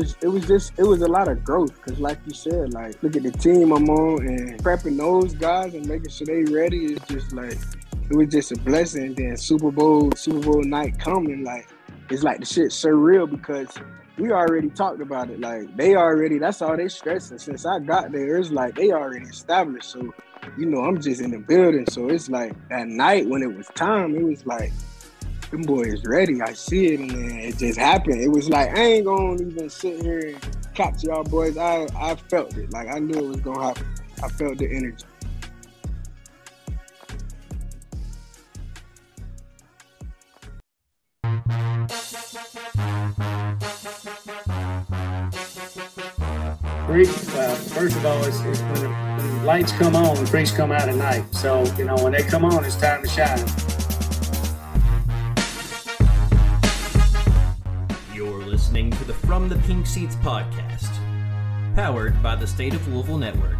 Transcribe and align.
Was 0.00 0.16
it 0.22 0.28
was 0.28 0.46
just 0.46 0.72
it 0.78 0.84
was 0.84 1.02
a 1.02 1.08
lot 1.08 1.28
of 1.28 1.44
growth 1.44 1.74
because 1.76 1.98
like 2.00 2.18
you 2.26 2.34
said 2.34 2.72
like 2.72 3.00
look 3.02 3.16
at 3.16 3.22
the 3.22 3.30
team 3.30 3.72
i'm 3.72 3.88
on 3.88 4.26
and 4.26 4.62
prepping 4.62 4.96
those 4.96 5.34
guys 5.34 5.74
and 5.74 5.86
making 5.86 6.10
sure 6.10 6.26
they 6.26 6.42
ready 6.52 6.92
is 6.92 7.00
just 7.08 7.32
like 7.32 7.58
it 8.10 8.16
was 8.16 8.28
just 8.28 8.50
a 8.52 8.56
blessing. 8.56 9.14
Then 9.14 9.36
super 9.36 9.70
bowl 9.70 10.10
super 10.16 10.40
bowl 10.40 10.62
night 10.62 10.98
coming 10.98 11.44
like 11.44 11.68
it's 12.10 12.24
like 12.24 12.40
the 12.40 12.46
shit 12.46 12.72
surreal 12.72 13.30
because 13.30 13.68
we 14.18 14.32
already 14.32 14.68
talked 14.68 15.00
about 15.00 15.30
it. 15.30 15.40
Like 15.40 15.76
they 15.76 15.94
already 15.94 16.38
that's 16.38 16.60
all 16.60 16.76
they 16.76 16.88
stressing. 16.88 17.38
Since 17.38 17.64
i 17.64 17.78
got 17.78 18.10
there 18.10 18.36
it's 18.36 18.50
like 18.50 18.74
they 18.74 18.90
already 18.90 19.26
established. 19.26 19.90
So 19.90 20.12
you 20.58 20.66
know 20.66 20.80
i'm 20.80 21.00
just 21.00 21.20
in 21.20 21.30
the 21.30 21.38
building. 21.38 21.86
So 21.88 22.08
it's 22.08 22.28
like 22.28 22.52
that 22.68 22.88
night 22.88 23.28
when 23.28 23.42
it 23.42 23.56
was 23.56 23.68
time 23.74 24.16
it 24.16 24.24
was 24.24 24.44
like 24.44 24.72
them 25.50 25.62
boys 25.62 26.04
ready. 26.04 26.40
I 26.40 26.52
see 26.52 26.94
it, 26.94 27.00
and 27.00 27.40
it 27.40 27.58
just 27.58 27.78
happened. 27.78 28.20
It 28.20 28.28
was 28.28 28.48
like 28.48 28.76
I 28.76 28.82
ain't 28.82 29.04
gonna 29.04 29.42
even 29.42 29.70
sit 29.70 30.02
here 30.02 30.20
and 30.20 30.74
capture 30.74 31.08
y'all 31.08 31.24
boys. 31.24 31.56
I 31.56 31.86
I 31.96 32.14
felt 32.14 32.56
it. 32.56 32.72
Like 32.72 32.88
I 32.88 32.98
knew 32.98 33.18
it 33.18 33.28
was 33.28 33.40
gonna 33.40 33.64
happen. 33.64 33.86
I 34.22 34.28
felt 34.28 34.58
the 34.58 34.70
energy. 34.70 35.04
uh, 47.40 47.54
first 47.54 47.96
of 47.96 48.06
all, 48.06 48.24
it's, 48.24 48.40
it's 48.40 48.60
when, 48.60 48.74
the, 48.74 48.88
when 48.88 49.38
the 49.38 49.44
lights 49.44 49.72
come 49.72 49.96
on, 49.96 50.16
the 50.16 50.26
freaks 50.26 50.50
come 50.50 50.72
out 50.72 50.88
at 50.88 50.94
night. 50.94 51.24
So, 51.34 51.64
you 51.76 51.84
know, 51.84 51.96
when 51.96 52.12
they 52.12 52.22
come 52.22 52.44
on, 52.44 52.64
it's 52.64 52.76
time 52.76 53.02
to 53.02 53.08
shine. 53.08 53.69
Listening 58.70 58.92
to 58.92 59.04
the 59.04 59.14
From 59.14 59.48
the 59.48 59.56
Pink 59.66 59.84
Seats 59.84 60.14
podcast, 60.14 60.94
powered 61.74 62.22
by 62.22 62.36
the 62.36 62.46
State 62.46 62.72
of 62.72 62.86
Louisville 62.86 63.18
Network. 63.18 63.56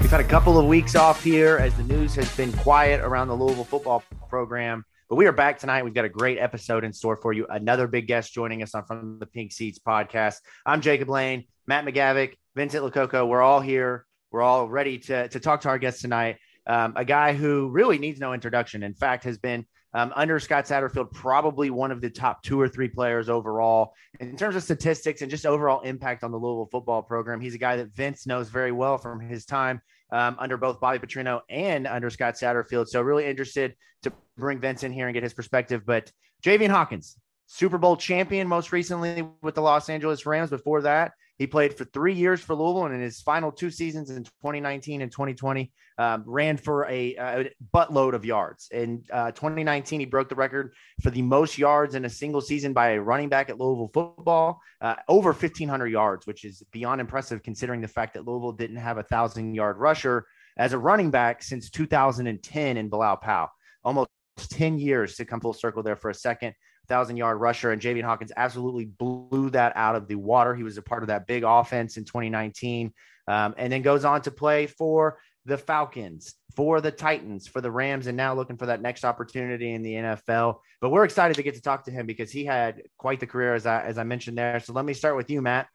We've 0.00 0.10
had 0.10 0.18
a 0.18 0.24
couple 0.24 0.58
of 0.58 0.66
weeks 0.66 0.96
off 0.96 1.22
here 1.22 1.58
as 1.58 1.72
the 1.76 1.84
news 1.84 2.16
has 2.16 2.36
been 2.36 2.52
quiet 2.54 3.00
around 3.00 3.28
the 3.28 3.36
Louisville 3.36 3.62
football 3.62 4.02
program. 4.28 4.84
But 5.08 5.14
we 5.14 5.26
are 5.26 5.32
back 5.32 5.60
tonight. 5.60 5.84
We've 5.84 5.94
got 5.94 6.04
a 6.04 6.08
great 6.08 6.40
episode 6.40 6.82
in 6.82 6.92
store 6.92 7.14
for 7.14 7.32
you. 7.32 7.46
Another 7.48 7.86
big 7.86 8.08
guest 8.08 8.34
joining 8.34 8.64
us 8.64 8.74
on 8.74 8.84
From 8.86 9.20
the 9.20 9.26
Pink 9.26 9.52
Seats 9.52 9.78
podcast. 9.78 10.38
I'm 10.66 10.80
Jacob 10.80 11.08
Lane, 11.08 11.44
Matt 11.68 11.84
McGavick, 11.84 12.32
Vincent 12.56 12.82
Lococo. 12.84 13.28
We're 13.28 13.42
all 13.42 13.60
here. 13.60 14.04
We're 14.32 14.42
all 14.42 14.68
ready 14.68 14.98
to, 14.98 15.28
to 15.28 15.38
talk 15.38 15.60
to 15.60 15.68
our 15.68 15.78
guest 15.78 16.00
tonight. 16.00 16.38
Um, 16.66 16.94
a 16.96 17.04
guy 17.04 17.34
who 17.34 17.68
really 17.68 17.98
needs 17.98 18.18
no 18.18 18.32
introduction. 18.32 18.82
In 18.82 18.94
fact, 18.94 19.22
has 19.22 19.38
been 19.38 19.64
um, 19.92 20.12
under 20.14 20.38
Scott 20.38 20.66
Satterfield, 20.66 21.12
probably 21.12 21.70
one 21.70 21.90
of 21.90 22.00
the 22.00 22.10
top 22.10 22.42
two 22.42 22.60
or 22.60 22.68
three 22.68 22.88
players 22.88 23.28
overall 23.28 23.92
in 24.20 24.36
terms 24.36 24.56
of 24.56 24.62
statistics 24.62 25.22
and 25.22 25.30
just 25.30 25.46
overall 25.46 25.80
impact 25.80 26.22
on 26.22 26.30
the 26.30 26.38
Louisville 26.38 26.68
football 26.70 27.02
program. 27.02 27.40
He's 27.40 27.54
a 27.54 27.58
guy 27.58 27.76
that 27.76 27.94
Vince 27.94 28.26
knows 28.26 28.48
very 28.48 28.72
well 28.72 28.98
from 28.98 29.20
his 29.20 29.44
time 29.44 29.80
um, 30.12 30.36
under 30.38 30.56
both 30.56 30.80
Bobby 30.80 30.98
Petrino 30.98 31.40
and 31.48 31.86
under 31.86 32.10
Scott 32.10 32.34
Satterfield. 32.34 32.88
So 32.88 33.00
really 33.00 33.26
interested 33.26 33.74
to 34.02 34.12
bring 34.36 34.60
Vince 34.60 34.82
in 34.82 34.92
here 34.92 35.06
and 35.06 35.14
get 35.14 35.22
his 35.22 35.34
perspective. 35.34 35.82
But 35.84 36.10
Javian 36.42 36.70
Hawkins, 36.70 37.16
Super 37.52 37.78
Bowl 37.78 37.96
champion 37.96 38.46
most 38.46 38.70
recently 38.70 39.26
with 39.42 39.56
the 39.56 39.60
Los 39.60 39.88
Angeles 39.88 40.24
Rams. 40.24 40.50
Before 40.50 40.82
that, 40.82 41.14
he 41.36 41.48
played 41.48 41.74
for 41.74 41.84
three 41.84 42.14
years 42.14 42.40
for 42.40 42.54
Louisville, 42.54 42.86
and 42.86 42.94
in 42.94 43.00
his 43.00 43.22
final 43.22 43.50
two 43.50 43.72
seasons 43.72 44.08
in 44.08 44.22
2019 44.22 45.02
and 45.02 45.10
2020, 45.10 45.72
um, 45.98 46.22
ran 46.26 46.56
for 46.56 46.84
a, 46.84 47.16
a, 47.16 47.50
buttload 47.74 48.14
of 48.14 48.24
yards. 48.24 48.68
In 48.70 49.02
uh, 49.12 49.32
2019, 49.32 49.98
he 49.98 50.06
broke 50.06 50.28
the 50.28 50.36
record 50.36 50.74
for 51.02 51.10
the 51.10 51.22
most 51.22 51.58
yards 51.58 51.96
in 51.96 52.04
a 52.04 52.08
single 52.08 52.40
season 52.40 52.72
by 52.72 52.90
a 52.90 53.00
running 53.00 53.28
back 53.28 53.50
at 53.50 53.58
Louisville 53.58 53.90
football, 53.92 54.60
uh, 54.80 54.94
over 55.08 55.32
1,500 55.32 55.88
yards, 55.88 56.28
which 56.28 56.44
is 56.44 56.62
beyond 56.70 57.00
impressive 57.00 57.42
considering 57.42 57.80
the 57.80 57.88
fact 57.88 58.14
that 58.14 58.28
Louisville 58.28 58.52
didn't 58.52 58.76
have 58.76 58.98
a 58.98 59.02
thousand 59.02 59.54
yard 59.54 59.76
rusher 59.76 60.24
as 60.56 60.72
a 60.72 60.78
running 60.78 61.10
back 61.10 61.42
since 61.42 61.68
2010 61.68 62.76
in 62.76 62.88
Bilal 62.88 63.16
Powell. 63.16 63.48
Almost 63.82 64.08
10 64.36 64.78
years 64.78 65.16
to 65.16 65.24
come 65.24 65.40
full 65.40 65.52
circle 65.52 65.82
there 65.82 65.96
for 65.96 66.10
a 66.10 66.14
second 66.14 66.54
thousand 66.90 67.16
yard 67.16 67.40
rusher, 67.40 67.70
and 67.70 67.80
Javian 67.80 68.04
Hawkins 68.04 68.32
absolutely 68.36 68.84
blew 68.84 69.48
that 69.50 69.72
out 69.76 69.96
of 69.96 70.08
the 70.08 70.16
water. 70.16 70.54
He 70.54 70.62
was 70.62 70.76
a 70.76 70.82
part 70.82 71.02
of 71.02 71.06
that 71.06 71.26
big 71.26 71.44
offense 71.44 71.96
in 71.96 72.04
2019, 72.04 72.92
um, 73.28 73.54
and 73.56 73.72
then 73.72 73.80
goes 73.80 74.04
on 74.04 74.20
to 74.22 74.30
play 74.30 74.66
for 74.66 75.18
the 75.46 75.56
Falcons, 75.56 76.34
for 76.54 76.82
the 76.82 76.90
Titans, 76.90 77.46
for 77.46 77.62
the 77.62 77.70
Rams, 77.70 78.06
and 78.06 78.16
now 78.16 78.34
looking 78.34 78.58
for 78.58 78.66
that 78.66 78.82
next 78.82 79.04
opportunity 79.04 79.72
in 79.72 79.82
the 79.82 79.94
NFL. 79.94 80.58
But 80.82 80.90
we're 80.90 81.04
excited 81.04 81.36
to 81.36 81.42
get 81.42 81.54
to 81.54 81.62
talk 81.62 81.84
to 81.84 81.90
him 81.90 82.04
because 82.04 82.30
he 82.30 82.44
had 82.44 82.82
quite 82.98 83.20
the 83.20 83.26
career, 83.26 83.54
as 83.54 83.64
I 83.64 83.82
as 83.82 83.96
I 83.96 84.02
mentioned 84.02 84.36
there. 84.36 84.60
So 84.60 84.74
let 84.74 84.84
me 84.84 84.92
start 84.92 85.16
with 85.16 85.30
you, 85.30 85.40
Matt. 85.40 85.68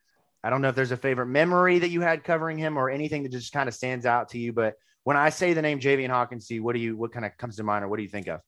I 0.43 0.51
don't 0.51 0.61
know 0.61 0.69
if 0.69 0.75
there's 0.75 0.91
a 0.91 0.97
favorite 0.97 1.25
memory 1.25 1.79
that 1.79 1.89
you 1.89 2.01
had 2.01 2.23
covering 2.23 2.59
him 2.59 2.77
or 2.77 2.91
anything 2.91 3.23
that 3.23 3.31
just 3.31 3.51
kind 3.51 3.67
of 3.67 3.73
stands 3.73 4.05
out 4.05 4.29
to 4.29 4.37
you, 4.37 4.53
but 4.53 4.75
when 5.05 5.17
I 5.17 5.29
say 5.29 5.53
the 5.53 5.61
name 5.61 5.79
Javian 5.79 6.09
Hawkins, 6.09 6.51
what 6.59 6.75
do 6.75 6.81
you 6.81 6.97
what 6.97 7.13
kind 7.13 7.25
of 7.25 7.37
comes 7.37 7.55
to 7.55 7.63
mind, 7.63 7.85
or 7.85 7.87
what 7.87 7.97
do 7.97 8.03
you 8.03 8.09
think 8.09 8.27
of? 8.27 8.41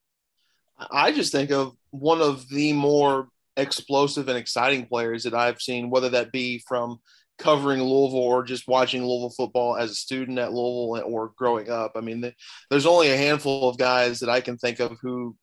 I 0.92 1.12
just 1.12 1.32
think 1.32 1.52
of 1.52 1.76
one 1.92 2.22
of 2.22 2.48
the 2.50 2.74
more 2.74 3.30
explosive 3.56 4.28
and 4.28 4.38
exciting 4.38 4.86
players 4.86 5.24
that 5.24 5.34
I've 5.34 5.62
seen, 5.62 5.90
whether 5.90 6.10
that 6.10 6.32
be 6.32 6.64
from 6.68 7.00
covering 7.38 7.82
Louisville 7.82 8.20
or 8.20 8.44
just 8.44 8.68
watching 8.68 9.06
Louisville 9.06 9.34
football 9.36 9.78
as 9.78 9.92
a 9.92 9.96
student 9.96 10.40
at 10.40 10.54
Louisville 10.54 11.04
or 11.06 11.34
growing 11.38 11.70
up. 11.70 11.94
I 11.96 12.02
mean, 12.02 12.32
there's 12.70 12.86
only 12.86 13.12
a 13.12 13.18
handful 13.18 13.70
of 13.70 13.78
guys 13.78 14.20
that 14.20 14.30
I 14.30 14.42
can 14.42 14.58
think 14.58 14.80
of 14.80 14.98
who 15.02 15.36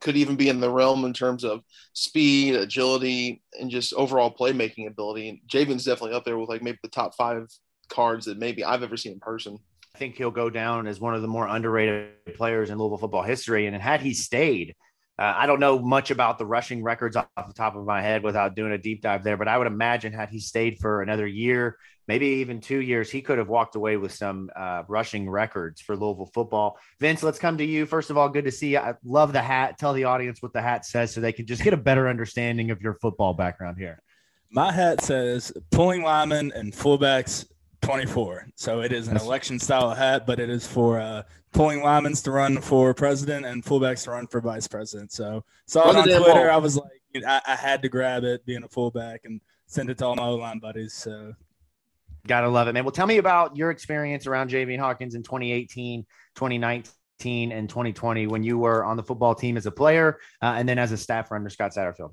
could 0.00 0.16
even 0.16 0.36
be 0.36 0.48
in 0.48 0.60
the 0.60 0.70
realm 0.70 1.04
in 1.04 1.12
terms 1.12 1.44
of 1.44 1.62
speed, 1.92 2.54
agility, 2.54 3.42
and 3.58 3.70
just 3.70 3.92
overall 3.94 4.34
playmaking 4.34 4.88
ability. 4.88 5.28
And 5.28 5.40
Javian's 5.48 5.84
definitely 5.84 6.16
up 6.16 6.24
there 6.24 6.38
with 6.38 6.48
like 6.48 6.62
maybe 6.62 6.78
the 6.82 6.88
top 6.88 7.14
five 7.16 7.46
cards 7.88 8.26
that 8.26 8.38
maybe 8.38 8.64
I've 8.64 8.82
ever 8.82 8.96
seen 8.96 9.12
in 9.12 9.20
person. 9.20 9.58
Think 10.00 10.16
he'll 10.16 10.30
go 10.30 10.48
down 10.48 10.86
as 10.86 10.98
one 10.98 11.14
of 11.14 11.20
the 11.20 11.28
more 11.28 11.46
underrated 11.46 12.34
players 12.34 12.70
in 12.70 12.78
Louisville 12.78 12.96
football 12.96 13.22
history. 13.22 13.66
And 13.66 13.76
had 13.76 14.00
he 14.00 14.14
stayed, 14.14 14.74
uh, 15.18 15.34
I 15.36 15.44
don't 15.44 15.60
know 15.60 15.78
much 15.78 16.10
about 16.10 16.38
the 16.38 16.46
rushing 16.46 16.82
records 16.82 17.16
off 17.16 17.26
the 17.36 17.52
top 17.52 17.76
of 17.76 17.84
my 17.84 18.00
head 18.00 18.22
without 18.22 18.56
doing 18.56 18.72
a 18.72 18.78
deep 18.78 19.02
dive 19.02 19.22
there, 19.22 19.36
but 19.36 19.46
I 19.46 19.58
would 19.58 19.66
imagine 19.66 20.14
had 20.14 20.30
he 20.30 20.40
stayed 20.40 20.78
for 20.78 21.02
another 21.02 21.26
year, 21.26 21.76
maybe 22.08 22.26
even 22.26 22.62
two 22.62 22.78
years, 22.78 23.10
he 23.10 23.20
could 23.20 23.36
have 23.36 23.50
walked 23.50 23.76
away 23.76 23.98
with 23.98 24.14
some 24.14 24.48
uh, 24.56 24.84
rushing 24.88 25.28
records 25.28 25.82
for 25.82 25.94
Louisville 25.94 26.30
football. 26.32 26.78
Vince, 26.98 27.22
let's 27.22 27.38
come 27.38 27.58
to 27.58 27.64
you. 27.66 27.84
First 27.84 28.08
of 28.08 28.16
all, 28.16 28.30
good 28.30 28.46
to 28.46 28.50
see 28.50 28.70
you. 28.70 28.78
I 28.78 28.94
love 29.04 29.34
the 29.34 29.42
hat. 29.42 29.78
Tell 29.78 29.92
the 29.92 30.04
audience 30.04 30.40
what 30.40 30.54
the 30.54 30.62
hat 30.62 30.86
says 30.86 31.12
so 31.12 31.20
they 31.20 31.34
can 31.34 31.44
just 31.44 31.62
get 31.62 31.74
a 31.74 31.76
better 31.76 32.08
understanding 32.08 32.70
of 32.70 32.80
your 32.80 32.94
football 32.94 33.34
background 33.34 33.76
here. 33.76 34.02
My 34.50 34.72
hat 34.72 35.02
says 35.02 35.52
pulling 35.70 36.02
linemen 36.02 36.52
and 36.54 36.72
fullbacks 36.72 37.44
24. 37.82 38.48
So 38.56 38.80
it 38.82 38.92
is 38.92 39.08
an 39.08 39.16
election 39.16 39.58
style 39.58 39.94
hat, 39.94 40.26
but 40.26 40.38
it 40.38 40.50
is 40.50 40.66
for 40.66 41.00
uh, 41.00 41.22
pulling 41.52 41.82
linemen 41.82 42.14
to 42.14 42.30
run 42.30 42.60
for 42.60 42.94
president 42.94 43.46
and 43.46 43.64
fullbacks 43.64 44.04
to 44.04 44.10
run 44.10 44.26
for 44.26 44.40
vice 44.40 44.68
president. 44.68 45.12
So 45.12 45.44
saw 45.66 45.90
it 45.90 45.96
on 45.96 46.04
Twitter. 46.04 46.50
I 46.50 46.56
was 46.56 46.76
like, 46.76 47.24
I, 47.26 47.40
I, 47.46 47.56
had 47.56 47.82
to 47.82 47.88
grab 47.88 48.24
it 48.24 48.44
being 48.44 48.62
a 48.62 48.68
fullback 48.68 49.22
and 49.24 49.40
send 49.66 49.90
it 49.90 49.98
to 49.98 50.06
all 50.06 50.16
my 50.16 50.26
line 50.26 50.58
buddies. 50.58 50.94
So 50.94 51.34
gotta 52.26 52.48
love 52.48 52.68
it, 52.68 52.72
man. 52.72 52.84
Well, 52.84 52.92
tell 52.92 53.06
me 53.06 53.18
about 53.18 53.56
your 53.56 53.70
experience 53.70 54.26
around 54.26 54.50
Javian 54.50 54.78
Hawkins 54.78 55.14
in 55.14 55.22
2018, 55.22 56.06
2019, 56.34 57.52
and 57.52 57.68
2020 57.68 58.26
when 58.26 58.42
you 58.42 58.58
were 58.58 58.84
on 58.84 58.96
the 58.96 59.02
football 59.02 59.34
team 59.34 59.56
as 59.56 59.66
a 59.66 59.70
player 59.70 60.18
uh, 60.42 60.54
and 60.56 60.68
then 60.68 60.78
as 60.78 60.92
a 60.92 60.96
staffer 60.96 61.34
under 61.34 61.50
Scott 61.50 61.72
Satterfield. 61.72 62.12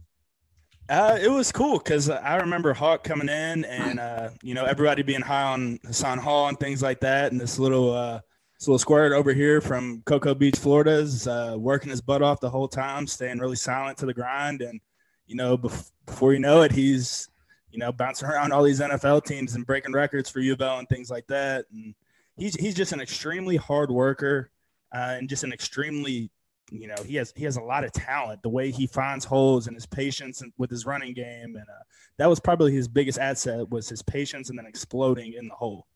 Uh, 0.89 1.17
it 1.21 1.29
was 1.29 1.51
cool 1.51 1.79
because 1.79 2.09
I 2.09 2.37
remember 2.37 2.73
Hawk 2.73 3.03
coming 3.03 3.27
in 3.27 3.65
and 3.65 3.99
uh, 3.99 4.29
you 4.41 4.53
know 4.53 4.63
everybody 4.63 5.03
being 5.03 5.21
high 5.21 5.43
on 5.43 5.79
Hassan 5.85 6.17
Hall 6.17 6.47
and 6.47 6.57
things 6.57 6.81
like 6.81 7.01
that, 7.01 7.31
and 7.31 7.41
this 7.41 7.59
little 7.59 7.91
uh, 7.91 8.21
this 8.57 8.67
little 8.67 8.79
squirt 8.79 9.11
over 9.11 9.33
here 9.33 9.59
from 9.59 10.01
Cocoa 10.05 10.33
Beach, 10.33 10.55
Florida, 10.55 10.91
is 10.91 11.27
uh, 11.27 11.55
working 11.57 11.89
his 11.89 11.99
butt 11.99 12.21
off 12.21 12.39
the 12.39 12.49
whole 12.49 12.69
time, 12.69 13.05
staying 13.05 13.39
really 13.39 13.57
silent 13.57 13.97
to 13.97 14.05
the 14.05 14.13
grind, 14.13 14.61
and 14.61 14.79
you 15.25 15.35
know 15.35 15.57
bef- 15.57 15.91
before 16.05 16.31
you 16.31 16.39
know 16.39 16.61
it, 16.61 16.71
he's 16.71 17.27
you 17.69 17.79
know 17.79 17.91
bouncing 17.91 18.29
around 18.29 18.53
all 18.53 18.63
these 18.63 18.79
NFL 18.79 19.25
teams 19.25 19.55
and 19.55 19.65
breaking 19.65 19.91
records 19.91 20.29
for 20.29 20.39
U 20.39 20.53
of 20.53 20.61
and 20.61 20.87
things 20.87 21.11
like 21.11 21.27
that, 21.27 21.65
and 21.73 21.95
he's 22.37 22.55
he's 22.55 22.75
just 22.75 22.93
an 22.93 23.01
extremely 23.01 23.57
hard 23.57 23.91
worker 23.91 24.51
uh, 24.95 25.15
and 25.17 25.27
just 25.27 25.43
an 25.43 25.51
extremely 25.51 26.31
you 26.71 26.87
know 26.87 26.95
he 27.05 27.15
has 27.15 27.33
he 27.35 27.45
has 27.45 27.57
a 27.57 27.61
lot 27.61 27.83
of 27.83 27.91
talent 27.91 28.41
the 28.41 28.49
way 28.49 28.71
he 28.71 28.87
finds 28.87 29.23
holes 29.23 29.67
and 29.67 29.75
his 29.75 29.85
patience 29.85 30.43
with 30.57 30.69
his 30.69 30.85
running 30.85 31.13
game 31.13 31.55
and 31.55 31.65
uh, 31.69 31.83
that 32.17 32.29
was 32.29 32.39
probably 32.39 32.73
his 32.73 32.87
biggest 32.87 33.19
asset 33.19 33.69
was 33.69 33.87
his 33.87 34.01
patience 34.01 34.49
and 34.49 34.57
then 34.57 34.65
exploding 34.65 35.33
in 35.33 35.47
the 35.47 35.53
hole. 35.53 35.87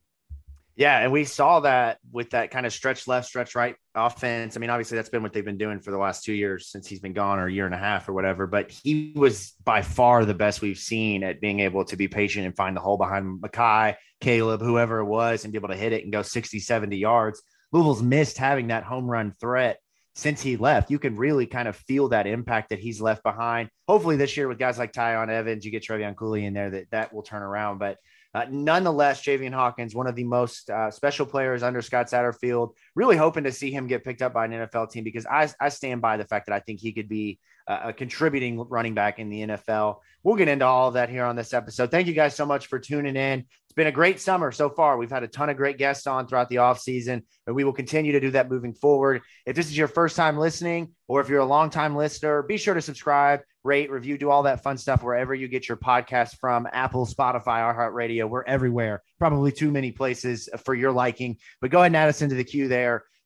Yeah 0.75 0.99
and 0.99 1.11
we 1.11 1.25
saw 1.25 1.59
that 1.61 1.97
with 2.11 2.29
that 2.29 2.51
kind 2.51 2.65
of 2.65 2.71
stretch 2.71 3.05
left 3.07 3.27
stretch 3.27 3.53
right 3.53 3.75
offense. 3.93 4.55
I 4.55 4.59
mean 4.61 4.69
obviously 4.69 4.95
that's 4.95 5.09
been 5.09 5.23
what 5.23 5.33
they've 5.33 5.43
been 5.43 5.57
doing 5.57 5.81
for 5.81 5.91
the 5.91 5.97
last 5.97 6.23
two 6.23 6.33
years 6.33 6.67
since 6.67 6.87
he's 6.87 7.01
been 7.01 7.13
gone 7.13 7.39
or 7.39 7.47
a 7.47 7.51
year 7.51 7.65
and 7.65 7.75
a 7.75 7.79
half 7.79 8.07
or 8.07 8.13
whatever 8.13 8.47
but 8.47 8.71
he 8.71 9.11
was 9.15 9.53
by 9.65 9.81
far 9.81 10.23
the 10.23 10.33
best 10.33 10.61
we've 10.61 10.77
seen 10.77 11.23
at 11.23 11.41
being 11.41 11.59
able 11.59 11.83
to 11.85 11.97
be 11.97 12.07
patient 12.07 12.45
and 12.45 12.55
find 12.55 12.77
the 12.77 12.81
hole 12.81 12.97
behind 12.97 13.41
Mekhi 13.41 13.95
caleb 14.21 14.61
whoever 14.61 14.99
it 14.99 15.05
was 15.05 15.43
and 15.43 15.51
be 15.51 15.57
able 15.57 15.69
to 15.69 15.75
hit 15.75 15.91
it 15.91 16.03
and 16.03 16.13
go 16.13 16.21
60 16.21 16.59
70 16.59 16.95
yards. 16.95 17.41
Louisville's 17.73 18.01
missed 18.01 18.37
having 18.37 18.67
that 18.67 18.83
home 18.83 19.09
run 19.09 19.33
threat 19.39 19.80
since 20.15 20.41
he 20.41 20.57
left. 20.57 20.91
You 20.91 20.99
can 20.99 21.15
really 21.15 21.45
kind 21.45 21.67
of 21.67 21.75
feel 21.75 22.09
that 22.09 22.27
impact 22.27 22.69
that 22.69 22.79
he's 22.79 23.01
left 23.01 23.23
behind. 23.23 23.69
Hopefully, 23.87 24.17
this 24.17 24.35
year 24.35 24.47
with 24.47 24.59
guys 24.59 24.77
like 24.77 24.93
Tiyon 24.93 25.29
Evans, 25.29 25.65
you 25.65 25.71
get 25.71 25.83
Trevion 25.83 26.15
Cooley 26.15 26.45
in 26.45 26.53
there, 26.53 26.69
that 26.69 26.91
that 26.91 27.13
will 27.13 27.23
turn 27.23 27.41
around. 27.41 27.77
But 27.77 27.97
uh, 28.33 28.45
nonetheless, 28.49 29.21
Javian 29.23 29.53
Hawkins, 29.53 29.93
one 29.93 30.07
of 30.07 30.15
the 30.15 30.23
most 30.23 30.69
uh, 30.69 30.89
special 30.89 31.25
players 31.25 31.63
under 31.63 31.81
Scott 31.81 32.07
Satterfield, 32.07 32.71
really 32.95 33.17
hoping 33.17 33.45
to 33.45 33.51
see 33.51 33.71
him 33.71 33.87
get 33.87 34.03
picked 34.03 34.21
up 34.21 34.33
by 34.33 34.45
an 34.45 34.51
NFL 34.51 34.91
team 34.91 35.03
because 35.03 35.25
I, 35.25 35.49
I 35.59 35.69
stand 35.69 36.01
by 36.01 36.17
the 36.17 36.25
fact 36.25 36.47
that 36.47 36.53
I 36.53 36.59
think 36.59 36.79
he 36.79 36.91
could 36.91 37.09
be 37.09 37.39
a 37.67 37.93
contributing 37.93 38.59
running 38.59 38.93
back 38.93 39.19
in 39.19 39.29
the 39.29 39.41
NFL. 39.41 39.97
We'll 40.23 40.35
get 40.35 40.47
into 40.47 40.65
all 40.65 40.89
of 40.89 40.95
that 40.95 41.09
here 41.09 41.25
on 41.25 41.35
this 41.35 41.53
episode. 41.53 41.91
Thank 41.91 42.07
you 42.07 42.13
guys 42.13 42.35
so 42.35 42.45
much 42.45 42.67
for 42.67 42.79
tuning 42.79 43.15
in. 43.15 43.39
It's 43.39 43.75
been 43.75 43.87
a 43.87 43.91
great 43.91 44.19
summer 44.19 44.51
so 44.51 44.69
far. 44.69 44.97
We've 44.97 45.09
had 45.09 45.23
a 45.23 45.27
ton 45.27 45.49
of 45.49 45.55
great 45.55 45.77
guests 45.77 46.05
on 46.05 46.27
throughout 46.27 46.49
the 46.49 46.57
off 46.57 46.79
season, 46.79 47.23
and 47.47 47.55
we 47.55 47.63
will 47.63 47.73
continue 47.73 48.11
to 48.11 48.19
do 48.19 48.31
that 48.31 48.49
moving 48.49 48.73
forward. 48.73 49.21
If 49.45 49.55
this 49.55 49.67
is 49.67 49.77
your 49.77 49.87
first 49.87 50.17
time 50.17 50.37
listening, 50.37 50.93
or 51.07 51.21
if 51.21 51.29
you're 51.29 51.39
a 51.39 51.45
long 51.45 51.69
time 51.69 51.95
listener, 51.95 52.43
be 52.43 52.57
sure 52.57 52.73
to 52.73 52.81
subscribe, 52.81 53.41
rate, 53.63 53.89
review, 53.89 54.17
do 54.17 54.29
all 54.29 54.43
that 54.43 54.61
fun 54.61 54.77
stuff 54.77 55.03
wherever 55.03 55.33
you 55.33 55.47
get 55.47 55.69
your 55.69 55.77
podcast 55.77 56.37
from 56.39 56.67
Apple, 56.73 57.05
Spotify, 57.05 57.73
iHeartRadio. 57.73 58.27
We're 58.27 58.43
everywhere, 58.43 59.03
probably 59.19 59.51
too 59.51 59.71
many 59.71 59.91
places 59.91 60.49
for 60.65 60.75
your 60.75 60.91
liking, 60.91 61.37
but 61.61 61.71
go 61.71 61.79
ahead 61.79 61.87
and 61.87 61.95
add 61.95 62.09
us 62.09 62.21
into 62.21 62.35
the 62.35 62.43
queue 62.43 62.67
there 62.67 62.80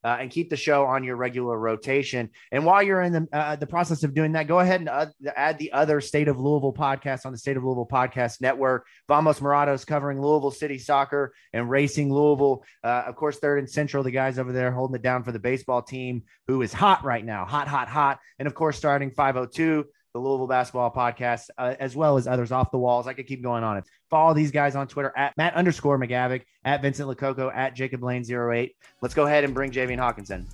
uh, 0.06 0.18
and 0.20 0.30
keep 0.30 0.50
the 0.50 0.56
show 0.56 0.84
on 0.84 1.02
your 1.02 1.16
regular 1.16 1.58
rotation. 1.58 2.30
And 2.52 2.64
while 2.64 2.80
you're 2.80 3.02
in 3.02 3.12
the 3.12 3.28
uh, 3.32 3.56
the 3.56 3.66
process 3.66 4.04
of 4.04 4.14
doing 4.14 4.32
that, 4.32 4.46
go 4.46 4.60
ahead 4.60 4.78
and 4.78 4.88
uh, 4.88 5.06
add 5.34 5.58
the 5.58 5.72
other 5.72 6.00
State 6.00 6.28
of 6.28 6.38
Louisville 6.38 6.72
podcast 6.72 7.26
on 7.26 7.32
the 7.32 7.38
State 7.38 7.56
of 7.56 7.64
Louisville 7.64 7.88
podcast 7.90 8.40
network. 8.40 8.86
Vamos 9.08 9.40
Morados 9.40 9.84
covering 9.84 10.22
Louisville 10.22 10.52
City 10.52 10.78
soccer 10.78 11.34
and 11.52 11.68
racing 11.68 12.12
Louisville. 12.12 12.62
Uh, 12.84 13.02
of 13.06 13.16
course, 13.16 13.38
third 13.38 13.58
and 13.58 13.68
central, 13.68 14.04
the 14.04 14.12
guys 14.12 14.38
over 14.38 14.52
there 14.52 14.70
holding 14.70 14.94
it 14.94 15.02
down 15.02 15.24
for 15.24 15.32
the 15.32 15.40
baseball 15.40 15.82
team, 15.82 16.22
who 16.46 16.62
is 16.62 16.72
hot 16.72 17.04
right 17.04 17.24
now, 17.24 17.44
hot, 17.44 17.66
hot, 17.66 17.88
hot. 17.88 18.20
And 18.38 18.46
of 18.46 18.54
course, 18.54 18.76
starting 18.76 19.10
502 19.10 19.86
the 20.16 20.22
Louisville 20.22 20.46
Basketball 20.46 20.90
Podcast, 20.90 21.50
uh, 21.58 21.74
as 21.78 21.94
well 21.94 22.16
as 22.16 22.26
others 22.26 22.50
off 22.50 22.70
the 22.70 22.78
walls. 22.78 23.06
I 23.06 23.12
could 23.12 23.26
keep 23.26 23.42
going 23.42 23.62
on 23.62 23.76
it. 23.76 23.84
Follow 24.08 24.32
these 24.32 24.50
guys 24.50 24.74
on 24.74 24.88
Twitter 24.88 25.12
at 25.14 25.36
Matt 25.36 25.54
underscore 25.54 25.98
McGavick, 25.98 26.42
at 26.64 26.80
Vincent 26.80 27.06
Lococo, 27.06 27.54
at 27.54 27.74
Jacob 27.74 28.02
Lane 28.02 28.24
08. 28.26 28.74
Let's 29.02 29.14
go 29.14 29.26
ahead 29.26 29.44
and 29.44 29.52
bring 29.52 29.70
Javian 29.70 29.98
Hawkins 29.98 30.30
on. 30.30 30.46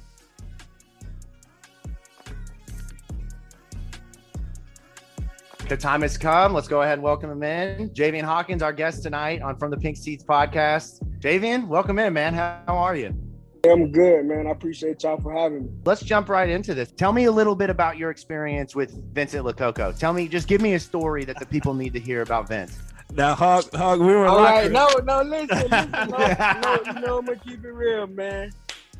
The 5.68 5.76
time 5.76 6.02
has 6.02 6.18
come. 6.18 6.52
Let's 6.52 6.68
go 6.68 6.82
ahead 6.82 6.94
and 6.94 7.02
welcome 7.02 7.30
him 7.30 7.42
in. 7.44 7.90
Javian 7.90 8.24
Hawkins, 8.24 8.62
our 8.62 8.72
guest 8.72 9.04
tonight 9.04 9.42
on 9.42 9.56
From 9.56 9.70
the 9.70 9.76
Pink 9.76 9.96
Seats 9.96 10.24
podcast. 10.24 11.00
Javian, 11.20 11.68
welcome 11.68 12.00
in, 12.00 12.12
man. 12.12 12.34
How, 12.34 12.60
how 12.66 12.76
are 12.78 12.96
you? 12.96 13.31
I'm 13.64 13.92
good, 13.92 14.26
man. 14.26 14.48
I 14.48 14.50
appreciate 14.50 15.04
y'all 15.04 15.20
for 15.20 15.32
having 15.32 15.64
me. 15.64 15.70
Let's 15.84 16.02
jump 16.02 16.28
right 16.28 16.48
into 16.48 16.74
this. 16.74 16.90
Tell 16.90 17.12
me 17.12 17.26
a 17.26 17.32
little 17.32 17.54
bit 17.54 17.70
about 17.70 17.96
your 17.96 18.10
experience 18.10 18.74
with 18.74 18.92
Vincent 19.14 19.44
Lococo. 19.46 19.96
Tell 19.96 20.12
me, 20.12 20.26
just 20.26 20.48
give 20.48 20.60
me 20.60 20.74
a 20.74 20.80
story 20.80 21.24
that 21.24 21.38
the 21.38 21.46
people 21.46 21.72
need 21.72 21.92
to 21.92 22.00
hear 22.00 22.22
about 22.22 22.48
Vince. 22.48 22.76
Now, 23.12 23.34
Hawk, 23.34 23.72
Hawk, 23.74 24.00
we 24.00 24.06
were 24.06 24.26
all 24.26 24.42
right. 24.42 24.70
No, 24.70 24.88
no, 25.04 25.22
listen, 25.22 25.70
listen 25.70 25.90
no, 25.92 26.60
no, 26.62 26.78
you 26.86 26.92
know 27.00 27.18
I'm 27.18 27.26
gonna 27.26 27.36
keep 27.36 27.64
it 27.64 27.70
real, 27.70 28.06
man. 28.08 28.52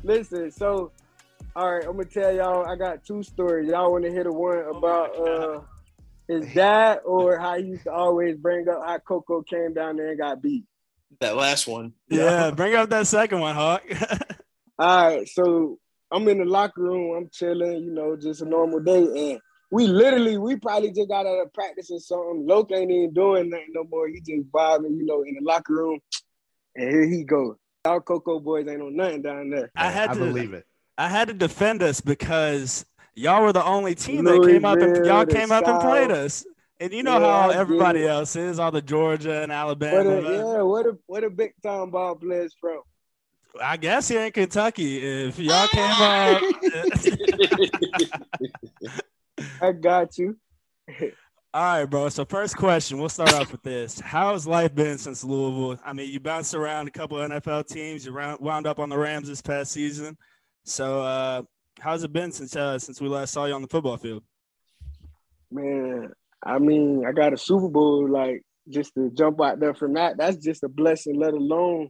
Listen, 0.03 0.49
so, 0.51 0.91
all 1.55 1.73
right, 1.73 1.85
I'm 1.85 1.97
gonna 1.97 2.05
tell 2.05 2.33
y'all. 2.33 2.65
I 2.65 2.75
got 2.75 3.03
two 3.03 3.23
stories. 3.23 3.69
Y'all 3.69 3.91
want 3.91 4.05
to 4.05 4.11
hear 4.11 4.23
the 4.23 4.31
one 4.31 4.59
about 4.59 5.17
uh 5.17 5.61
his 6.27 6.53
dad, 6.53 6.99
or 7.05 7.37
how 7.37 7.57
he 7.57 7.65
used 7.65 7.83
to 7.83 7.91
always 7.91 8.37
bring 8.37 8.69
up 8.69 8.81
how 8.85 8.97
Cocoa 8.99 9.41
came 9.41 9.73
down 9.73 9.97
there 9.97 10.09
and 10.09 10.17
got 10.17 10.41
beat. 10.41 10.63
That 11.19 11.35
last 11.35 11.67
one. 11.67 11.93
Yeah, 12.07 12.51
bring 12.51 12.75
up 12.75 12.89
that 12.91 13.07
second 13.07 13.39
one, 13.39 13.55
Hawk. 13.55 13.83
All 14.79 15.07
right, 15.07 15.27
so 15.27 15.77
I'm 16.11 16.27
in 16.27 16.39
the 16.39 16.45
locker 16.45 16.81
room. 16.81 17.15
I'm 17.15 17.29
chilling, 17.31 17.83
you 17.83 17.91
know, 17.91 18.15
just 18.15 18.41
a 18.41 18.45
normal 18.45 18.79
day, 18.79 19.31
and 19.31 19.39
we 19.71 19.87
literally, 19.87 20.37
we 20.37 20.55
probably 20.55 20.91
just 20.91 21.09
got 21.09 21.25
out 21.25 21.41
of 21.41 21.53
practice 21.53 21.89
or 21.91 21.99
something. 21.99 22.45
Loke 22.47 22.71
ain't 22.71 22.91
even 22.91 23.13
doing 23.13 23.49
nothing 23.49 23.71
no 23.73 23.83
more. 23.83 24.07
He 24.07 24.19
just 24.19 24.51
vibing, 24.51 24.97
you 24.97 25.05
know, 25.05 25.23
in 25.23 25.35
the 25.35 25.41
locker 25.43 25.73
room, 25.73 25.99
and 26.75 26.89
here 26.89 27.07
he 27.07 27.23
goes. 27.23 27.55
Our 27.85 27.99
Cocoa 27.99 28.39
boys 28.39 28.67
ain't 28.67 28.81
on 28.81 28.95
nothing 28.95 29.21
down 29.21 29.49
there. 29.49 29.71
I 29.75 29.89
had 29.89 30.11
I 30.11 30.13
to 30.13 30.19
believe 30.19 30.53
it. 30.53 30.65
I 30.97 31.09
had 31.09 31.27
to 31.27 31.33
defend 31.33 31.83
us 31.83 31.99
because 31.99 32.85
y'all 33.13 33.41
were 33.43 33.51
the 33.53 33.63
only 33.65 33.93
team 33.95 34.23
that 34.25 34.41
came 34.43 34.63
up 34.63 34.81
and 34.81 35.05
y'all 35.05 35.25
came 35.25 35.51
up 35.51 35.67
and 35.67 35.79
played 35.79 36.11
us. 36.11 36.45
And 36.79 36.93
you 36.93 37.03
know 37.03 37.19
Yeah, 37.19 37.19
how 37.19 37.49
everybody 37.49 38.07
else 38.07 38.35
is, 38.35 38.59
all 38.59 38.71
the 38.71 38.81
Georgia 38.81 39.41
and 39.41 39.51
Where 39.51 39.57
Alabama. 39.59 40.21
the, 40.21 40.29
yeah, 40.29 40.61
what 40.61 40.85
a 40.85 40.97
where 41.07 41.21
the 41.21 41.29
big 41.29 41.53
time 41.61 41.91
ball 41.91 42.15
players 42.15 42.55
from? 42.59 42.81
I 43.61 43.77
guess 43.77 44.07
here 44.07 44.25
in 44.25 44.31
Kentucky, 44.31 44.97
if 44.97 45.37
y'all 45.37 45.67
came 45.67 45.83
up, 45.83 46.41
I 49.61 49.71
got 49.71 50.17
you. 50.17 50.37
all 51.53 51.61
right, 51.61 51.85
bro. 51.85 52.09
So 52.09 52.25
first 52.25 52.57
question, 52.57 52.97
we'll 52.97 53.09
start 53.09 53.33
off 53.33 53.51
with 53.51 53.61
this: 53.61 53.99
How's 53.99 54.47
life 54.47 54.73
been 54.73 54.97
since 54.97 55.23
Louisville? 55.23 55.79
I 55.85 55.93
mean, 55.93 56.11
you 56.11 56.19
bounced 56.19 56.55
around 56.55 56.87
a 56.87 56.91
couple 56.91 57.19
of 57.19 57.29
NFL 57.29 57.67
teams. 57.67 58.05
You 58.05 58.11
round, 58.11 58.39
wound 58.39 58.65
up 58.65 58.79
on 58.79 58.89
the 58.89 58.97
Rams 58.97 59.27
this 59.27 59.41
past 59.41 59.71
season. 59.71 60.17
So, 60.65 61.01
uh, 61.01 61.43
how's 61.79 62.03
it 62.03 62.11
been 62.11 62.31
since 62.31 62.55
uh, 62.55 62.79
since 62.79 62.99
we 62.99 63.07
last 63.07 63.33
saw 63.33 63.45
you 63.45 63.53
on 63.53 63.61
the 63.61 63.67
football 63.67 63.97
field? 63.97 64.23
Man, 65.51 66.11
I 66.43 66.57
mean, 66.57 67.05
I 67.05 67.11
got 67.11 67.33
a 67.33 67.37
Super 67.37 67.69
Bowl, 67.69 68.09
like 68.09 68.41
just 68.69 68.95
to 68.95 69.11
jump 69.11 69.41
out 69.41 69.59
there 69.59 69.73
from 69.73 69.93
that, 69.93 70.17
that's 70.17 70.37
just 70.37 70.63
a 70.63 70.69
blessing, 70.69 71.19
let 71.19 71.33
alone, 71.33 71.89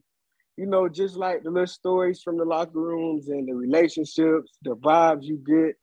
you 0.58 0.66
know, 0.66 0.88
just 0.88 1.16
like 1.16 1.44
the 1.44 1.50
little 1.50 1.68
stories 1.68 2.22
from 2.22 2.38
the 2.38 2.46
locker 2.46 2.80
rooms 2.80 3.28
and 3.30 3.48
the 3.48 3.54
relationships, 3.54 4.58
the 4.62 4.76
vibes 4.76 5.24
you 5.24 5.38
get. 5.38 5.76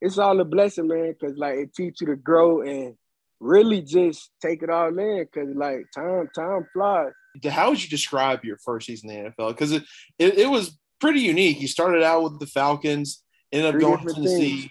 It's 0.00 0.18
all 0.18 0.40
a 0.40 0.44
blessing, 0.44 0.88
man, 0.88 1.14
because 1.18 1.36
like 1.36 1.56
it 1.56 1.74
teaches 1.74 2.00
you 2.00 2.06
to 2.08 2.16
grow 2.16 2.62
and 2.62 2.94
really 3.40 3.82
just 3.82 4.30
take 4.40 4.62
it 4.62 4.70
all 4.70 4.96
in 4.96 5.24
because 5.24 5.54
like 5.54 5.84
time, 5.94 6.28
time 6.34 6.66
flies. 6.72 7.12
How 7.48 7.70
would 7.70 7.82
you 7.82 7.88
describe 7.88 8.44
your 8.44 8.58
first 8.58 8.86
season 8.86 9.10
in 9.10 9.24
the 9.24 9.30
NFL? 9.30 9.48
Because 9.48 9.72
it, 9.72 9.84
it, 10.18 10.38
it 10.38 10.50
was 10.50 10.78
pretty 11.00 11.20
unique. 11.20 11.60
You 11.60 11.68
started 11.68 12.02
out 12.02 12.22
with 12.22 12.38
the 12.38 12.46
Falcons, 12.46 13.22
ended 13.50 13.68
up 13.68 13.74
Three 13.74 13.80
going 13.82 14.06
to 14.06 14.14
Tennessee, 14.14 14.60
teams. 14.60 14.70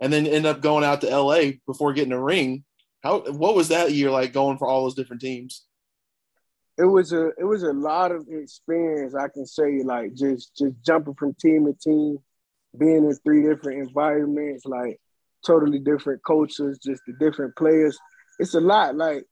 and 0.00 0.12
then 0.12 0.26
ended 0.26 0.46
up 0.46 0.60
going 0.60 0.84
out 0.84 1.00
to 1.02 1.16
LA 1.16 1.52
before 1.66 1.92
getting 1.92 2.12
a 2.12 2.22
ring. 2.22 2.64
How 3.02 3.20
what 3.32 3.54
was 3.54 3.68
that 3.68 3.92
year 3.92 4.10
like 4.10 4.32
going 4.32 4.58
for 4.58 4.68
all 4.68 4.84
those 4.84 4.94
different 4.94 5.22
teams? 5.22 5.64
It 6.80 6.86
was 6.86 7.12
a 7.12 7.28
it 7.38 7.44
was 7.44 7.62
a 7.62 7.72
lot 7.72 8.10
of 8.10 8.26
experience 8.30 9.14
I 9.14 9.28
can 9.28 9.44
say 9.44 9.82
like 9.84 10.14
just 10.14 10.56
just 10.56 10.74
jumping 10.84 11.14
from 11.14 11.34
team 11.34 11.66
to 11.66 11.74
team, 11.74 12.18
being 12.78 13.04
in 13.04 13.14
three 13.24 13.42
different 13.42 13.86
environments, 13.86 14.64
like 14.64 14.98
totally 15.46 15.78
different 15.78 16.22
cultures, 16.26 16.78
just 16.78 17.02
the 17.06 17.12
different 17.14 17.54
players. 17.56 17.98
It's 18.38 18.54
a 18.54 18.60
lot. 18.60 18.96
Like 18.96 19.24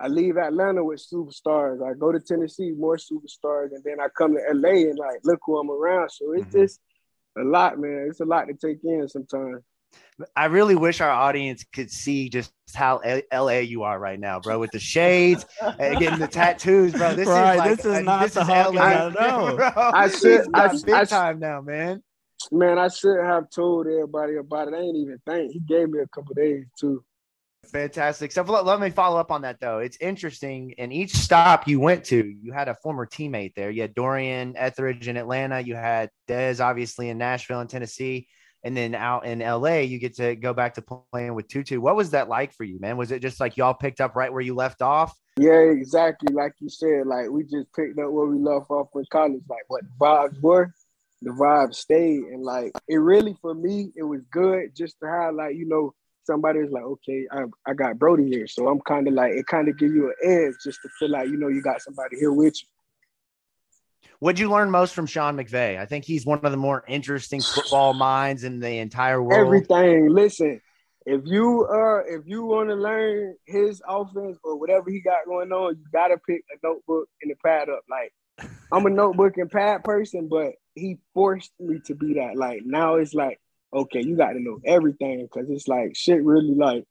I 0.00 0.08
leave 0.08 0.36
Atlanta 0.36 0.82
with 0.82 1.04
superstars. 1.12 1.86
I 1.88 1.94
go 1.94 2.10
to 2.10 2.20
Tennessee, 2.20 2.72
more 2.72 2.96
superstars, 2.96 3.68
and 3.72 3.84
then 3.84 4.00
I 4.00 4.08
come 4.16 4.34
to 4.34 4.40
LA 4.52 4.88
and 4.90 4.98
like 4.98 5.20
look 5.24 5.40
who 5.44 5.58
I'm 5.58 5.70
around. 5.70 6.10
So 6.10 6.32
it's 6.32 6.46
Mhm. 6.46 6.60
just 6.60 6.80
a 7.38 7.42
lot, 7.44 7.78
man. 7.78 8.06
It's 8.08 8.20
a 8.20 8.24
lot 8.24 8.46
to 8.48 8.54
take 8.54 8.82
in 8.82 9.06
sometimes. 9.08 9.62
I 10.36 10.46
really 10.46 10.74
wish 10.76 11.00
our 11.00 11.10
audience 11.10 11.64
could 11.72 11.90
see 11.90 12.28
just 12.28 12.52
how 12.74 12.98
L- 12.98 13.22
LA 13.32 13.58
you 13.60 13.82
are 13.84 13.98
right 13.98 14.20
now, 14.20 14.38
bro, 14.40 14.58
with 14.58 14.70
the 14.70 14.78
shades 14.78 15.46
and 15.78 15.98
getting 15.98 16.18
the 16.18 16.28
tattoos, 16.28 16.92
bro. 16.92 17.14
This 17.14 17.26
Right, 17.26 17.54
is 17.54 17.58
like 17.58 17.76
this 17.76 17.84
is 17.86 18.04
not 18.04 18.22
this 18.22 18.34
the 18.34 18.40
is 18.42 18.46
Hawkins 18.46 18.76
LA, 18.76 18.82
I 18.84 19.08
know. 19.10 19.56
bro. 19.56 19.70
I 19.76 20.08
should- 20.08 20.46
I- 20.54 20.76
big 20.84 20.94
I- 20.94 21.04
time 21.04 21.38
now, 21.40 21.60
man. 21.60 22.02
Man, 22.52 22.78
I 22.78 22.88
should 22.88 23.22
have 23.22 23.50
told 23.50 23.86
everybody 23.86 24.36
about 24.36 24.68
it. 24.68 24.74
I 24.74 24.78
ain't 24.78 24.96
even 24.96 25.20
think. 25.26 25.52
He 25.52 25.60
gave 25.60 25.90
me 25.90 25.98
a 26.00 26.06
couple 26.08 26.34
days 26.34 26.64
too. 26.78 27.04
Fantastic. 27.66 28.32
So 28.32 28.42
let, 28.42 28.64
let 28.64 28.80
me 28.80 28.88
follow 28.90 29.20
up 29.20 29.30
on 29.30 29.42
that 29.42 29.60
though. 29.60 29.78
It's 29.78 29.98
interesting. 30.00 30.70
In 30.78 30.90
each 30.90 31.14
stop 31.14 31.68
you 31.68 31.78
went 31.80 32.04
to, 32.06 32.16
you 32.16 32.52
had 32.52 32.68
a 32.68 32.74
former 32.76 33.06
teammate 33.06 33.54
there. 33.54 33.70
You 33.70 33.82
had 33.82 33.94
Dorian 33.94 34.54
Etheridge 34.56 35.06
in 35.08 35.16
Atlanta. 35.18 35.60
You 35.60 35.76
had 35.76 36.10
Dez, 36.28 36.64
obviously 36.64 37.10
in 37.10 37.18
Nashville 37.18 37.60
and 37.60 37.68
Tennessee, 37.68 38.26
and 38.62 38.76
then 38.76 38.94
out 38.94 39.26
in 39.26 39.38
LA, 39.40 39.78
you 39.78 39.98
get 39.98 40.16
to 40.16 40.36
go 40.36 40.52
back 40.52 40.74
to 40.74 40.82
playing 40.82 41.34
with 41.34 41.48
Tutu. 41.48 41.80
What 41.80 41.96
was 41.96 42.10
that 42.10 42.28
like 42.28 42.52
for 42.52 42.64
you, 42.64 42.78
man? 42.78 42.96
Was 42.96 43.10
it 43.10 43.22
just 43.22 43.40
like 43.40 43.56
y'all 43.56 43.74
picked 43.74 44.00
up 44.00 44.16
right 44.16 44.32
where 44.32 44.42
you 44.42 44.54
left 44.54 44.82
off? 44.82 45.16
Yeah, 45.36 45.60
exactly. 45.60 46.34
Like 46.34 46.52
you 46.60 46.68
said, 46.68 47.06
like 47.06 47.30
we 47.30 47.44
just 47.44 47.72
picked 47.74 47.98
up 47.98 48.10
where 48.10 48.26
we 48.26 48.38
left 48.38 48.70
off 48.70 48.88
in 48.94 49.04
college. 49.10 49.42
Like 49.48 49.64
what 49.68 49.82
the 49.82 50.04
vibes 50.04 50.40
were, 50.42 50.74
the 51.22 51.30
vibes 51.30 51.76
stayed, 51.76 52.24
and 52.24 52.42
like 52.42 52.72
it 52.88 52.96
really 52.96 53.36
for 53.40 53.54
me, 53.54 53.92
it 53.96 54.02
was 54.02 54.20
good 54.30 54.76
just 54.76 54.96
to 55.00 55.08
have 55.08 55.34
like 55.34 55.56
you 55.56 55.66
know 55.66 55.94
somebody 56.30 56.60
is 56.60 56.70
like, 56.70 56.84
okay, 56.84 57.26
I, 57.32 57.44
I 57.66 57.74
got 57.74 57.98
Brody 57.98 58.28
here. 58.28 58.46
So 58.46 58.68
I'm 58.68 58.80
kind 58.82 59.08
of 59.08 59.14
like, 59.14 59.32
it 59.32 59.46
kind 59.46 59.68
of 59.68 59.76
give 59.78 59.92
you 59.92 60.06
an 60.08 60.30
edge 60.30 60.54
just 60.62 60.80
to 60.82 60.88
feel 60.98 61.10
like, 61.10 61.28
you 61.28 61.36
know, 61.36 61.48
you 61.48 61.60
got 61.62 61.82
somebody 61.82 62.16
here 62.18 62.32
with 62.32 62.54
you. 62.62 62.68
What'd 64.20 64.38
you 64.38 64.50
learn 64.50 64.70
most 64.70 64.94
from 64.94 65.06
Sean 65.06 65.36
McVay? 65.36 65.78
I 65.78 65.86
think 65.86 66.04
he's 66.04 66.26
one 66.26 66.40
of 66.42 66.50
the 66.50 66.58
more 66.58 66.84
interesting 66.86 67.40
football 67.40 67.94
minds 67.94 68.44
in 68.44 68.60
the 68.60 68.78
entire 68.78 69.22
world. 69.22 69.46
Everything. 69.46 70.10
Listen, 70.10 70.60
if 71.06 71.22
you 71.24 71.66
uh 71.66 72.00
if 72.06 72.26
you 72.26 72.44
want 72.44 72.68
to 72.68 72.74
learn 72.74 73.34
his 73.46 73.80
offense 73.88 74.36
or 74.44 74.58
whatever 74.58 74.90
he 74.90 75.00
got 75.00 75.24
going 75.26 75.50
on, 75.52 75.76
you 75.78 75.84
gotta 75.90 76.18
pick 76.18 76.44
a 76.52 76.66
notebook 76.66 77.08
and 77.22 77.32
a 77.32 77.36
pad 77.36 77.70
up. 77.70 77.80
Like 77.88 78.12
I'm 78.70 78.84
a 78.84 78.90
notebook 78.90 79.38
and 79.38 79.50
pad 79.50 79.84
person, 79.84 80.28
but 80.28 80.52
he 80.74 80.98
forced 81.14 81.52
me 81.58 81.80
to 81.86 81.94
be 81.94 82.14
that. 82.14 82.36
Like 82.36 82.60
now 82.64 82.96
it's 82.96 83.14
like 83.14 83.40
okay, 83.72 84.02
you 84.04 84.16
got 84.16 84.32
to 84.32 84.40
know 84.40 84.60
everything 84.64 85.22
because 85.22 85.48
it's 85.48 85.66
like 85.66 85.96
shit. 85.96 86.22
Really, 86.22 86.54
like 86.54 86.84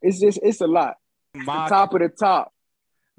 it's 0.00 0.18
just 0.18 0.40
it's 0.42 0.62
a 0.62 0.66
lot. 0.66 0.94
Mock, 1.34 1.68
top 1.68 1.92
of 1.92 2.00
the 2.00 2.08
top. 2.08 2.52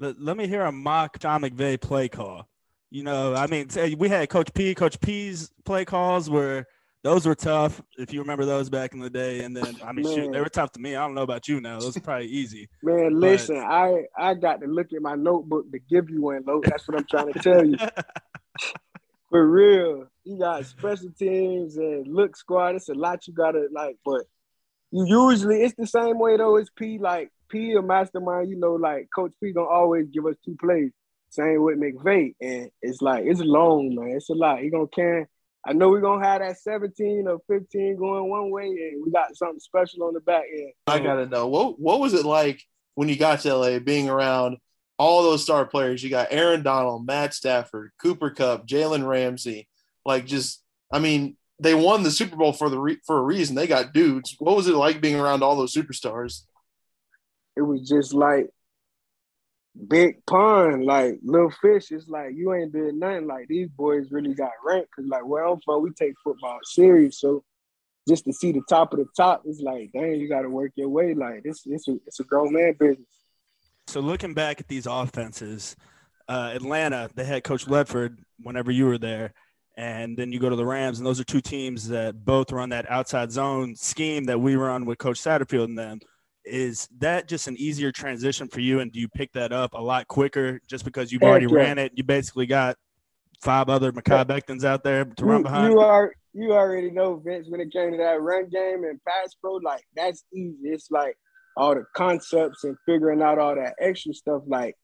Let, 0.00 0.20
let 0.20 0.36
me 0.36 0.48
hear 0.48 0.62
a 0.62 0.72
mock 0.72 1.18
Sean 1.22 1.42
McVay 1.42 1.80
play 1.80 2.08
call. 2.08 2.48
You 2.92 3.04
know, 3.04 3.34
I 3.34 3.46
mean, 3.46 3.68
we 3.96 4.10
had 4.10 4.28
Coach 4.28 4.52
P. 4.52 4.74
Coach 4.74 5.00
P's 5.00 5.50
play 5.64 5.86
calls 5.86 6.28
where 6.28 6.66
those 7.02 7.24
were 7.24 7.34
tough. 7.34 7.80
If 7.96 8.12
you 8.12 8.20
remember 8.20 8.44
those 8.44 8.68
back 8.68 8.92
in 8.92 9.00
the 9.00 9.08
day, 9.08 9.44
and 9.44 9.56
then 9.56 9.78
I 9.82 9.92
mean, 9.92 10.04
shoot, 10.04 10.30
they 10.30 10.40
were 10.40 10.50
tough 10.50 10.72
to 10.72 10.80
me. 10.80 10.94
I 10.94 11.06
don't 11.06 11.14
know 11.14 11.22
about 11.22 11.48
you 11.48 11.58
now; 11.62 11.80
those 11.80 11.96
are 11.96 12.00
probably 12.00 12.26
easy. 12.26 12.68
Man, 12.82 13.18
listen, 13.18 13.56
but... 13.56 13.64
I 13.64 14.04
I 14.18 14.34
got 14.34 14.60
to 14.60 14.66
look 14.66 14.92
at 14.92 15.00
my 15.00 15.14
notebook 15.14 15.72
to 15.72 15.78
give 15.78 16.10
you 16.10 16.20
one, 16.20 16.44
Lo. 16.46 16.60
That's 16.62 16.86
what 16.86 16.98
I'm 16.98 17.06
trying 17.10 17.32
to 17.32 17.38
tell 17.38 17.64
you. 17.64 17.78
For 19.30 19.48
real, 19.48 20.08
you 20.24 20.38
got 20.38 20.66
special 20.66 21.12
teams 21.18 21.78
and 21.78 22.06
look 22.06 22.36
squad. 22.36 22.74
It's 22.74 22.90
a 22.90 22.94
lot 22.94 23.26
you 23.26 23.32
gotta 23.32 23.68
like, 23.72 23.96
but 24.04 24.24
you 24.90 25.06
usually 25.06 25.62
it's 25.62 25.74
the 25.78 25.86
same 25.86 26.18
way 26.18 26.36
though. 26.36 26.56
It's 26.56 26.68
P 26.76 26.98
like 26.98 27.30
P 27.48 27.72
a 27.72 27.80
mastermind. 27.80 28.50
You 28.50 28.58
know, 28.58 28.74
like 28.74 29.08
Coach 29.16 29.32
P 29.42 29.52
gonna 29.54 29.66
always 29.66 30.08
give 30.12 30.26
us 30.26 30.36
two 30.44 30.58
plays. 30.60 30.92
Same 31.32 31.62
with 31.62 31.78
McVay, 31.78 32.34
and 32.42 32.70
it's 32.82 33.00
like 33.00 33.24
it's 33.24 33.40
long, 33.40 33.94
man. 33.94 34.16
It's 34.16 34.28
a 34.28 34.34
lot. 34.34 34.60
He 34.60 34.68
gonna 34.68 34.86
can. 34.86 35.26
I 35.64 35.72
know 35.72 35.88
we're 35.88 36.02
gonna 36.02 36.22
have 36.22 36.40
that 36.42 36.58
17 36.58 37.26
or 37.26 37.38
15 37.48 37.96
going 37.96 38.28
one 38.28 38.50
way, 38.50 38.66
and 38.66 39.02
we 39.02 39.10
got 39.10 39.34
something 39.34 39.58
special 39.58 40.04
on 40.04 40.12
the 40.12 40.20
back 40.20 40.44
end. 40.52 40.72
I 40.86 40.98
gotta 40.98 41.26
know 41.26 41.48
what 41.48 41.80
what 41.80 42.00
was 42.00 42.12
it 42.12 42.26
like 42.26 42.62
when 42.96 43.08
you 43.08 43.16
got 43.16 43.40
to 43.40 43.54
LA, 43.54 43.78
being 43.78 44.10
around 44.10 44.58
all 44.98 45.22
those 45.22 45.42
star 45.42 45.64
players. 45.64 46.02
You 46.02 46.10
got 46.10 46.28
Aaron 46.30 46.62
Donald, 46.62 47.06
Matt 47.06 47.32
Stafford, 47.32 47.92
Cooper 47.98 48.28
Kupp, 48.28 48.66
Jalen 48.66 49.08
Ramsey. 49.08 49.68
Like, 50.04 50.26
just 50.26 50.62
I 50.92 50.98
mean, 50.98 51.38
they 51.58 51.74
won 51.74 52.02
the 52.02 52.10
Super 52.10 52.36
Bowl 52.36 52.52
for 52.52 52.68
the 52.68 52.78
re- 52.78 53.00
for 53.06 53.16
a 53.16 53.22
reason. 53.22 53.56
They 53.56 53.66
got 53.66 53.94
dudes. 53.94 54.36
What 54.38 54.54
was 54.54 54.68
it 54.68 54.74
like 54.74 55.00
being 55.00 55.18
around 55.18 55.42
all 55.42 55.56
those 55.56 55.74
superstars? 55.74 56.42
It 57.56 57.62
was 57.62 57.88
just 57.88 58.12
like 58.12 58.50
big 59.88 60.24
pond, 60.26 60.84
like 60.84 61.18
little 61.22 61.50
fish. 61.50 61.90
It's 61.90 62.08
like 62.08 62.32
you 62.34 62.52
ain't 62.54 62.72
doing 62.72 62.98
nothing. 62.98 63.26
Like 63.26 63.48
these 63.48 63.68
boys 63.68 64.10
really 64.10 64.34
got 64.34 64.52
ranked 64.64 64.90
because 64.94 65.08
like 65.08 65.26
where 65.26 65.44
I'm 65.44 65.60
from, 65.64 65.82
we 65.82 65.90
take 65.90 66.14
football 66.22 66.58
serious. 66.64 67.20
So 67.20 67.44
just 68.08 68.24
to 68.24 68.32
see 68.32 68.52
the 68.52 68.62
top 68.68 68.92
of 68.92 68.98
the 68.98 69.06
top, 69.16 69.42
it's 69.44 69.60
like, 69.60 69.90
dang, 69.92 70.16
you 70.16 70.28
got 70.28 70.42
to 70.42 70.50
work 70.50 70.72
your 70.74 70.88
way. 70.88 71.14
Like 71.14 71.42
this, 71.44 71.62
it's 71.66 71.88
a, 71.88 71.92
it's 72.06 72.20
a 72.20 72.24
grown 72.24 72.52
man 72.52 72.74
business. 72.78 73.06
So 73.86 74.00
looking 74.00 74.34
back 74.34 74.60
at 74.60 74.68
these 74.68 74.86
offenses, 74.86 75.76
uh, 76.28 76.52
Atlanta, 76.54 77.10
they 77.14 77.24
had 77.24 77.44
Coach 77.44 77.66
Ledford 77.66 78.18
whenever 78.40 78.70
you 78.70 78.86
were 78.86 78.98
there, 78.98 79.34
and 79.76 80.16
then 80.16 80.32
you 80.32 80.38
go 80.38 80.48
to 80.48 80.56
the 80.56 80.64
Rams, 80.64 80.98
and 80.98 81.06
those 81.06 81.20
are 81.20 81.24
two 81.24 81.40
teams 81.40 81.88
that 81.88 82.24
both 82.24 82.52
run 82.52 82.70
that 82.70 82.90
outside 82.90 83.32
zone 83.32 83.74
scheme 83.74 84.24
that 84.24 84.40
we 84.40 84.54
run 84.56 84.84
with 84.84 84.98
Coach 84.98 85.20
Satterfield 85.20 85.64
and 85.64 85.78
them. 85.78 86.00
Is 86.44 86.88
that 86.98 87.28
just 87.28 87.46
an 87.46 87.56
easier 87.56 87.92
transition 87.92 88.48
for 88.48 88.60
you, 88.60 88.80
and 88.80 88.90
do 88.90 88.98
you 88.98 89.08
pick 89.08 89.32
that 89.32 89.52
up 89.52 89.74
a 89.74 89.80
lot 89.80 90.08
quicker 90.08 90.60
just 90.66 90.84
because 90.84 91.12
you've 91.12 91.22
already 91.22 91.46
ran 91.46 91.78
it? 91.78 91.92
You 91.94 92.02
basically 92.04 92.46
got 92.46 92.76
five 93.40 93.68
other 93.68 93.92
Mekhi 93.92 94.24
Bectons 94.24 94.64
out 94.64 94.82
there 94.84 95.04
to 95.04 95.24
run 95.24 95.42
behind. 95.42 95.72
You 95.72 95.80
are 95.80 96.12
you 96.32 96.52
already 96.52 96.90
know 96.90 97.16
Vince 97.16 97.48
when 97.48 97.60
it 97.60 97.72
came 97.72 97.90
to 97.92 97.98
that 97.98 98.20
run 98.20 98.48
game 98.48 98.84
and 98.84 98.98
pass 99.06 99.34
pro, 99.40 99.54
like 99.56 99.84
that's 99.94 100.24
easy. 100.32 100.56
It's 100.64 100.90
like 100.90 101.16
all 101.56 101.74
the 101.74 101.84
concepts 101.94 102.64
and 102.64 102.76
figuring 102.86 103.22
out 103.22 103.38
all 103.38 103.54
that 103.54 103.74
extra 103.78 104.14
stuff. 104.14 104.42
Like 104.46 104.76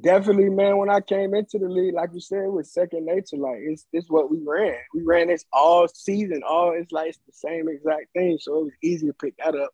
definitely, 0.00 0.48
man, 0.48 0.78
when 0.78 0.90
I 0.90 1.00
came 1.00 1.34
into 1.34 1.58
the 1.58 1.68
league, 1.68 1.94
like 1.94 2.10
you 2.14 2.20
said, 2.20 2.44
it 2.44 2.52
was 2.52 2.72
second 2.72 3.04
nature. 3.04 3.36
Like 3.36 3.58
it's 3.60 3.86
this 3.92 4.06
what 4.08 4.30
we 4.30 4.38
ran. 4.46 4.78
We 4.94 5.02
ran 5.02 5.28
this 5.28 5.44
all 5.52 5.86
season. 5.88 6.42
All 6.46 6.72
it's 6.72 6.92
like 6.92 7.10
it's 7.10 7.18
the 7.26 7.32
same 7.32 7.68
exact 7.68 8.06
thing. 8.14 8.38
So 8.40 8.60
it 8.60 8.64
was 8.64 8.72
easy 8.82 9.06
to 9.06 9.14
pick 9.14 9.34
that 9.44 9.54
up. 9.54 9.70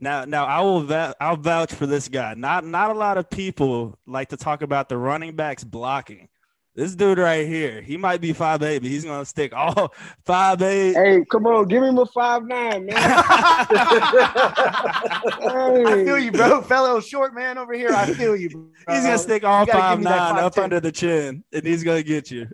Now, 0.00 0.24
now 0.24 0.46
I 0.46 0.60
will 0.62 1.14
I'll 1.20 1.36
vouch 1.36 1.74
for 1.74 1.86
this 1.86 2.08
guy. 2.08 2.34
Not 2.34 2.64
not 2.64 2.90
a 2.90 2.94
lot 2.94 3.18
of 3.18 3.28
people 3.28 3.98
like 4.06 4.30
to 4.30 4.36
talk 4.36 4.62
about 4.62 4.88
the 4.88 4.96
running 4.96 5.36
backs 5.36 5.62
blocking. 5.62 6.28
This 6.74 6.94
dude 6.94 7.18
right 7.18 7.46
here, 7.46 7.82
he 7.82 7.98
might 7.98 8.22
be 8.22 8.32
five 8.32 8.62
eight, 8.62 8.78
but 8.78 8.88
he's 8.88 9.04
gonna 9.04 9.26
stick 9.26 9.52
all 9.52 9.92
five 10.24 10.62
eight. 10.62 10.94
Hey, 10.94 11.22
come 11.30 11.44
on, 11.46 11.66
give 11.68 11.82
him 11.82 11.98
a 11.98 12.06
five 12.06 12.44
nine, 12.44 12.86
man. 12.86 12.96
hey. 12.96 13.00
I 15.42 16.02
feel 16.06 16.18
you, 16.18 16.32
bro. 16.32 16.62
Fellow 16.62 17.00
short 17.00 17.34
man 17.34 17.58
over 17.58 17.74
here. 17.74 17.90
I 17.90 18.06
feel 18.14 18.34
you. 18.34 18.48
Bro. 18.48 18.94
He's 18.94 19.04
gonna 19.04 19.18
stick 19.18 19.44
all 19.44 19.66
five 19.66 20.00
nine 20.00 20.38
up 20.38 20.56
under 20.56 20.80
the 20.80 20.92
chin, 20.92 21.44
and 21.52 21.66
he's 21.66 21.84
gonna 21.84 22.02
get 22.02 22.30
you. 22.30 22.46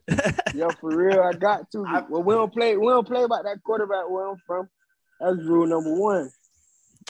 Yo, 0.55 0.71
for 0.81 0.97
real, 0.97 1.21
I 1.21 1.33
got 1.35 1.71
to. 1.73 1.85
I, 1.87 2.03
well, 2.09 2.25
we 2.25 2.35
don't 2.35 2.53
play. 2.53 2.77
We 2.77 2.89
don't 2.89 3.07
play 3.07 3.23
about 3.23 3.45
that 3.45 3.63
quarterback 3.63 4.11
where 4.11 4.27
I'm 4.27 4.37
from. 4.47 4.69
That's 5.21 5.37
rule 5.45 5.67
number 5.67 5.95
one. 5.95 6.31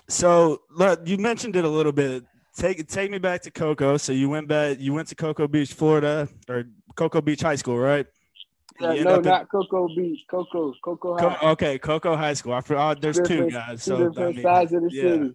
So, 0.09 0.63
look, 0.71 1.01
you 1.07 1.19
mentioned 1.19 1.57
it 1.57 1.65
a 1.65 1.69
little 1.69 1.93
bit 1.93 2.25
take 2.57 2.89
take 2.89 3.11
me 3.11 3.19
back 3.19 3.43
to 3.43 3.51
Cocoa. 3.51 3.97
So 3.97 4.13
you 4.13 4.29
went 4.29 4.49
back, 4.49 4.81
you 4.81 4.93
went 4.93 5.09
to 5.09 5.15
Cocoa 5.15 5.47
Beach, 5.47 5.73
Florida, 5.73 6.29
or 6.49 6.65
Cocoa 6.97 7.21
Beach 7.21 7.43
High 7.43 7.57
School, 7.57 7.79
right? 7.79 8.07
Yeah, 8.81 9.03
no, 9.05 9.21
not 9.21 9.41
in, 9.43 9.47
Cocoa 9.47 9.89
Beach. 9.89 10.21
Cocoa, 10.31 10.75
Cocoa 10.83 11.17
High. 11.17 11.37
Co- 11.37 11.49
okay, 11.51 11.79
Cocoa 11.79 12.17
High 12.17 12.35
School. 12.35 12.53
I. 12.53 12.63
Oh, 12.71 12.95
there's 12.95 13.19
different, 13.19 13.51
two 13.51 13.57
guys. 13.57 13.83
So 13.83 14.09
different 14.09 14.19
I 14.19 14.33
mean, 14.33 14.43
sides 14.43 14.73
of 14.73 14.83
the 14.83 14.91
yeah. 14.93 15.03
city. 15.03 15.31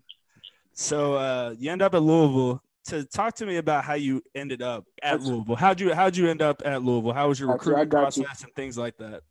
So 0.74 1.16
uh, 1.16 1.56
you 1.58 1.72
end 1.72 1.82
up 1.82 1.94
at 1.96 2.02
Louisville. 2.02 2.62
To 2.86 3.04
talk 3.06 3.36
to 3.36 3.46
me 3.46 3.58
about 3.58 3.84
how 3.86 3.94
you 3.94 4.24
ended 4.34 4.64
up 4.64 4.86
at 5.04 5.20
That's, 5.20 5.26
Louisville. 5.30 5.56
How'd 5.56 5.80
you 5.80 5.94
how'd 5.94 6.18
you 6.18 6.28
end 6.28 6.42
up 6.42 6.64
at 6.66 6.82
Louisville? 6.82 7.14
How 7.14 7.28
was 7.28 7.40
your 7.40 7.52
recruiting 7.52 7.92
process 7.92 8.42
you. 8.42 8.46
and 8.48 8.56
things 8.56 8.76
like 8.76 8.98
that? 8.98 9.22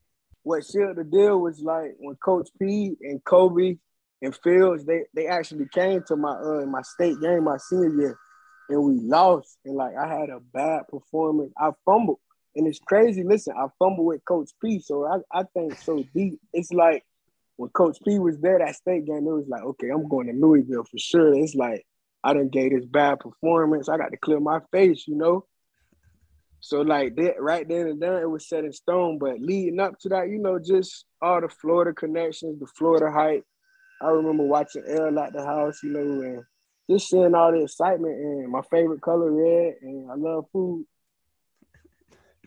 What 0.44 0.64
sealed 0.64 0.96
the 0.96 1.02
deal 1.02 1.40
was 1.40 1.60
like 1.60 1.96
when 1.98 2.14
Coach 2.14 2.48
P 2.60 2.94
and 3.00 3.22
Kobe 3.24 3.78
and 4.22 4.36
Fields, 4.36 4.84
they 4.84 5.04
they 5.14 5.26
actually 5.26 5.66
came 5.72 6.02
to 6.08 6.16
my 6.16 6.32
uh 6.32 6.66
my 6.66 6.82
state 6.82 7.20
game 7.20 7.44
my 7.44 7.56
senior 7.56 8.00
year, 8.00 8.18
and 8.68 8.82
we 8.82 9.00
lost. 9.00 9.58
And 9.64 9.76
like 9.76 9.94
I 9.96 10.06
had 10.06 10.30
a 10.30 10.40
bad 10.40 10.88
performance. 10.88 11.52
I 11.58 11.70
fumbled, 11.84 12.18
and 12.54 12.66
it's 12.66 12.80
crazy. 12.80 13.22
Listen, 13.22 13.54
I 13.56 13.66
fumbled 13.78 14.06
with 14.06 14.24
Coach 14.24 14.50
P, 14.62 14.80
so 14.80 15.06
I 15.06 15.40
I 15.40 15.44
think 15.54 15.78
so 15.78 16.04
deep. 16.14 16.38
It's 16.52 16.72
like 16.72 17.04
when 17.56 17.70
Coach 17.70 17.98
P 18.04 18.18
was 18.18 18.38
there 18.40 18.58
that 18.58 18.76
state 18.76 19.06
game, 19.06 19.26
it 19.26 19.32
was 19.32 19.48
like, 19.48 19.62
okay, 19.62 19.88
I'm 19.90 20.08
going 20.08 20.26
to 20.26 20.32
Louisville 20.32 20.84
for 20.84 20.98
sure. 20.98 21.34
It's 21.34 21.54
like 21.54 21.86
I 22.22 22.32
didn't 22.34 22.52
get 22.52 22.70
this 22.70 22.86
bad 22.86 23.20
performance. 23.20 23.88
I 23.88 23.96
got 23.96 24.10
to 24.10 24.16
clear 24.16 24.40
my 24.40 24.60
face, 24.72 25.04
you 25.06 25.16
know. 25.16 25.46
So 26.60 26.82
like 26.82 27.16
that 27.16 27.40
right 27.40 27.66
then 27.66 27.86
and 27.86 28.00
there, 28.02 28.20
it 28.20 28.28
was 28.28 28.48
set 28.48 28.64
in 28.64 28.72
stone. 28.72 29.18
But 29.18 29.40
leading 29.40 29.80
up 29.80 29.98
to 30.00 30.10
that, 30.10 30.28
you 30.28 30.38
know, 30.38 30.58
just 30.58 31.06
all 31.22 31.40
the 31.40 31.48
Florida 31.48 31.94
connections, 31.94 32.60
the 32.60 32.66
Florida 32.66 33.10
hype, 33.10 33.44
I 34.00 34.08
remember 34.08 34.44
watching 34.44 34.84
L 34.86 35.18
at 35.18 35.32
the 35.32 35.44
house, 35.44 35.82
you 35.82 35.90
know, 35.90 36.00
and 36.00 36.42
just 36.90 37.10
seeing 37.10 37.34
all 37.34 37.52
the 37.52 37.62
excitement 37.62 38.14
and 38.14 38.50
my 38.50 38.62
favorite 38.70 39.00
color 39.00 39.30
red, 39.30 39.74
and 39.82 40.10
I 40.10 40.14
love 40.14 40.46
food. 40.52 40.86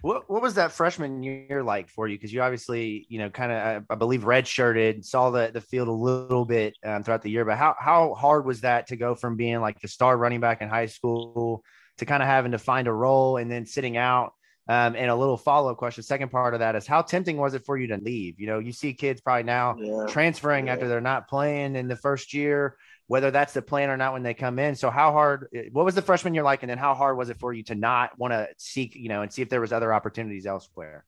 What 0.02 0.30
what 0.30 0.42
was 0.42 0.56
that 0.56 0.74
freshman 0.74 1.24
year 1.24 1.64
like 1.64 1.88
for 1.88 2.10
you? 2.10 2.18
Because 2.18 2.34
you 2.34 2.42
obviously, 2.42 3.06
you 3.08 3.20
know, 3.20 3.30
kind 3.30 3.54
of, 3.54 3.86
I 3.90 3.96
believe, 3.96 4.24
redshirted, 4.24 5.06
saw 5.06 5.30
the 5.30 5.52
the 5.54 5.62
field 5.62 5.88
a 5.88 5.94
little 5.94 6.44
bit 6.44 6.76
um, 6.84 7.04
throughout 7.04 7.22
the 7.22 7.32
year. 7.32 7.46
But 7.46 7.58
how 7.58 7.76
how 7.80 8.14
hard 8.14 8.46
was 8.46 8.62
that 8.62 8.88
to 8.88 8.98
go 8.98 9.16
from 9.16 9.38
being 9.38 9.62
like 9.62 9.80
the 9.80 9.88
star 9.88 10.18
running 10.18 10.42
back 10.42 10.62
in 10.62 10.68
high 10.68 10.88
school 10.88 11.64
to 12.00 12.06
kind 12.06 12.22
of 12.22 12.28
having 12.28 12.52
to 12.52 12.58
find 12.58 12.90
a 12.90 12.94
role 12.94 13.38
and 13.38 13.50
then 13.50 13.66
sitting 13.66 13.96
out 13.96 14.34
um, 14.68 14.96
and 14.96 15.10
a 15.10 15.16
little 15.16 15.38
follow 15.38 15.72
up 15.72 15.78
question. 15.78 16.04
Second 16.04 16.30
part 16.30 16.54
of 16.54 16.62
that 16.62 16.76
is 16.76 16.88
how 16.88 17.02
tempting 17.02 17.38
was 17.38 17.54
it 17.54 17.66
for 17.66 17.78
you 17.78 17.88
to 17.88 17.98
leave? 17.98 18.40
You 18.40 18.48
know, 18.48 18.60
you 18.60 18.72
see 18.72 18.94
kids 18.94 19.22
probably 19.22 19.44
now 19.44 19.76
yeah. 19.78 20.06
transferring 20.08 20.68
yeah. 20.68 20.74
after 20.74 20.88
they're 20.88 21.02
not 21.02 21.28
playing 21.28 21.76
in 21.76 21.88
the 21.88 21.96
first 21.98 22.34
year. 22.34 22.78
whether 23.08 23.32
that's 23.32 23.54
the 23.54 23.62
plan 23.62 23.90
or 23.90 23.98
not 23.98 24.14
when 24.14 24.24
they 24.24 24.34
come 24.34 24.60
in. 24.60 24.76
So 24.76 24.90
how 24.90 25.12
hard? 25.12 25.48
What 25.72 25.86
was 25.86 25.96
the 25.96 26.02
freshman 26.02 26.34
year 26.34 26.44
like, 26.44 26.64
and 26.64 26.70
then 26.70 26.78
how 26.78 26.94
hard 26.96 27.18
was 27.18 27.30
it 27.30 27.38
for 27.40 27.54
you 27.54 27.64
to 27.64 27.76
not 27.76 28.18
want 28.18 28.32
to 28.32 28.48
seek, 28.58 28.96
you 28.96 29.10
know, 29.10 29.22
and 29.22 29.32
see 29.32 29.42
if 29.42 29.50
there 29.50 29.62
was 29.62 29.74
other 29.74 29.94
opportunities 29.94 30.46
elsewhere? 30.46 31.06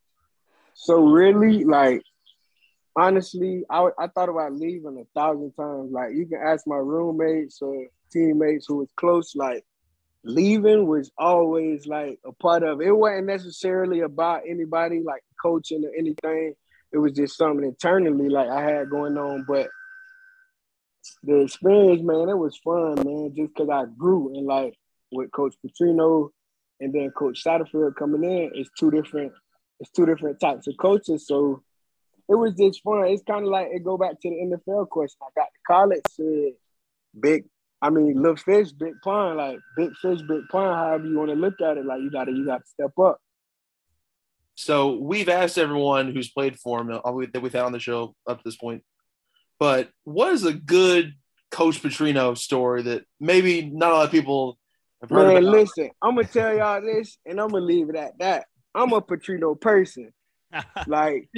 So 0.73 1.03
really, 1.05 1.63
like 1.63 2.03
honestly, 2.95 3.63
I 3.69 3.89
I 3.97 4.07
thought 4.07 4.29
about 4.29 4.53
leaving 4.53 4.99
a 4.99 5.19
thousand 5.19 5.53
times. 5.53 5.91
Like 5.91 6.13
you 6.13 6.25
can 6.25 6.41
ask 6.43 6.67
my 6.67 6.77
roommates 6.77 7.61
or 7.61 7.87
teammates 8.11 8.65
who 8.67 8.77
was 8.77 8.89
close. 8.97 9.35
Like 9.35 9.63
leaving 10.25 10.87
was 10.87 11.11
always 11.17 11.85
like 11.85 12.19
a 12.25 12.33
part 12.33 12.63
of 12.63 12.81
it. 12.81 12.87
It 12.87 12.91
wasn't 12.91 13.27
necessarily 13.27 14.01
about 14.01 14.41
anybody 14.47 15.01
like 15.05 15.21
coaching 15.41 15.85
or 15.85 15.91
anything. 15.97 16.55
It 16.91 16.97
was 16.97 17.13
just 17.13 17.37
something 17.37 17.65
internally 17.65 18.29
like 18.29 18.49
I 18.49 18.61
had 18.61 18.89
going 18.89 19.17
on. 19.17 19.45
But 19.47 19.69
the 21.23 21.41
experience, 21.41 22.01
man, 22.01 22.29
it 22.29 22.37
was 22.37 22.57
fun, 22.57 22.95
man, 23.05 23.33
just 23.35 23.53
because 23.53 23.69
I 23.69 23.85
grew 23.97 24.35
and 24.35 24.47
like 24.47 24.73
with 25.11 25.31
Coach 25.31 25.55
Petrino 25.63 26.29
and 26.79 26.91
then 26.93 27.11
Coach 27.11 27.43
Satterfield 27.45 27.95
coming 27.95 28.23
in, 28.23 28.51
it's 28.55 28.69
two 28.77 28.89
different, 28.89 29.31
it's 29.79 29.91
two 29.91 30.05
different 30.05 30.39
types 30.39 30.67
of 30.67 30.75
coaches. 30.77 31.27
So 31.27 31.61
it 32.27 32.35
was 32.35 32.55
just 32.55 32.81
fun. 32.81 33.07
It's 33.07 33.23
kind 33.23 33.45
of 33.45 33.51
like 33.51 33.67
it 33.71 33.83
go 33.83 33.97
back 33.97 34.19
to 34.21 34.29
the 34.29 34.57
NFL 34.57 34.89
question. 34.89 35.19
I 35.21 35.39
got 35.39 35.45
to 35.45 35.59
college, 35.67 36.01
said 36.09 36.53
big. 37.19 37.45
I 37.81 37.89
mean, 37.89 38.15
little 38.15 38.35
fish, 38.35 38.71
big 38.71 38.93
pond. 39.03 39.37
Like 39.37 39.59
big 39.75 39.95
fish, 40.01 40.21
big 40.27 40.47
pond. 40.51 40.75
However 40.75 41.07
you 41.07 41.17
want 41.17 41.29
to 41.29 41.35
look 41.35 41.61
at 41.61 41.77
it, 41.77 41.85
like 41.85 42.01
you 42.01 42.11
got 42.11 42.25
to 42.25 42.31
you 42.31 42.45
got 42.45 42.59
to 42.59 42.67
step 42.67 42.97
up. 42.99 43.19
So 44.55 44.97
we've 44.97 45.29
asked 45.29 45.57
everyone 45.57 46.13
who's 46.13 46.31
played 46.31 46.57
for 46.57 46.79
him 46.79 46.89
uh, 46.91 47.11
that 47.33 47.41
we've 47.41 47.53
had 47.53 47.63
on 47.63 47.73
the 47.73 47.79
show 47.79 48.15
up 48.25 48.37
to 48.37 48.43
this 48.45 48.55
point, 48.55 48.83
but 49.59 49.89
what 50.05 50.31
is 50.31 50.45
a 50.45 50.53
good 50.53 51.13
Coach 51.51 51.81
Petrino 51.81 52.37
story 52.37 52.83
that 52.83 53.03
maybe 53.19 53.69
not 53.69 53.91
a 53.91 53.95
lot 53.95 54.05
of 54.05 54.11
people 54.11 54.57
have 55.01 55.09
heard 55.09 55.33
Man, 55.33 55.43
about? 55.43 55.51
listen, 55.51 55.89
I'm 56.01 56.15
gonna 56.15 56.27
tell 56.27 56.55
y'all 56.55 56.81
this, 56.81 57.17
and 57.25 57.39
I'm 57.39 57.49
gonna 57.49 57.65
leave 57.65 57.89
it 57.89 57.95
at 57.95 58.17
that. 58.19 58.45
I'm 58.73 58.93
a 58.93 59.01
Petrino 59.01 59.59
person. 59.59 60.11
Like 60.87 61.29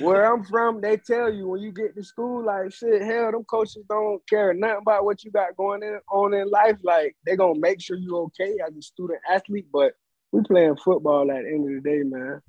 where 0.00 0.32
I'm 0.32 0.44
from, 0.44 0.80
they 0.80 0.96
tell 0.96 1.32
you 1.32 1.48
when 1.48 1.60
you 1.60 1.72
get 1.72 1.94
to 1.94 2.02
school, 2.02 2.44
like 2.44 2.72
shit, 2.72 3.02
hell, 3.02 3.30
them 3.32 3.44
coaches 3.44 3.84
don't 3.88 4.26
care 4.28 4.52
nothing 4.54 4.78
about 4.82 5.04
what 5.04 5.22
you 5.24 5.30
got 5.30 5.56
going 5.56 5.82
in, 5.82 5.98
on 6.10 6.34
in 6.34 6.50
life. 6.50 6.76
Like 6.82 7.16
they 7.26 7.36
gonna 7.36 7.58
make 7.58 7.80
sure 7.80 7.96
you 7.96 8.16
okay 8.18 8.56
as 8.66 8.76
a 8.76 8.82
student 8.82 9.20
athlete, 9.30 9.66
but 9.72 9.92
we 10.32 10.42
playing 10.42 10.76
football 10.76 11.30
at 11.30 11.42
the 11.42 11.48
end 11.48 11.76
of 11.76 11.82
the 11.82 11.88
day, 11.90 12.02
man. 12.02 12.42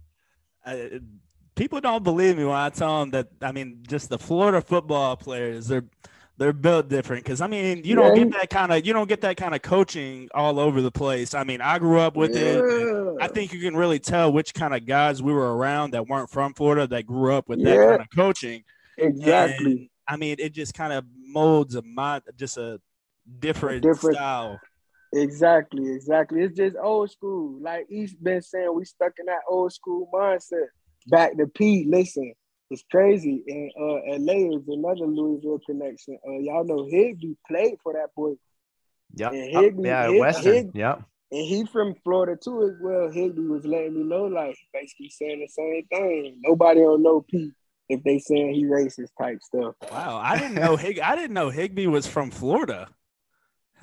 Uh, 0.65 0.99
people 1.55 1.79
don't 1.81 2.03
believe 2.03 2.37
me 2.37 2.45
when 2.45 2.55
I 2.55 2.69
tell 2.69 3.01
them 3.01 3.11
that. 3.11 3.27
I 3.41 3.51
mean, 3.51 3.83
just 3.87 4.09
the 4.09 4.17
Florida 4.17 4.61
football 4.61 5.15
players, 5.15 5.67
they're 5.67 5.85
they're 6.37 6.53
built 6.53 6.89
different 6.89 7.23
because 7.23 7.39
I 7.39 7.47
mean 7.47 7.83
you 7.85 7.95
don't 7.95 8.13
Yeah. 8.15 8.25
get 8.25 8.31
that 8.33 8.49
kind 8.49 8.73
of 8.73 8.85
you 8.85 8.91
don't 8.93 9.07
get 9.07 9.21
that 9.21 9.37
kind 9.37 9.55
of 9.55 9.61
coaching 9.61 10.27
all 10.33 10.59
over 10.59 10.81
the 10.81 10.91
place. 10.91 11.33
I 11.33 11.43
mean 11.43 11.61
I 11.61 11.79
grew 11.79 11.99
up 11.99 12.15
with 12.17 12.35
it. 12.35 12.61
And 13.15 13.23
I 13.23 13.27
think 13.27 13.53
you 13.53 13.59
can 13.59 13.75
really 13.75 13.99
tell 13.99 14.31
which 14.31 14.53
kind 14.53 14.73
of 14.73 14.85
guys 14.85 15.21
we 15.21 15.33
were 15.33 15.55
around 15.57 15.91
that 15.91 16.07
weren't 16.07 16.29
from 16.29 16.53
Florida 16.53 16.87
that 16.87 17.05
grew 17.05 17.33
up 17.33 17.47
with 17.49 17.63
that 17.63 17.75
kind 17.89 18.01
of 18.01 18.07
coaching. 18.15 18.63
Exactly. 18.97 19.65
And, 19.71 19.89
I 20.07 20.17
mean 20.17 20.35
it 20.39 20.53
just 20.53 20.73
kind 20.73 20.93
of 20.93 21.03
molds 21.17 21.75
a 21.75 21.81
mind, 21.81 22.23
just 22.37 22.57
a 22.57 22.79
different, 23.39 23.81
different- 23.83 24.15
style. 24.17 24.59
Exactly, 25.13 25.93
exactly. 25.93 26.41
It's 26.43 26.57
just 26.57 26.75
old 26.81 27.09
school. 27.09 27.57
Like 27.61 27.85
he's 27.89 28.13
been 28.13 28.41
saying, 28.41 28.73
we 28.75 28.83
stuck 28.83 29.13
in 29.17 29.27
that 29.27 29.41
old 29.49 29.71
school 29.71 30.09
mindset. 30.13 30.65
Back 31.07 31.37
to 31.37 31.47
Pete, 31.47 31.87
listen, 31.87 32.33
it's 32.69 32.83
crazy. 32.91 33.41
And 33.47 33.71
uh, 33.79 34.17
LA 34.19 34.57
is 34.57 34.63
another 34.67 35.05
Louisville 35.07 35.59
connection. 35.65 36.17
Uh, 36.27 36.39
y'all 36.39 36.65
know 36.65 36.85
Higbee 36.89 37.35
played 37.47 37.75
for 37.81 37.93
that 37.93 38.09
boy, 38.15 38.33
Yep. 39.15 39.31
And 39.31 39.55
Oh, 39.55 39.61
Higbee- 39.61 39.87
yeah, 39.87 40.07
Hig- 40.09 40.19
Western. 40.19 40.53
Hig- 40.53 40.71
Yep. 40.73 41.03
And 41.31 41.45
he 41.45 41.65
from 41.65 41.95
Florida 42.03 42.37
too 42.41 42.63
as 42.63 42.75
well. 42.81 43.09
Higbee 43.11 43.41
was 43.47 43.65
letting 43.65 43.95
me 43.95 44.03
know, 44.03 44.25
like 44.25 44.55
basically 44.73 45.09
saying 45.09 45.39
the 45.39 45.47
same 45.47 45.85
thing. 45.87 46.39
Nobody 46.43 46.81
don't 46.81 47.01
know 47.03 47.25
Pete 47.29 47.53
if 47.89 48.03
they 48.03 48.19
saying 48.19 48.53
he 48.53 48.65
racist 48.65 49.09
type 49.19 49.39
stuff. 49.41 49.75
Wow, 49.91 50.17
I 50.23 50.37
didn't 50.39 50.55
know 50.55 50.75
Hig. 50.75 50.99
I 50.99 51.15
didn't 51.15 51.33
know 51.33 51.49
Higbee 51.49 51.87
was 51.87 52.05
from 52.07 52.31
Florida. 52.31 52.87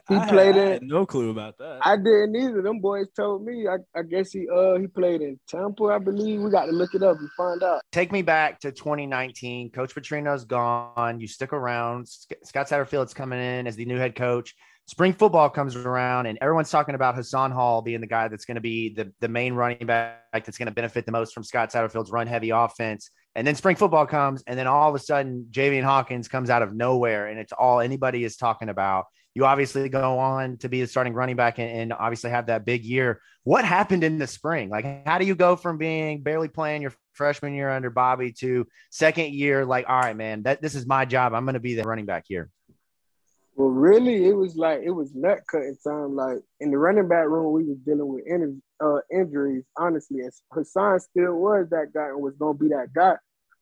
He 0.09 0.14
I 0.16 0.20
had- 0.20 0.28
played 0.31 0.57
I 0.57 0.61
in- 0.61 0.72
had 0.72 0.83
no 0.83 1.05
clue 1.07 1.31
about 1.31 1.59
that. 1.59 1.81
I 1.83 1.96
didn't 1.96 2.35
either. 2.37 2.62
Them 2.62 2.81
boys 2.81 3.07
told 3.14 3.44
me. 3.44 3.66
I, 3.68 3.76
I 3.96 4.02
guess 4.02 4.33
he 4.33 4.48
uh 4.48 4.78
he 4.78 4.87
played 4.87 5.20
in 5.20 5.38
Temple, 5.48 5.90
I 5.90 5.98
believe. 5.98 6.40
We 6.40 6.50
got 6.50 6.66
to 6.66 6.72
look 6.72 6.94
it 6.94 7.02
up 7.02 7.18
and 7.18 7.31
find 7.37 7.62
out. 7.62 7.83
Take 7.92 8.11
me 8.11 8.22
back 8.22 8.61
to 8.61 8.72
2019. 8.72 9.70
Coach 9.70 9.94
Petrino's 9.94 10.44
gone. 10.44 11.20
You 11.20 11.28
stick 11.28 11.52
around. 11.52 12.09
Scott 12.09 12.68
Satterfield's 12.68 13.14
coming 13.14 13.38
in 13.40 13.66
as 13.66 13.76
the 13.76 13.85
new 13.85 13.96
head 13.98 14.14
coach. 14.16 14.55
Spring 14.87 15.12
football 15.12 15.49
comes 15.49 15.77
around, 15.77 16.27
and 16.27 16.37
everyone's 16.40 16.71
talking 16.71 16.95
about 16.95 17.14
Hassan 17.14 17.53
Hall 17.53 17.83
being 17.83 18.01
the 18.01 18.07
guy 18.07 18.29
that's 18.29 18.45
going 18.45 18.57
to 18.57 18.61
be 18.61 18.92
the, 18.92 19.12
the 19.21 19.29
main 19.29 19.55
running 19.55 19.87
back 19.87 20.25
that's 20.33 20.59
going 20.59 20.66
to 20.66 20.75
benefit 20.75 21.07
the 21.07 21.12
most 21.12 21.33
from 21.33 21.45
Scott 21.45 21.71
Satterfield's 21.71 22.11
run 22.11 22.27
heavy 22.27 22.51
offense. 22.51 23.11
And 23.35 23.47
then 23.47 23.55
spring 23.55 23.77
football 23.77 24.07
comes, 24.07 24.42
and 24.47 24.59
then 24.59 24.66
all 24.66 24.88
of 24.88 24.95
a 24.95 24.99
sudden, 24.99 25.47
Javian 25.51 25.85
Hawkins 25.85 26.29
comes 26.29 26.51
out 26.51 26.62
of 26.62 26.75
nowhere, 26.75 27.29
and 27.29 27.38
it's 27.38 27.53
all 27.53 27.81
anybody 27.81 28.25
is 28.25 28.37
talking 28.37 28.68
about. 28.68 29.07
You 29.35 29.47
obviously 29.47 29.88
go 29.88 30.18
on 30.18 30.59
to 30.59 30.68
be 30.68 30.83
the 30.83 30.87
starting 30.87 31.14
running 31.14 31.37
back 31.37 31.59
and, 31.59 31.71
and 31.71 31.92
obviously 31.92 32.31
have 32.31 32.47
that 32.47 32.66
big 32.66 32.85
year. 32.85 33.21
What 33.45 33.64
happened 33.64 34.05
in 34.05 34.18
the 34.18 34.27
spring? 34.27 34.68
Like, 34.68 35.07
how 35.07 35.16
do 35.16 35.25
you 35.25 35.35
go 35.35 35.57
from 35.57 35.79
being 35.79 36.23
barely 36.23 36.49
playing 36.49 36.83
your 36.83 36.92
freshman 37.14 37.55
year 37.55 37.71
under 37.71 37.88
Bobby 37.88 38.33
to 38.40 38.66
second 38.90 39.33
year? 39.33 39.64
Like, 39.64 39.88
all 39.88 39.99
right, 39.99 40.16
man, 40.16 40.42
that 40.42 40.61
this 40.61 40.75
is 40.75 40.87
my 40.87 41.07
job. 41.07 41.33
I'm 41.33 41.45
going 41.45 41.55
to 41.55 41.61
be 41.61 41.75
the 41.75 41.85
running 41.85 42.05
back 42.05 42.25
here. 42.27 42.51
Well, 43.55 43.69
really, 43.69 44.27
it 44.27 44.33
was 44.33 44.57
like 44.57 44.81
it 44.83 44.91
was 44.91 45.15
nut 45.15 45.41
cutting 45.51 45.77
time. 45.85 46.17
Like 46.17 46.38
in 46.61 46.71
the 46.71 46.79
running 46.79 47.09
back 47.09 47.27
room, 47.27 47.53
we 47.53 47.65
was 47.65 47.79
dealing 47.85 48.09
with 48.09 48.25
uh, 48.81 49.01
injuries. 49.15 49.65
Honestly, 49.77 50.21
and 50.21 50.33
Hassan 50.53 51.01
still 51.01 51.35
was 51.35 51.69
that 51.71 51.93
guy 51.93 52.09
and 52.09 52.23
was 52.23 52.35
gonna 52.38 52.55
be 52.55 52.69
that 52.69 52.93
guy, 52.95 53.17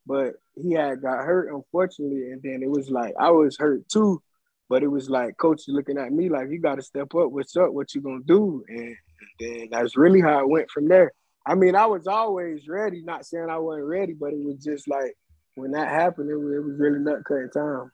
but 0.06 0.34
he 0.54 0.72
had 0.72 1.02
got 1.02 1.24
hurt 1.24 1.52
unfortunately, 1.52 2.30
and 2.30 2.40
then 2.42 2.62
it 2.62 2.70
was 2.70 2.88
like 2.88 3.14
I 3.18 3.30
was 3.30 3.56
hurt 3.58 3.88
too. 3.88 4.22
But 4.68 4.84
it 4.84 4.88
was 4.88 5.10
like 5.10 5.36
coach 5.36 5.62
looking 5.66 5.98
at 5.98 6.12
me 6.12 6.28
like 6.28 6.48
you 6.50 6.60
got 6.60 6.76
to 6.76 6.82
step 6.82 7.12
up. 7.16 7.32
What's 7.32 7.56
up? 7.56 7.72
What 7.72 7.92
you 7.92 8.00
gonna 8.00 8.20
do? 8.24 8.62
And 8.68 8.96
then 9.40 9.68
that's 9.72 9.96
really 9.96 10.20
how 10.20 10.38
it 10.38 10.48
went 10.48 10.70
from 10.70 10.86
there. 10.86 11.10
I 11.44 11.56
mean, 11.56 11.74
I 11.74 11.86
was 11.86 12.06
always 12.06 12.68
ready. 12.68 13.02
Not 13.02 13.26
saying 13.26 13.48
I 13.50 13.58
wasn't 13.58 13.86
ready, 13.86 14.12
but 14.12 14.32
it 14.32 14.38
was 14.38 14.62
just 14.62 14.86
like 14.86 15.16
when 15.56 15.72
that 15.72 15.88
happened, 15.88 16.30
it 16.30 16.36
was, 16.36 16.52
it 16.54 16.64
was 16.64 16.78
really 16.78 17.00
nut 17.00 17.24
cutting 17.26 17.50
time. 17.52 17.90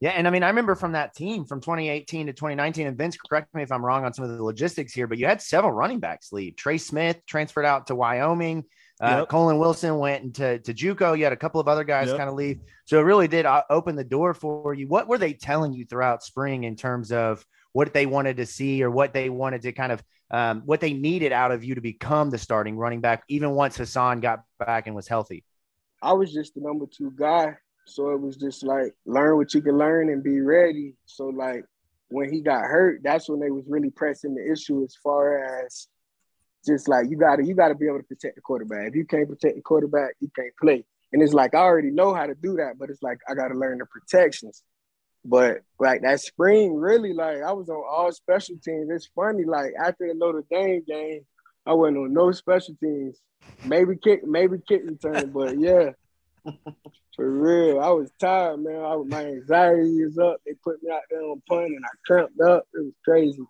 Yeah, 0.00 0.10
and 0.10 0.26
I 0.26 0.30
mean, 0.30 0.42
I 0.42 0.48
remember 0.48 0.74
from 0.74 0.92
that 0.92 1.14
team 1.14 1.44
from 1.44 1.60
2018 1.60 2.26
to 2.26 2.32
2019. 2.32 2.86
And 2.86 2.96
Vince, 2.96 3.16
correct 3.16 3.54
me 3.54 3.62
if 3.62 3.72
I'm 3.72 3.84
wrong 3.84 4.04
on 4.04 4.12
some 4.12 4.24
of 4.24 4.36
the 4.36 4.42
logistics 4.42 4.92
here, 4.92 5.06
but 5.06 5.18
you 5.18 5.26
had 5.26 5.42
several 5.42 5.72
running 5.72 6.00
backs 6.00 6.32
leave. 6.32 6.56
Trey 6.56 6.78
Smith 6.78 7.20
transferred 7.26 7.64
out 7.64 7.86
to 7.88 7.94
Wyoming. 7.94 8.64
Uh, 9.00 9.18
Yep. 9.20 9.28
Colin 9.30 9.58
Wilson 9.58 9.98
went 9.98 10.24
into 10.24 10.58
to 10.58 10.74
JUCO. 10.74 11.16
You 11.16 11.24
had 11.24 11.32
a 11.32 11.36
couple 11.36 11.60
of 11.60 11.68
other 11.68 11.84
guys 11.84 12.08
Yep. 12.08 12.18
kind 12.18 12.28
of 12.28 12.34
leave, 12.36 12.60
so 12.84 12.98
it 12.98 13.02
really 13.02 13.28
did 13.28 13.46
uh, 13.46 13.62
open 13.70 13.96
the 13.96 14.04
door 14.04 14.34
for 14.34 14.74
you. 14.74 14.88
What 14.88 15.08
were 15.08 15.16
they 15.18 15.32
telling 15.32 15.72
you 15.72 15.86
throughout 15.86 16.22
spring 16.22 16.64
in 16.64 16.76
terms 16.76 17.10
of 17.10 17.44
what 17.72 17.94
they 17.94 18.04
wanted 18.04 18.36
to 18.38 18.46
see 18.46 18.82
or 18.82 18.90
what 18.90 19.14
they 19.14 19.30
wanted 19.30 19.62
to 19.62 19.72
kind 19.72 19.92
of 19.92 20.02
um, 20.32 20.62
what 20.64 20.80
they 20.80 20.92
needed 20.92 21.32
out 21.32 21.50
of 21.50 21.64
you 21.64 21.74
to 21.74 21.80
become 21.80 22.30
the 22.30 22.38
starting 22.38 22.76
running 22.76 23.00
back, 23.00 23.24
even 23.28 23.50
once 23.52 23.76
Hassan 23.76 24.20
got 24.20 24.42
back 24.58 24.86
and 24.86 24.94
was 24.94 25.08
healthy? 25.08 25.44
I 26.02 26.12
was 26.12 26.32
just 26.32 26.54
the 26.54 26.60
number 26.60 26.86
two 26.86 27.10
guy. 27.16 27.56
So 27.86 28.10
it 28.10 28.20
was 28.20 28.36
just 28.36 28.62
like 28.62 28.94
learn 29.04 29.36
what 29.36 29.54
you 29.54 29.62
can 29.62 29.76
learn 29.76 30.10
and 30.10 30.22
be 30.22 30.40
ready. 30.40 30.94
So 31.06 31.26
like 31.26 31.64
when 32.08 32.32
he 32.32 32.40
got 32.40 32.62
hurt, 32.62 33.00
that's 33.02 33.28
when 33.28 33.40
they 33.40 33.50
was 33.50 33.64
really 33.68 33.90
pressing 33.90 34.34
the 34.34 34.52
issue 34.52 34.84
as 34.84 34.94
far 35.02 35.64
as 35.64 35.88
just 36.66 36.88
like 36.88 37.06
you 37.08 37.16
gotta 37.16 37.44
you 37.44 37.54
gotta 37.54 37.74
be 37.74 37.86
able 37.86 37.98
to 37.98 38.04
protect 38.04 38.36
the 38.36 38.42
quarterback. 38.42 38.88
If 38.88 38.94
you 38.94 39.04
can't 39.04 39.28
protect 39.28 39.56
the 39.56 39.62
quarterback, 39.62 40.14
you 40.20 40.30
can't 40.34 40.54
play. 40.60 40.84
And 41.12 41.22
it's 41.22 41.32
like 41.32 41.54
I 41.54 41.58
already 41.58 41.90
know 41.90 42.14
how 42.14 42.26
to 42.26 42.34
do 42.34 42.56
that, 42.56 42.78
but 42.78 42.90
it's 42.90 43.02
like 43.02 43.18
I 43.28 43.34
gotta 43.34 43.54
learn 43.54 43.78
the 43.78 43.86
protections. 43.86 44.62
But 45.24 45.58
like 45.78 46.02
that 46.02 46.20
spring, 46.20 46.74
really, 46.74 47.12
like 47.12 47.42
I 47.42 47.52
was 47.52 47.68
on 47.68 47.82
all 47.88 48.10
special 48.12 48.56
teams. 48.62 48.88
It's 48.90 49.10
funny, 49.14 49.44
like 49.44 49.72
after 49.78 50.06
the 50.08 50.14
Notre 50.14 50.44
Dame 50.50 50.82
game, 50.86 51.26
I 51.66 51.74
wasn't 51.74 51.98
on 51.98 52.12
no 52.12 52.32
special 52.32 52.74
teams. 52.82 53.18
Maybe 53.64 53.96
kick, 53.96 54.26
maybe 54.26 54.58
kick 54.66 54.82
return, 54.84 55.30
but 55.30 55.58
yeah, 55.58 55.90
for 57.20 57.30
real, 57.30 57.80
I 57.80 57.90
was 57.90 58.10
tired, 58.18 58.60
man. 58.60 58.76
I 58.76 58.94
was, 58.94 59.06
my 59.06 59.26
anxiety 59.26 59.98
is 59.98 60.16
up. 60.16 60.38
They 60.46 60.54
put 60.64 60.82
me 60.82 60.90
out 60.90 61.02
there 61.10 61.20
on 61.20 61.42
punt, 61.46 61.66
and 61.66 61.84
I 61.84 61.88
cramped 62.06 62.40
up. 62.40 62.66
It 62.72 62.82
was 62.82 62.94
crazy. 63.04 63.42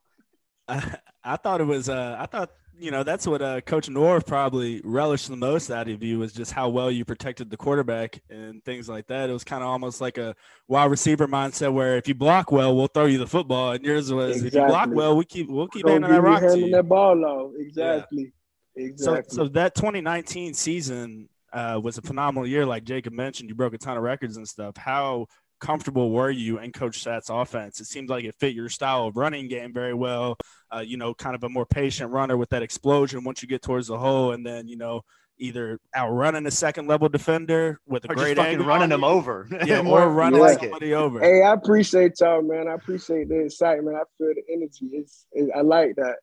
I, 0.67 0.97
I 1.23 1.37
thought 1.37 1.61
it 1.61 1.65
was. 1.65 1.89
Uh, 1.89 2.17
I 2.19 2.27
thought 2.27 2.51
you 2.77 2.91
know 2.91 3.05
that's 3.05 3.29
what 3.29 3.43
uh, 3.43 3.61
Coach 3.61 3.87
Norv 3.87 4.27
probably 4.27 4.81
relished 4.83 5.29
the 5.29 5.37
most 5.37 5.71
out 5.71 5.89
of 5.89 6.03
you 6.03 6.19
was 6.19 6.33
just 6.33 6.51
how 6.51 6.69
well 6.69 6.91
you 6.91 7.05
protected 7.05 7.49
the 7.49 7.57
quarterback 7.57 8.21
and 8.29 8.65
things 8.65 8.89
like 8.89 9.07
that. 9.07 9.31
It 9.31 9.33
was 9.33 9.45
kind 9.45 9.63
of 9.63 9.69
almost 9.69 10.01
like 10.01 10.19
a 10.19 10.35
wide 10.67 10.91
receiver 10.91 11.29
mindset 11.29 11.73
where 11.73 11.97
if 11.97 12.09
you 12.09 12.15
block 12.17 12.51
well, 12.51 12.77
we'll 12.77 12.89
throw 12.89 13.07
you 13.07 13.19
the 13.19 13.27
football, 13.29 13.71
and 13.71 13.85
yours 13.85 14.13
was 14.13 14.43
if 14.43 14.53
you 14.53 14.67
block 14.67 14.89
well, 14.91 15.17
we 15.17 15.25
keep 15.25 15.49
we'll 15.49 15.69
keep 15.69 15.87
handing 15.87 16.11
that 16.11 16.23
rock 16.23 16.41
to 16.41 16.59
you. 16.59 16.73
that 16.73 16.89
ball 16.89 17.25
off. 17.25 17.53
Exactly. 17.57 18.25
So, 18.25 18.83
Exactly. 18.83 19.37
so 19.37 19.49
that 19.49 19.77
2019 19.77 20.55
season 20.55 21.29
uh, 21.53 21.81
was 21.83 21.99
a 21.99 22.03
phenomenal 22.03 22.47
year, 22.47 22.67
like 22.67 22.85
Jacob 22.85 23.13
mentioned. 23.13 23.49
You 23.49 23.55
broke 23.55 23.75
a 23.75 23.79
ton 23.79 23.97
of 23.97 24.03
records 24.03 24.37
and 24.37 24.47
stuff. 24.47 24.77
How 24.77 25.27
comfortable 25.61 26.11
were 26.11 26.31
you 26.31 26.59
in 26.59 26.73
Coach 26.73 27.03
Satt's 27.03 27.31
offense? 27.31 27.81
It 27.81 27.87
seemed 27.87 28.09
like 28.09 28.25
it 28.25 28.35
fit 28.41 28.55
your 28.55 28.69
style 28.69 29.07
of 29.07 29.17
running 29.17 29.49
game 29.49 29.73
very 29.73 29.95
well. 29.95 30.37
Uh, 30.75 30.81
you 30.81 30.97
know, 30.97 31.15
kind 31.15 31.35
of 31.35 31.45
a 31.45 31.49
more 31.49 31.67
patient 31.67 32.11
runner 32.11 32.37
with 32.37 32.51
that 32.51 32.63
explosion 32.63 33.25
once 33.25 33.43
you 33.43 33.49
get 33.49 33.63
towards 33.63 33.89
the 33.89 33.99
hole, 33.99 34.33
and 34.33 34.45
then 34.45 34.69
you 34.69 34.77
know 34.77 35.03
either 35.41 35.79
outrunning 35.97 36.47
a 36.47 36.51
second 36.51 36.87
level 36.87 37.09
defender 37.09 37.81
with 37.87 38.05
a 38.05 38.13
or 38.13 38.15
great 38.15 38.37
just 38.37 38.37
fucking 38.37 38.53
angle 38.53 38.67
running 38.67 38.91
them 38.91 39.05
over. 39.05 39.49
yeah, 39.67 39.83
More- 39.83 40.03
or 40.03 40.11
running 40.11 40.41
like 40.41 40.59
it. 40.59 40.71
somebody 40.71 40.95
over. 40.95 41.21
Hey, 41.21 41.43
I 41.43 41.55
appreciate 41.55 42.13
y'all, 42.21 42.43
man. 42.43 42.69
I 42.69 42.75
appreciate 42.75 43.29
the 43.29 43.41
excitement. 43.41 43.97
I 43.97 44.03
feel 44.19 44.35
the 44.35 44.43
energy. 44.53 44.89
It's, 44.93 45.27
it, 45.33 45.51
I 45.57 45.63
like 45.63 45.97
that. 45.97 46.17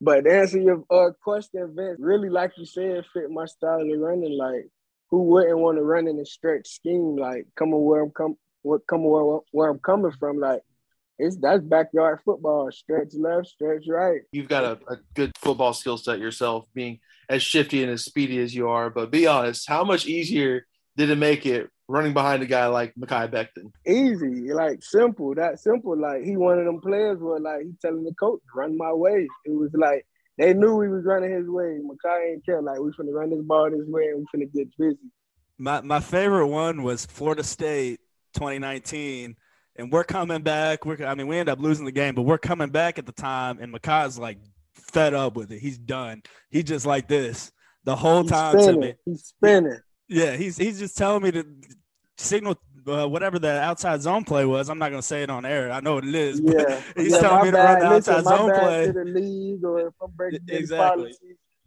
But 0.00 0.22
to 0.22 0.32
answer 0.32 0.58
your 0.58 0.84
uh, 0.90 1.10
question, 1.22 1.72
Vince, 1.76 1.98
really, 2.00 2.28
like 2.28 2.52
you 2.56 2.64
said, 2.64 3.04
fit 3.12 3.30
my 3.30 3.46
style 3.46 3.80
of 3.80 4.00
running. 4.00 4.36
Like, 4.36 4.68
who 5.10 5.24
wouldn't 5.24 5.58
want 5.58 5.78
to 5.78 5.82
run 5.82 6.08
in 6.08 6.18
a 6.18 6.24
stretch 6.24 6.68
scheme? 6.68 7.16
Like, 7.16 7.46
coming 7.56 7.84
where 7.84 8.02
I'm 8.02 8.10
come, 8.10 8.36
what 8.62 8.86
coming 8.86 9.10
where, 9.10 9.40
where 9.52 9.70
I'm 9.70 9.78
coming 9.78 10.12
from? 10.18 10.38
Like, 10.38 10.62
it's 11.18 11.36
that's 11.36 11.62
backyard 11.62 12.20
football. 12.24 12.70
Stretch 12.72 13.14
left, 13.14 13.48
stretch 13.48 13.84
right. 13.88 14.22
You've 14.32 14.48
got 14.48 14.64
a, 14.64 14.92
a 14.92 14.96
good 15.14 15.32
football 15.36 15.74
skill 15.74 15.98
set 15.98 16.18
yourself, 16.18 16.66
being 16.74 17.00
as 17.28 17.42
shifty 17.42 17.82
and 17.82 17.92
as 17.92 18.04
speedy 18.04 18.38
as 18.38 18.54
you 18.54 18.68
are. 18.68 18.88
But 18.88 19.10
be 19.10 19.26
honest, 19.26 19.68
how 19.68 19.84
much 19.84 20.06
easier 20.06 20.66
did 20.96 21.10
it 21.10 21.16
make 21.16 21.44
it 21.44 21.68
running 21.90 22.14
behind 22.14 22.42
a 22.42 22.46
guy 22.46 22.66
like 22.66 22.94
Mekhi 22.94 23.30
Becton? 23.30 23.72
Easy, 23.86 24.52
like 24.52 24.82
simple. 24.82 25.34
That 25.34 25.58
simple. 25.58 25.98
Like 25.98 26.22
he 26.22 26.36
one 26.36 26.58
of 26.58 26.64
them 26.64 26.80
players 26.80 27.18
where 27.18 27.40
like 27.40 27.62
he 27.62 27.72
telling 27.82 28.04
the 28.04 28.14
coach, 28.14 28.40
run 28.54 28.76
my 28.76 28.92
way. 28.92 29.28
It 29.44 29.52
was 29.52 29.70
like 29.74 30.06
they 30.38 30.54
knew 30.54 30.80
he 30.80 30.88
was 30.88 31.04
running 31.04 31.32
his 31.32 31.48
way. 31.48 31.78
Mekhi 31.82 32.32
ain't 32.32 32.46
care. 32.46 32.62
Like 32.62 32.78
we 32.78 32.90
finna 32.92 33.12
run 33.12 33.30
this 33.30 33.42
ball 33.42 33.70
this 33.70 33.86
way 33.86 34.08
and 34.08 34.26
we 34.32 34.40
finna 34.40 34.52
get 34.52 34.68
busy. 34.78 34.98
My 35.58 35.80
my 35.80 36.00
favorite 36.00 36.46
one 36.46 36.82
was 36.82 37.04
Florida 37.06 37.42
State 37.42 38.00
2019, 38.34 39.36
and 39.76 39.92
we're 39.92 40.04
coming 40.04 40.42
back. 40.42 40.86
We're 40.86 41.04
I 41.04 41.14
mean 41.14 41.26
we 41.26 41.38
end 41.38 41.48
up 41.48 41.60
losing 41.60 41.84
the 41.84 41.92
game, 41.92 42.14
but 42.14 42.22
we're 42.22 42.38
coming 42.38 42.70
back 42.70 42.98
at 42.98 43.06
the 43.06 43.12
time, 43.12 43.58
and 43.60 43.74
Makai's 43.74 44.18
like 44.18 44.38
fed 44.74 45.12
up 45.12 45.34
with 45.34 45.50
it. 45.50 45.58
He's 45.58 45.78
done. 45.78 46.22
He 46.50 46.62
just 46.62 46.86
like 46.86 47.08
this 47.08 47.52
the 47.84 47.96
whole 47.96 48.22
He's 48.22 48.30
time 48.30 48.58
to 48.58 48.76
me. 48.76 48.94
He's 49.04 49.24
spinning. 49.24 49.80
Yeah, 50.08 50.36
he's 50.36 50.56
he's 50.56 50.78
just 50.78 50.96
telling 50.96 51.22
me 51.22 51.30
to 51.32 51.46
signal 52.20 52.56
uh, 52.86 53.06
whatever 53.06 53.38
the 53.38 53.60
outside 53.60 54.00
zone 54.00 54.24
play 54.24 54.44
was. 54.44 54.68
I'm 54.70 54.78
not 54.78 54.90
gonna 54.90 55.02
say 55.02 55.22
it 55.22 55.30
on 55.30 55.44
air. 55.44 55.70
I 55.70 55.80
know 55.80 55.94
what 55.94 56.04
it 56.04 56.14
is. 56.14 56.40
Yeah. 56.42 56.80
he's 56.96 57.12
yeah, 57.12 57.18
telling 57.20 57.44
me 57.44 57.50
to 57.50 57.56
bad. 57.56 57.74
run 57.82 57.88
the 57.90 57.94
Listen, 57.96 58.14
outside 58.14 58.24
my 58.30 58.36
zone 58.36 58.50
play. 58.58 58.86
to 58.86 58.92
the 58.92 59.04
league 59.04 59.64
or 59.64 59.80
if 59.88 59.94
I'm 60.02 60.10
breaking 60.12 60.40
Exactly. 60.48 61.14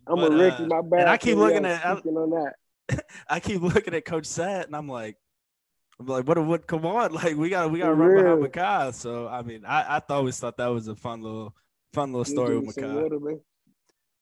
I'm 0.07 0.15
But, 0.17 0.33
a 0.33 0.35
Ricky, 0.35 0.63
uh, 0.63 0.67
my 0.67 0.81
bad. 0.81 0.99
and 1.01 1.09
I 1.09 1.17
keep 1.17 1.37
looking 1.37 1.65
at- 1.65 1.85
I- 1.85 1.91
on 1.93 2.29
that. 2.31 3.05
I 3.29 3.39
keep 3.39 3.61
looking 3.61 3.93
at 3.93 4.03
Coach 4.03 4.25
Sat, 4.25 4.65
and 4.67 4.75
I'm 4.75 4.89
like, 4.89 5.15
I'm 5.99 6.05
like, 6.07 6.27
what? 6.27 6.37
What? 6.45 6.67
Come 6.67 6.85
on, 6.85 7.13
like 7.23 7.37
we 7.37 7.49
got 7.49 7.71
we 7.71 7.79
got 7.79 7.87
to 7.87 7.93
run 7.93 8.41
behind. 8.41 8.53
Mekhi. 8.53 8.93
So 8.93 9.27
I 9.27 9.41
mean, 9.41 9.63
I 9.65 9.97
I 9.97 10.01
always 10.09 10.37
thought 10.39 10.57
that 10.57 10.67
was 10.67 10.87
a 10.89 10.95
fun 10.95 11.21
little 11.21 11.55
fun 11.93 12.11
little 12.11 12.25
story 12.25 12.57
with 12.59 12.75
Mekhi. 12.75 13.39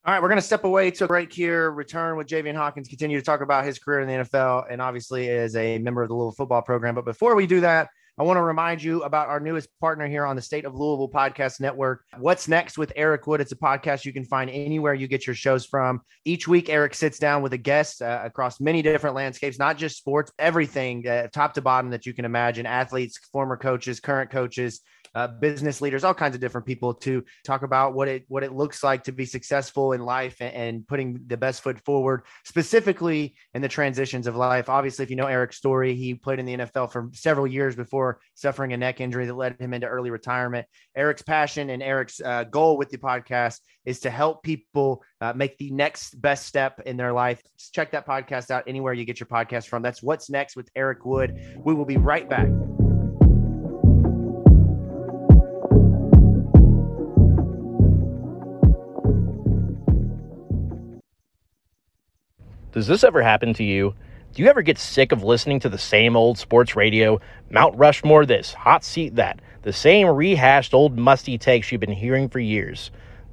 All 0.03 0.11
right, 0.11 0.19
we're 0.19 0.29
going 0.29 0.39
to 0.39 0.45
step 0.45 0.63
away 0.63 0.89
to 0.89 1.03
a 1.03 1.07
break 1.07 1.31
here, 1.31 1.69
return 1.69 2.17
with 2.17 2.25
Javian 2.25 2.55
Hawkins, 2.55 2.87
continue 2.87 3.19
to 3.19 3.23
talk 3.23 3.41
about 3.41 3.65
his 3.65 3.77
career 3.77 3.99
in 3.99 4.07
the 4.07 4.25
NFL 4.25 4.65
and 4.67 4.81
obviously 4.81 5.29
as 5.29 5.55
a 5.55 5.77
member 5.77 6.01
of 6.01 6.09
the 6.09 6.15
Louisville 6.15 6.31
football 6.31 6.63
program. 6.63 6.95
But 6.95 7.05
before 7.05 7.35
we 7.35 7.45
do 7.45 7.61
that, 7.61 7.87
I 8.17 8.23
want 8.23 8.37
to 8.37 8.41
remind 8.41 8.81
you 8.81 9.03
about 9.03 9.29
our 9.29 9.39
newest 9.39 9.69
partner 9.79 10.07
here 10.07 10.25
on 10.25 10.35
the 10.35 10.41
State 10.41 10.65
of 10.65 10.73
Louisville 10.73 11.07
Podcast 11.07 11.61
Network. 11.61 12.03
What's 12.17 12.47
Next 12.47 12.79
with 12.79 12.91
Eric 12.95 13.27
Wood? 13.27 13.41
It's 13.41 13.51
a 13.51 13.55
podcast 13.55 14.03
you 14.03 14.11
can 14.11 14.25
find 14.25 14.49
anywhere 14.49 14.95
you 14.95 15.07
get 15.07 15.27
your 15.27 15.35
shows 15.35 15.67
from. 15.67 16.01
Each 16.25 16.47
week, 16.47 16.67
Eric 16.67 16.95
sits 16.95 17.19
down 17.19 17.43
with 17.43 17.53
a 17.53 17.59
guest 17.59 18.01
uh, 18.01 18.21
across 18.23 18.59
many 18.59 18.81
different 18.81 19.15
landscapes, 19.15 19.59
not 19.59 19.77
just 19.77 19.97
sports, 19.97 20.31
everything 20.39 21.07
uh, 21.07 21.27
top 21.27 21.53
to 21.53 21.61
bottom 21.61 21.91
that 21.91 22.07
you 22.07 22.13
can 22.15 22.25
imagine 22.25 22.65
athletes, 22.65 23.19
former 23.31 23.55
coaches, 23.55 23.99
current 23.99 24.31
coaches 24.31 24.81
uh, 25.15 25.28
business 25.28 25.82
leaders, 25.82 26.04
all 26.04 26.13
kinds 26.13 26.36
of 26.36 26.41
different 26.41 26.65
people 26.65 26.93
to 26.93 27.24
talk 27.45 27.63
about 27.63 27.93
what 27.93 28.08
it 28.08 28.26
what 28.28 28.43
it 28.43 28.54
looks 28.54 28.84
like 28.84 29.04
to 29.04 29.12
be 29.12 29.26
successful 29.26 29.93
in 29.93 30.02
life 30.02 30.38
and, 30.39 30.54
and 30.54 30.88
putting 30.88 31.19
the 31.28 31.38
best 31.38 31.62
foot 31.62 31.80
forward, 31.86 32.24
specifically 32.45 33.36
in 33.54 33.62
the 33.62 33.67
transitions 33.67 34.28
of 34.28 34.36
life. 34.36 34.69
Obviously, 34.69 35.04
if 35.04 35.10
you 35.10 35.15
know 35.15 35.28
Eric's 35.28 35.58
story, 35.58 35.95
he 35.95 36.13
played 36.13 36.39
in 36.39 36.45
the 36.45 36.58
NFL 36.58 36.91
for 36.91 37.10
several 37.13 37.47
years 37.47 37.76
before 37.76 38.19
suffering 38.36 38.74
a 38.74 38.78
neck 38.78 39.02
injury 39.02 39.26
that 39.26 39.34
led 39.34 39.60
him 39.60 39.74
into 39.74 39.88
early 39.88 40.10
retirement. 40.10 40.65
Eric's 40.95 41.21
passion 41.21 41.69
and 41.69 41.84
Eric's 41.84 42.21
uh, 42.21 42.43
goal 42.45 42.78
with 42.78 42.89
the 42.89 42.97
podcast 42.97 43.60
is 43.86 44.00
to 44.02 44.10
help 44.10 44.43
people 44.43 45.04
uh, 45.21 45.34
make 45.34 45.58
the 45.58 45.71
next 45.71 46.19
best 46.21 46.45
step 46.45 46.80
in 46.86 46.97
their 46.97 47.13
life. 47.13 47.41
Just 47.58 47.74
check 47.74 47.91
that 47.91 48.08
podcast 48.08 48.52
out 48.52 48.63
anywhere 48.67 48.93
you 48.93 49.06
get 49.06 49.19
your 49.19 49.28
podcast 49.28 49.67
from. 49.67 49.82
That's 49.82 50.04
what's 50.04 50.30
next 50.30 50.56
with 50.56 50.69
Eric 50.76 51.06
Wood. 51.06 51.39
We 51.58 51.74
will 51.74 51.86
be 51.86 51.97
right 51.97 52.30
back. 52.30 52.47
Does 62.71 62.88
this 62.88 63.03
ever 63.03 63.21
happen 63.21 63.53
to 63.55 63.65
you? 63.65 63.95
Do 64.34 64.41
you 64.41 64.47
ever 64.49 64.62
get 64.62 64.77
sick 64.77 65.12
of 65.12 65.23
listening 65.23 65.60
to 65.60 65.69
the 65.69 65.77
same 65.77 66.15
old 66.15 66.38
sports 66.38 66.73
radio? 66.73 67.19
Mount 67.49 67.77
Rushmore 67.77 68.25
this, 68.25 68.53
hot 68.53 68.86
seat 68.86 69.15
that, 69.15 69.41
the 69.63 69.73
same 69.73 70.07
rehashed 70.07 70.73
old 70.73 70.97
musty 70.97 71.38
takes 71.38 71.69
you've 71.69 71.81
been 71.81 71.91
hearing 71.91 72.29
for 72.29 72.39
years. 72.39 72.89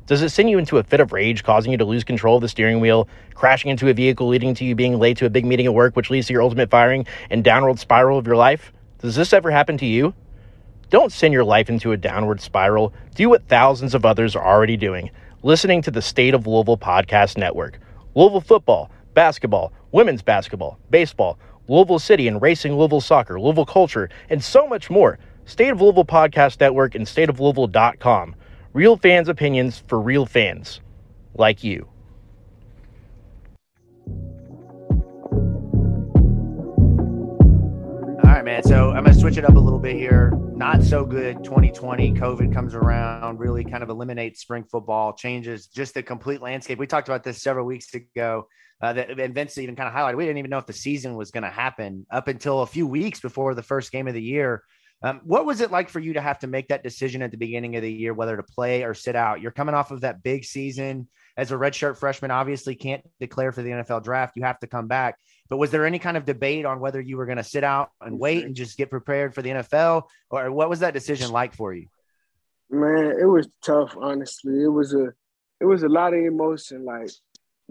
Does 0.07 0.23
it 0.23 0.31
send 0.31 0.51
you 0.51 0.59
into 0.59 0.79
a 0.79 0.83
fit 0.83 0.99
of 0.99 1.13
rage, 1.13 1.45
causing 1.45 1.71
you 1.71 1.79
to 1.79 1.85
lose 1.85 2.03
control 2.03 2.37
of 2.37 2.43
the 2.43 2.49
steering 2.49 2.81
wheel, 2.81 3.09
crashing 3.35 3.71
into 3.71 3.89
a 3.89 3.95
vehicle 3.95 4.27
leading 4.27 4.55
to 4.55 4.65
you 4.65 4.75
being 4.75 4.99
late 4.99 5.19
to 5.19 5.27
a 5.27 5.31
big 5.31 5.47
meeting 5.47 5.67
at 5.67 5.75
work, 5.75 5.95
which 5.95 6.11
leads 6.11 6.27
to 6.27 6.33
your 6.33 6.43
ultimate 6.43 6.71
firing 6.71 7.07
and 7.31 7.45
downward 7.45 7.79
spiral 7.79 8.19
of 8.19 8.27
your 8.27 8.37
life? 8.37 8.73
Does 8.99 9.15
this 9.15 9.33
ever 9.33 9.53
happen 9.53 9.79
to 9.79 9.87
you? 9.87 10.15
Don't 10.91 11.13
send 11.13 11.33
your 11.33 11.45
life 11.45 11.69
into 11.69 11.93
a 11.93 11.97
downward 11.97 12.41
spiral. 12.41 12.93
Do 13.15 13.29
what 13.29 13.47
thousands 13.47 13.95
of 13.95 14.05
others 14.05 14.35
are 14.35 14.45
already 14.45 14.77
doing 14.77 15.11
listening 15.45 15.81
to 15.83 15.93
the 15.93 16.03
State 16.03 16.35
of 16.35 16.49
Louisville 16.49 16.77
Podcast 16.77 17.37
Network. 17.37 17.79
Louisville 18.17 18.41
football, 18.41 18.91
basketball, 19.19 19.73
women's 19.91 20.23
basketball, 20.23 20.79
baseball, 20.91 21.41
Louisville 21.67 21.99
City 21.99 22.29
and 22.29 22.41
Racing 22.41 22.77
Louisville 22.77 23.01
Soccer, 23.01 23.41
Louisville 23.41 23.67
Culture, 23.67 24.09
and 24.31 24.45
so 24.45 24.69
much 24.69 24.91
more. 24.91 25.19
State 25.45 25.71
of 25.71 25.81
Louisville 25.81 26.05
Podcast 26.05 26.61
Network 26.61 26.95
and 26.95 27.05
stateoflouisville.com. 27.05 28.37
Real 28.75 28.97
fans' 28.97 29.29
opinions 29.29 29.83
for 29.89 30.01
real 30.01 30.25
fans 30.25 30.81
like 31.35 31.65
you. 31.65 31.89
All 38.23 38.35
right, 38.35 38.45
man. 38.45 38.63
So 38.63 38.91
I'm 38.91 39.03
going 39.03 39.15
to 39.17 39.21
switch 39.21 39.37
it 39.37 39.45
up 39.45 39.57
a 39.57 39.59
little 39.59 39.81
bit 39.81 39.97
here. 39.97 40.33
Not 40.55 40.85
so 40.85 41.05
good 41.05 41.43
2020. 41.43 42.13
COVID 42.13 42.55
comes 42.55 42.77
around, 42.77 43.41
really 43.41 43.65
kind 43.65 43.83
of 43.83 43.89
eliminates 43.89 44.43
spring 44.43 44.63
football, 44.63 45.13
changes 45.13 45.67
just 45.67 45.95
the 45.95 46.05
complete 46.05 46.41
landscape. 46.41 46.79
We 46.79 46.87
talked 46.87 47.09
about 47.09 47.25
this 47.25 47.43
several 47.43 47.67
weeks 47.67 47.93
ago. 47.95 48.47
Uh, 48.81 48.93
that 48.93 49.19
and 49.19 49.35
Vince 49.35 49.59
even 49.59 49.75
kind 49.75 49.89
of 49.89 49.95
highlighted. 49.95 50.17
We 50.17 50.25
didn't 50.25 50.39
even 50.39 50.51
know 50.51 50.59
if 50.59 50.67
the 50.67 50.73
season 50.73 51.17
was 51.17 51.31
going 51.31 51.43
to 51.43 51.51
happen 51.51 52.07
up 52.11 52.29
until 52.29 52.63
a 52.63 52.67
few 52.67 52.87
weeks 52.87 53.21
before 53.21 53.55
the 53.55 53.63
first 53.63 53.91
game 53.91 54.07
of 54.07 54.15
the 54.15 54.23
year. 54.23 54.63
Um, 55.03 55.21
what 55.25 55.47
was 55.47 55.61
it 55.61 55.71
like 55.71 55.89
for 55.89 56.01
you 56.01 56.15
to 56.15 56.21
have 56.21 56.41
to 56.41 56.47
make 56.47 56.69
that 56.69 56.83
decision 56.83 57.23
at 57.23 57.31
the 57.31 57.37
beginning 57.37 57.77
of 57.77 57.83
the 57.83 57.93
year, 57.93 58.15
whether 58.15 58.37
to 58.37 58.43
play 58.43 58.83
or 58.83 58.95
sit 58.95 59.17
out? 59.17 59.41
You're 59.41 59.53
coming 59.53 59.75
off 59.75 59.91
of 59.91 60.01
that 60.01 60.23
big 60.23 60.45
season 60.45 61.09
as 61.37 61.53
a 61.53 61.55
redshirt 61.55 61.97
freshman. 61.97 62.31
Obviously, 62.31 62.75
can't 62.75 63.03
declare 63.21 63.53
for 63.53 63.63
the 63.63 63.71
NFL 63.71 64.05
draft. 64.05 64.37
You 64.37 64.45
have 64.45 64.59
to 64.61 64.67
come 64.67 64.89
back. 64.89 65.17
But 65.49 65.57
was 65.57 65.71
there 65.71 65.87
any 65.87 65.99
kind 65.99 66.17
of 66.17 66.25
debate 66.25 66.67
on 66.67 66.81
whether 66.81 67.01
you 67.01 67.17
were 67.17 67.27
going 67.27 67.39
to 67.39 67.45
sit 67.45 67.65
out 67.65 67.91
and 68.01 68.19
wait 68.19 68.45
and 68.45 68.55
just 68.55 68.77
get 68.77 68.91
prepared 68.91 69.35
for 69.35 69.43
the 69.43 69.51
NFL, 69.51 70.03
or 70.31 70.51
what 70.53 70.69
was 70.69 70.81
that 70.81 70.95
decision 70.95 71.31
like 71.31 71.55
for 71.55 71.73
you? 71.73 71.87
Man, 72.71 73.17
it 73.19 73.25
was 73.25 73.49
tough, 73.65 73.97
honestly. 73.99 74.63
It 74.63 74.69
was 74.69 74.95
a 74.95 75.13
it 75.61 75.65
was 75.65 75.83
a 75.83 75.89
lot 75.89 76.13
of 76.13 76.21
emotion, 76.21 76.85
like 76.85 77.11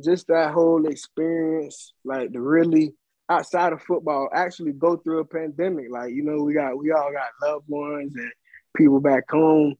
just 0.03 0.27
that 0.27 0.51
whole 0.53 0.85
experience, 0.87 1.93
like 2.03 2.31
to 2.33 2.41
really 2.41 2.93
outside 3.29 3.73
of 3.73 3.81
football, 3.81 4.29
actually 4.33 4.71
go 4.73 4.97
through 4.97 5.19
a 5.19 5.25
pandemic. 5.25 5.87
Like, 5.89 6.13
you 6.13 6.23
know, 6.23 6.43
we 6.43 6.53
got 6.53 6.77
we 6.77 6.91
all 6.91 7.11
got 7.11 7.47
loved 7.47 7.65
ones 7.67 8.13
and 8.15 8.31
people 8.75 8.99
back 8.99 9.29
home. 9.29 9.75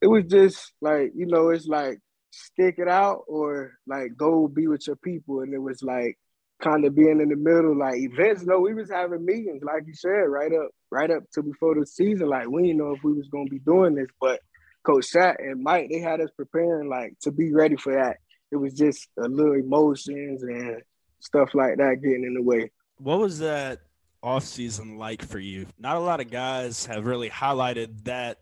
It 0.00 0.06
was 0.06 0.24
just 0.24 0.72
like, 0.80 1.12
you 1.14 1.26
know, 1.26 1.50
it's 1.50 1.66
like 1.66 1.98
stick 2.30 2.76
it 2.78 2.88
out 2.88 3.22
or 3.28 3.72
like 3.86 4.16
go 4.16 4.48
be 4.48 4.66
with 4.66 4.86
your 4.86 4.96
people. 4.96 5.40
And 5.40 5.52
it 5.54 5.58
was 5.58 5.82
like 5.82 6.18
kind 6.60 6.84
of 6.84 6.94
being 6.94 7.20
in 7.20 7.28
the 7.28 7.36
middle, 7.36 7.76
like 7.76 7.96
events. 7.96 8.44
No, 8.44 8.60
we 8.60 8.74
was 8.74 8.90
having 8.90 9.24
meetings, 9.24 9.62
like 9.62 9.84
you 9.86 9.94
said, 9.94 10.10
right 10.10 10.52
up, 10.52 10.70
right 10.90 11.10
up 11.10 11.22
to 11.34 11.42
before 11.42 11.74
the 11.74 11.86
season. 11.86 12.28
Like 12.28 12.48
we 12.48 12.62
didn't 12.62 12.78
know 12.78 12.92
if 12.92 13.02
we 13.02 13.12
was 13.12 13.28
gonna 13.28 13.50
be 13.50 13.60
doing 13.60 13.94
this, 13.94 14.08
but 14.20 14.40
Coach 14.84 15.06
Sat 15.06 15.40
and 15.40 15.62
Mike, 15.62 15.88
they 15.90 16.00
had 16.00 16.20
us 16.20 16.30
preparing 16.36 16.88
like 16.88 17.14
to 17.22 17.30
be 17.30 17.52
ready 17.52 17.76
for 17.76 17.94
that. 17.94 18.16
It 18.52 18.56
was 18.56 18.74
just 18.74 19.08
a 19.18 19.26
little 19.28 19.54
emotions 19.54 20.42
and 20.42 20.82
stuff 21.20 21.54
like 21.54 21.78
that 21.78 22.02
getting 22.02 22.24
in 22.24 22.34
the 22.34 22.42
way. 22.42 22.70
What 22.98 23.18
was 23.18 23.38
that 23.38 23.80
off 24.22 24.44
season 24.44 24.98
like 24.98 25.24
for 25.24 25.38
you? 25.38 25.66
Not 25.78 25.96
a 25.96 26.00
lot 26.00 26.20
of 26.20 26.30
guys 26.30 26.86
have 26.86 27.06
really 27.06 27.30
highlighted 27.30 28.04
that 28.04 28.38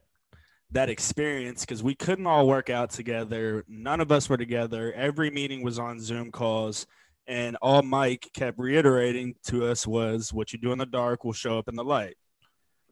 that 0.73 0.91
experience 0.91 1.63
because 1.63 1.83
we 1.83 1.95
couldn't 1.95 2.27
all 2.27 2.47
work 2.47 2.71
out 2.71 2.91
together. 2.91 3.65
None 3.69 4.01
of 4.01 4.13
us 4.13 4.29
were 4.29 4.37
together. 4.37 4.93
Every 4.93 5.31
meeting 5.31 5.63
was 5.63 5.79
on 5.79 6.01
Zoom 6.01 6.31
calls. 6.31 6.87
And 7.27 7.57
all 7.63 7.83
Mike 7.83 8.29
kept 8.35 8.59
reiterating 8.59 9.35
to 9.45 9.67
us 9.67 9.87
was 9.87 10.33
what 10.33 10.53
you 10.53 10.59
do 10.59 10.73
in 10.73 10.79
the 10.79 10.87
dark 10.87 11.25
will 11.25 11.33
show 11.33 11.59
up 11.59 11.69
in 11.69 11.77
the 11.77 11.85
light. 11.85 12.17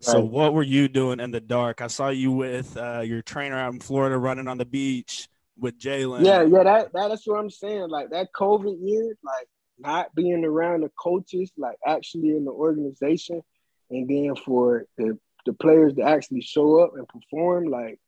So 0.01 0.21
what 0.21 0.55
were 0.55 0.63
you 0.63 0.87
doing 0.87 1.19
in 1.19 1.33
the 1.33 1.41
dark? 1.41 1.81
I 1.81 1.89
saw 1.89 2.11
you 2.11 2.31
with 2.31 2.77
uh, 2.77 3.01
your 3.01 3.21
trainer 3.23 3.59
out 3.59 3.73
in 3.73 3.81
Florida 3.81 4.17
running 4.17 4.47
on 4.47 4.59
the 4.59 4.65
beach 4.65 5.29
with 5.59 5.79
Jalen. 5.79 6.25
Yeah, 6.25 6.43
yeah, 6.43 6.63
that, 6.63 6.93
that 6.93 7.09
that's 7.09 7.27
what 7.27 7.39
I'm 7.39 7.51
saying. 7.51 7.89
Like 7.89 8.11
that 8.11 8.29
COVID 8.35 8.77
year, 8.81 9.17
like 9.23 9.49
not 9.79 10.15
being 10.15 10.45
around 10.45 10.83
the 10.83 10.91
coaches, 10.99 11.51
like 11.57 11.77
actually 11.87 12.31
in 12.31 12.45
the 12.45 12.51
organization, 12.51 13.43
and 13.91 14.09
then 14.09 14.35
for 14.45 14.85
the 14.97 15.19
the 15.47 15.53
players 15.55 15.95
to 15.95 16.03
actually 16.03 16.43
show 16.43 16.81
up 16.81 16.93
and 16.97 17.09
perform, 17.09 17.67
like 17.67 17.99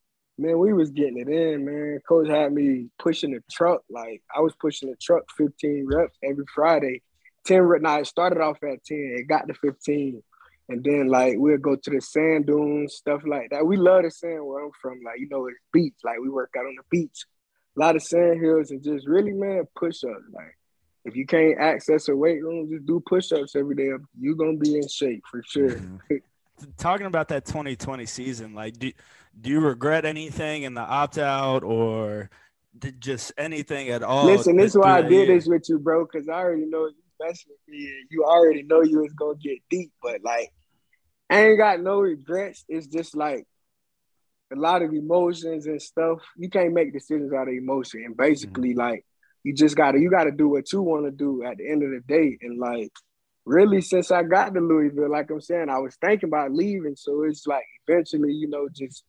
man, 0.40 0.58
we 0.58 0.72
was 0.72 0.90
getting 0.90 1.18
it 1.18 1.28
in, 1.28 1.64
man. 1.64 2.00
Coach 2.08 2.28
had 2.28 2.52
me 2.52 2.88
pushing 2.98 3.32
the 3.32 3.42
truck. 3.50 3.82
Like 3.90 4.22
I 4.34 4.40
was 4.40 4.54
pushing 4.60 4.90
the 4.90 4.96
truck 4.96 5.24
15 5.36 5.86
reps 5.86 6.18
every 6.24 6.44
Friday. 6.54 7.02
10 7.46 7.60
rep. 7.62 7.82
Now 7.82 8.00
it 8.00 8.06
started 8.06 8.40
off 8.40 8.56
at 8.62 8.84
10, 8.84 9.16
it 9.18 9.28
got 9.28 9.48
to 9.48 9.54
15. 9.54 10.22
And 10.68 10.84
then 10.84 11.08
like 11.08 11.34
we'll 11.36 11.58
go 11.58 11.76
to 11.76 11.90
the 11.90 12.00
sand 12.00 12.46
dunes, 12.46 12.94
stuff 12.94 13.22
like 13.26 13.50
that. 13.50 13.66
We 13.66 13.76
love 13.76 14.04
the 14.04 14.10
sand 14.10 14.44
where 14.44 14.64
I'm 14.64 14.70
from. 14.80 15.00
Like, 15.04 15.18
you 15.18 15.28
know, 15.28 15.46
it's 15.46 15.58
beach. 15.72 15.94
Like 16.04 16.20
we 16.20 16.28
work 16.28 16.54
out 16.56 16.66
on 16.66 16.76
the 16.76 16.84
beach. 16.90 17.24
A 17.76 17.80
lot 17.80 17.96
of 17.96 18.02
sand 18.02 18.40
hills 18.40 18.70
and 18.70 18.82
just 18.82 19.06
really, 19.06 19.32
man, 19.32 19.64
push 19.76 20.02
ups. 20.04 20.24
Like 20.32 20.56
if 21.04 21.16
you 21.16 21.26
can't 21.26 21.58
access 21.58 22.08
a 22.08 22.16
weight 22.16 22.42
room, 22.42 22.68
just 22.70 22.86
do 22.86 23.02
push 23.06 23.32
ups 23.32 23.56
every 23.56 23.74
day. 23.74 23.90
You're 24.18 24.34
gonna 24.34 24.56
be 24.56 24.76
in 24.76 24.88
shape 24.88 25.22
for 25.30 25.42
sure. 25.46 25.70
Mm-hmm. 25.70 26.16
Talking 26.76 27.06
about 27.06 27.28
that 27.28 27.46
2020 27.46 28.04
season, 28.06 28.54
like 28.54 28.78
do 28.78 28.92
do 29.40 29.50
you 29.50 29.60
regret 29.60 30.04
anything 30.04 30.64
in 30.64 30.74
the 30.74 30.82
opt 30.82 31.18
out 31.18 31.62
or 31.62 32.28
just 32.98 33.32
anything 33.38 33.88
at 33.88 34.02
all? 34.02 34.26
Listen, 34.26 34.56
this 34.56 34.72
is 34.72 34.78
why 34.78 34.98
I 34.98 35.02
did 35.02 35.12
year? 35.12 35.26
this 35.26 35.46
with 35.46 35.68
you, 35.68 35.78
bro, 35.78 36.04
because 36.04 36.28
I 36.28 36.34
already 36.34 36.66
know 36.66 36.86
you 36.86 36.94
messing 37.20 37.50
with 37.50 37.60
me 37.68 37.86
and 37.86 38.08
you 38.10 38.24
already 38.24 38.62
know 38.62 38.82
you 38.82 39.00
was 39.00 39.12
gonna 39.12 39.38
get 39.38 39.58
deep, 39.70 39.92
but 40.02 40.22
like 40.22 40.52
I 41.30 41.46
ain't 41.46 41.58
got 41.58 41.80
no 41.80 42.00
regrets. 42.00 42.64
It's 42.68 42.86
just 42.86 43.16
like 43.16 43.46
a 44.52 44.56
lot 44.56 44.82
of 44.82 44.92
emotions 44.92 45.66
and 45.66 45.80
stuff. 45.80 46.18
You 46.36 46.50
can't 46.50 46.72
make 46.72 46.92
decisions 46.92 47.32
out 47.32 47.48
of 47.48 47.54
emotion. 47.54 48.02
And 48.04 48.16
basically, 48.16 48.70
mm-hmm. 48.70 48.80
like 48.80 49.04
you 49.42 49.54
just 49.54 49.76
gotta 49.76 49.98
you 49.98 50.10
gotta 50.10 50.32
do 50.32 50.48
what 50.48 50.72
you 50.72 50.82
want 50.82 51.06
to 51.06 51.10
do 51.10 51.44
at 51.44 51.58
the 51.58 51.68
end 51.68 51.82
of 51.82 51.90
the 51.90 52.00
day. 52.06 52.38
And 52.42 52.58
like 52.58 52.92
really, 53.44 53.80
since 53.80 54.10
I 54.10 54.22
got 54.22 54.54
to 54.54 54.60
Louisville, 54.60 55.10
like 55.10 55.30
I'm 55.30 55.40
saying, 55.40 55.68
I 55.68 55.78
was 55.78 55.96
thinking 55.96 56.28
about 56.28 56.52
leaving. 56.52 56.96
So 56.96 57.22
it's 57.22 57.46
like 57.46 57.64
eventually, 57.86 58.32
you 58.32 58.48
know, 58.48 58.68
just 58.72 59.04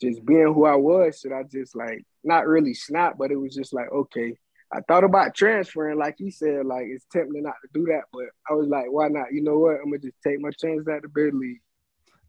just 0.00 0.24
being 0.24 0.52
who 0.54 0.64
I 0.64 0.76
was, 0.76 1.20
should 1.20 1.32
I 1.32 1.42
just 1.42 1.76
like 1.76 2.04
not 2.24 2.46
really 2.46 2.74
snap, 2.74 3.16
but 3.18 3.30
it 3.30 3.36
was 3.36 3.54
just 3.54 3.72
like, 3.72 3.90
okay, 3.92 4.36
I 4.72 4.80
thought 4.80 5.04
about 5.04 5.34
transferring, 5.34 5.98
like 5.98 6.16
you 6.18 6.30
said, 6.30 6.64
like 6.64 6.86
it's 6.86 7.04
tempting 7.12 7.42
not 7.42 7.56
to 7.62 7.68
do 7.74 7.86
that, 7.86 8.04
but 8.12 8.26
I 8.48 8.54
was 8.54 8.68
like, 8.68 8.86
why 8.88 9.08
not? 9.08 9.32
You 9.32 9.42
know 9.42 9.58
what? 9.58 9.76
I'm 9.76 9.90
gonna 9.90 9.98
just 9.98 10.16
take 10.24 10.40
my 10.40 10.50
chance 10.50 10.86
at 10.88 11.02
the 11.02 11.08
big 11.08 11.34
league. 11.34 11.60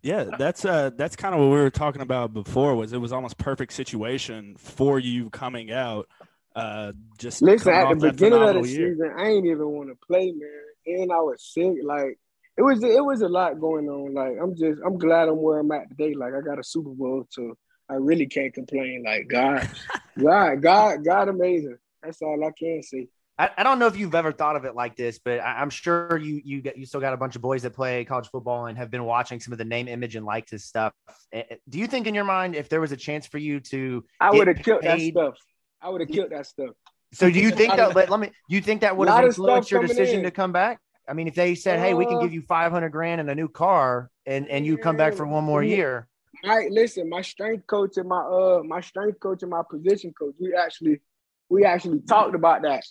Yeah, 0.03 0.31
that's 0.37 0.65
uh 0.65 0.89
that's 0.95 1.15
kind 1.15 1.35
of 1.35 1.41
what 1.41 1.47
we 1.47 1.57
were 1.57 1.69
talking 1.69 2.01
about 2.01 2.33
before. 2.33 2.75
Was 2.75 2.93
it 2.93 2.97
was 2.97 3.13
almost 3.13 3.37
perfect 3.37 3.73
situation 3.73 4.55
for 4.57 4.99
you 4.99 5.29
coming 5.29 5.71
out. 5.71 6.07
Uh, 6.55 6.91
just 7.17 7.41
listen 7.41 7.73
at 7.73 7.89
the 7.89 7.95
beginning 7.95 8.41
of 8.41 8.55
the 8.55 8.69
year. 8.69 8.93
season, 8.93 9.13
I 9.15 9.27
ain't 9.27 9.45
even 9.45 9.67
want 9.67 9.89
to 9.89 9.95
play, 10.05 10.31
man, 10.31 10.99
and 11.01 11.11
I 11.11 11.19
was 11.19 11.43
sick. 11.43 11.75
Like 11.83 12.19
it 12.57 12.61
was 12.61 12.83
it 12.83 13.03
was 13.03 13.21
a 13.21 13.29
lot 13.29 13.59
going 13.59 13.87
on. 13.87 14.13
Like 14.13 14.37
I'm 14.41 14.55
just 14.55 14.81
I'm 14.85 14.97
glad 14.97 15.29
I'm 15.29 15.41
where 15.41 15.59
I'm 15.59 15.71
at 15.71 15.89
today. 15.89 16.13
Like 16.13 16.33
I 16.33 16.41
got 16.41 16.59
a 16.59 16.63
Super 16.63 16.89
Bowl, 16.89 17.25
so 17.29 17.55
I 17.89 17.93
really 17.95 18.27
can't 18.27 18.53
complain. 18.53 19.03
Like 19.05 19.27
God, 19.29 19.69
God, 20.19 20.61
God, 20.61 21.05
God, 21.05 21.29
amazing. 21.29 21.77
That's 22.01 22.21
all 22.21 22.43
I 22.43 22.51
can 22.57 22.81
say. 22.81 23.07
I, 23.41 23.49
I 23.57 23.63
don't 23.63 23.79
know 23.79 23.87
if 23.87 23.97
you've 23.97 24.13
ever 24.13 24.31
thought 24.31 24.55
of 24.55 24.65
it 24.65 24.75
like 24.75 24.95
this, 24.95 25.17
but 25.17 25.39
I, 25.39 25.63
am 25.63 25.71
sure 25.71 26.15
you 26.15 26.41
you 26.45 26.61
get 26.61 26.77
you 26.77 26.85
still 26.85 26.99
got 27.01 27.13
a 27.13 27.17
bunch 27.17 27.35
of 27.35 27.41
boys 27.41 27.63
that 27.63 27.71
play 27.71 28.05
college 28.05 28.27
football 28.29 28.67
and 28.67 28.77
have 28.77 28.91
been 28.91 29.03
watching 29.03 29.39
some 29.39 29.51
of 29.51 29.57
the 29.57 29.65
name, 29.65 29.87
image, 29.87 30.15
and 30.15 30.23
likeness 30.23 30.63
stuff. 30.63 30.93
Do 31.33 31.79
you 31.79 31.87
think 31.87 32.05
in 32.05 32.13
your 32.13 32.23
mind, 32.23 32.55
if 32.55 32.69
there 32.69 32.79
was 32.79 32.91
a 32.91 32.97
chance 32.97 33.25
for 33.25 33.39
you 33.39 33.59
to, 33.61 34.05
I 34.19 34.29
would 34.29 34.47
have 34.47 34.57
killed 34.57 34.83
that 34.83 34.99
stuff. 34.99 35.33
I 35.81 35.89
would 35.89 36.01
have 36.01 36.09
killed 36.11 36.29
that 36.29 36.45
stuff. 36.45 36.69
So 37.13 37.31
do 37.31 37.39
you 37.39 37.49
think 37.59 37.75
that? 37.77 37.95
let 37.95 38.19
me. 38.19 38.27
Do 38.27 38.55
you 38.55 38.61
think 38.61 38.81
that 38.81 38.95
would 38.95 39.09
have 39.09 39.25
influenced 39.25 39.71
your 39.71 39.81
decision 39.81 40.19
in. 40.19 40.25
to 40.25 40.31
come 40.31 40.51
back? 40.51 40.79
I 41.09 41.13
mean, 41.13 41.27
if 41.27 41.33
they 41.33 41.55
said, 41.55 41.79
"Hey, 41.79 41.95
we 41.95 42.05
can 42.05 42.17
uh, 42.17 42.21
give 42.21 42.33
you 42.33 42.43
500 42.43 42.89
grand 42.89 43.21
and 43.21 43.29
a 43.31 43.33
new 43.33 43.49
car, 43.49 44.11
and 44.27 44.47
and 44.49 44.67
you 44.67 44.77
come 44.77 44.97
back 44.97 45.15
for 45.15 45.25
one 45.25 45.43
more 45.43 45.63
year," 45.63 46.07
All 46.43 46.55
right, 46.55 46.71
listen, 46.71 47.09
my 47.09 47.21
strength 47.23 47.65
coach 47.65 47.97
and 47.97 48.07
my 48.07 48.21
uh 48.21 48.61
my 48.63 48.81
strength 48.81 49.19
coach 49.19 49.41
and 49.41 49.49
my 49.49 49.63
position 49.67 50.13
coach, 50.13 50.35
we 50.39 50.53
actually 50.53 51.01
we 51.49 51.65
actually 51.65 52.01
talked 52.01 52.35
about 52.35 52.61
that 52.61 52.83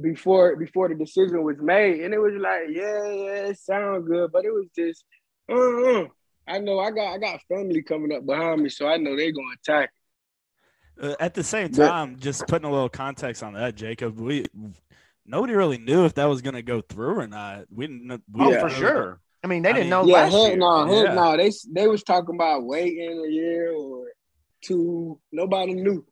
before 0.00 0.56
before 0.56 0.88
the 0.88 0.94
decision 0.94 1.42
was 1.42 1.56
made, 1.60 2.00
and 2.00 2.12
it 2.12 2.18
was 2.18 2.34
like, 2.34 2.68
yeah, 2.70 3.04
yeah, 3.04 3.48
it 3.48 3.58
sounds 3.58 4.06
good, 4.06 4.30
but 4.32 4.44
it 4.44 4.52
was 4.52 4.66
just, 4.76 5.04
uh, 5.48 6.04
I 6.46 6.58
know 6.58 6.78
I 6.80 6.90
got 6.90 7.14
I 7.14 7.18
got 7.18 7.40
family 7.48 7.82
coming 7.82 8.12
up 8.12 8.26
behind 8.26 8.62
me, 8.62 8.68
so 8.68 8.86
I 8.86 8.96
know 8.96 9.16
they're 9.16 9.32
gonna 9.32 9.56
attack. 9.62 9.90
Uh, 11.00 11.16
at 11.18 11.34
the 11.34 11.42
same 11.42 11.70
time, 11.70 12.14
but, 12.14 12.20
just 12.20 12.46
putting 12.46 12.68
a 12.68 12.70
little 12.70 12.88
context 12.88 13.42
on 13.42 13.54
that, 13.54 13.74
Jacob, 13.74 14.18
we 14.18 14.46
nobody 15.26 15.54
really 15.54 15.78
knew 15.78 16.04
if 16.04 16.14
that 16.14 16.26
was 16.26 16.42
gonna 16.42 16.62
go 16.62 16.80
through 16.80 17.18
or 17.18 17.26
not. 17.26 17.64
We 17.70 17.86
didn't. 17.86 18.22
We 18.32 18.44
oh, 18.44 18.50
yeah. 18.50 18.60
for 18.60 18.70
sure. 18.70 19.20
I 19.42 19.46
mean, 19.46 19.62
they 19.62 19.72
didn't 19.72 19.84
mean, 19.84 19.90
know. 19.90 20.06
Yeah, 20.06 20.28
heck 20.28 20.56
no, 20.56 20.86
heck 20.86 21.06
yeah. 21.06 21.14
no. 21.14 21.36
They 21.36 21.50
they 21.72 21.86
was 21.86 22.02
talking 22.02 22.34
about 22.34 22.64
waiting 22.64 23.24
a 23.26 23.30
year 23.30 23.72
or 23.72 24.06
two. 24.62 25.20
Nobody 25.32 25.74
knew. 25.74 26.04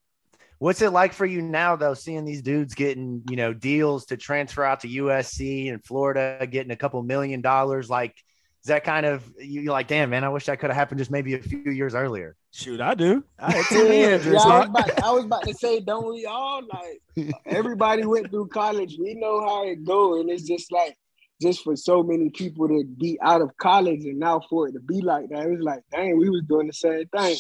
What's 0.63 0.81
it 0.81 0.91
like 0.91 1.13
for 1.13 1.27
you 1.27 1.43
now, 1.43 1.75
though, 1.75 1.95
seeing 1.95 2.25
these 2.25 2.41
dudes 2.41 2.77
getting, 2.77 3.25
you 3.29 3.35
know, 3.35 3.53
deals 3.53 4.07
to 4.07 4.17
transfer 4.17 4.63
out 4.63 4.79
to 4.83 4.89
USC 4.89 5.69
and 5.69 5.85
Florida, 5.85 6.47
getting 6.49 6.71
a 6.71 6.77
couple 6.77 7.03
million 7.03 7.41
dollars? 7.41 7.91
Like, 7.91 8.15
is 8.63 8.69
that 8.69 8.85
kind 8.85 9.05
of 9.05 9.29
you 9.41 9.73
like, 9.73 9.89
damn, 9.89 10.11
man, 10.11 10.23
I 10.23 10.29
wish 10.29 10.47
that 10.47 10.61
could 10.61 10.71
have 10.71 10.77
happened 10.77 11.01
just 11.01 11.11
maybe 11.11 11.35
a 11.35 11.43
few 11.43 11.69
years 11.73 11.97
earlier? 11.97 12.37
Shoot, 12.53 12.81
I 12.81 12.95
do. 12.95 13.25
I, 13.41 13.57
yeah, 13.73 13.83
yeah, 13.83 14.07
I, 14.07 14.17
was 14.17 14.69
about, 14.69 15.03
I 15.03 15.11
was 15.11 15.25
about 15.25 15.43
to 15.49 15.55
say, 15.55 15.81
don't 15.81 16.09
we 16.09 16.27
all 16.27 16.63
like 16.73 17.35
everybody 17.45 18.07
went 18.07 18.31
through 18.31 18.47
college? 18.47 18.97
We 19.01 19.15
know 19.15 19.41
how 19.41 19.67
it 19.67 19.85
go, 19.85 20.21
and 20.21 20.31
it's 20.31 20.45
just 20.45 20.71
like 20.71 20.97
just 21.41 21.65
for 21.65 21.75
so 21.75 22.05
many 22.05 22.31
people 22.31 22.69
to 22.69 22.85
be 22.85 23.19
out 23.21 23.43
of 23.43 23.51
college 23.57 24.05
and 24.05 24.21
now 24.21 24.41
for 24.49 24.69
it 24.69 24.75
to 24.75 24.81
be 24.81 25.01
like 25.01 25.29
that, 25.31 25.45
it 25.45 25.51
was 25.51 25.61
like, 25.61 25.83
dang, 25.91 26.19
we 26.19 26.31
was 26.31 26.45
doing 26.49 26.69
the 26.69 26.73
same 26.73 27.09
thing. 27.09 27.37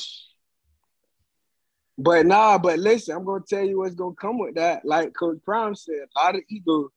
But 2.02 2.26
nah, 2.26 2.58
but 2.58 2.80
listen, 2.80 3.14
I'm 3.14 3.24
gonna 3.24 3.44
tell 3.48 3.64
you 3.64 3.78
what's 3.78 3.94
gonna 3.94 4.16
come 4.16 4.36
with 4.36 4.56
that. 4.56 4.84
Like 4.84 5.14
Coach 5.14 5.38
Prime 5.44 5.76
said, 5.76 6.06
a 6.16 6.20
lot 6.20 6.34
of 6.34 6.42
ego. 6.48 6.90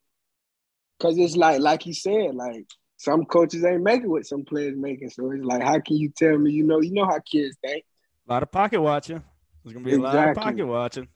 Cause 0.99 1.17
it's 1.17 1.35
like, 1.35 1.59
like 1.59 1.83
he 1.83 1.93
said, 1.93 2.33
like 2.33 2.65
some 2.97 3.25
coaches 3.25 3.63
ain't 3.63 3.83
making 3.83 4.09
what 4.09 4.25
some 4.25 4.43
players 4.43 4.75
making. 4.75 5.11
So 5.11 5.29
it's 5.31 5.43
like, 5.43 5.61
how 5.61 5.79
can 5.79 5.97
you 5.97 6.09
tell 6.09 6.35
me? 6.37 6.51
You 6.51 6.63
know, 6.63 6.81
you 6.81 6.91
know 6.91 7.05
how 7.05 7.19
kids 7.19 7.55
think. 7.63 7.83
A 8.27 8.33
lot 8.33 8.41
of 8.41 8.51
pocket 8.51 8.81
watching. 8.81 9.21
There's 9.63 9.73
gonna 9.73 9.85
be 9.85 9.91
a 9.91 9.95
exactly. 9.97 10.19
lot 10.19 10.29
of 10.29 10.35
pocket 10.37 10.65
watching. 10.65 11.07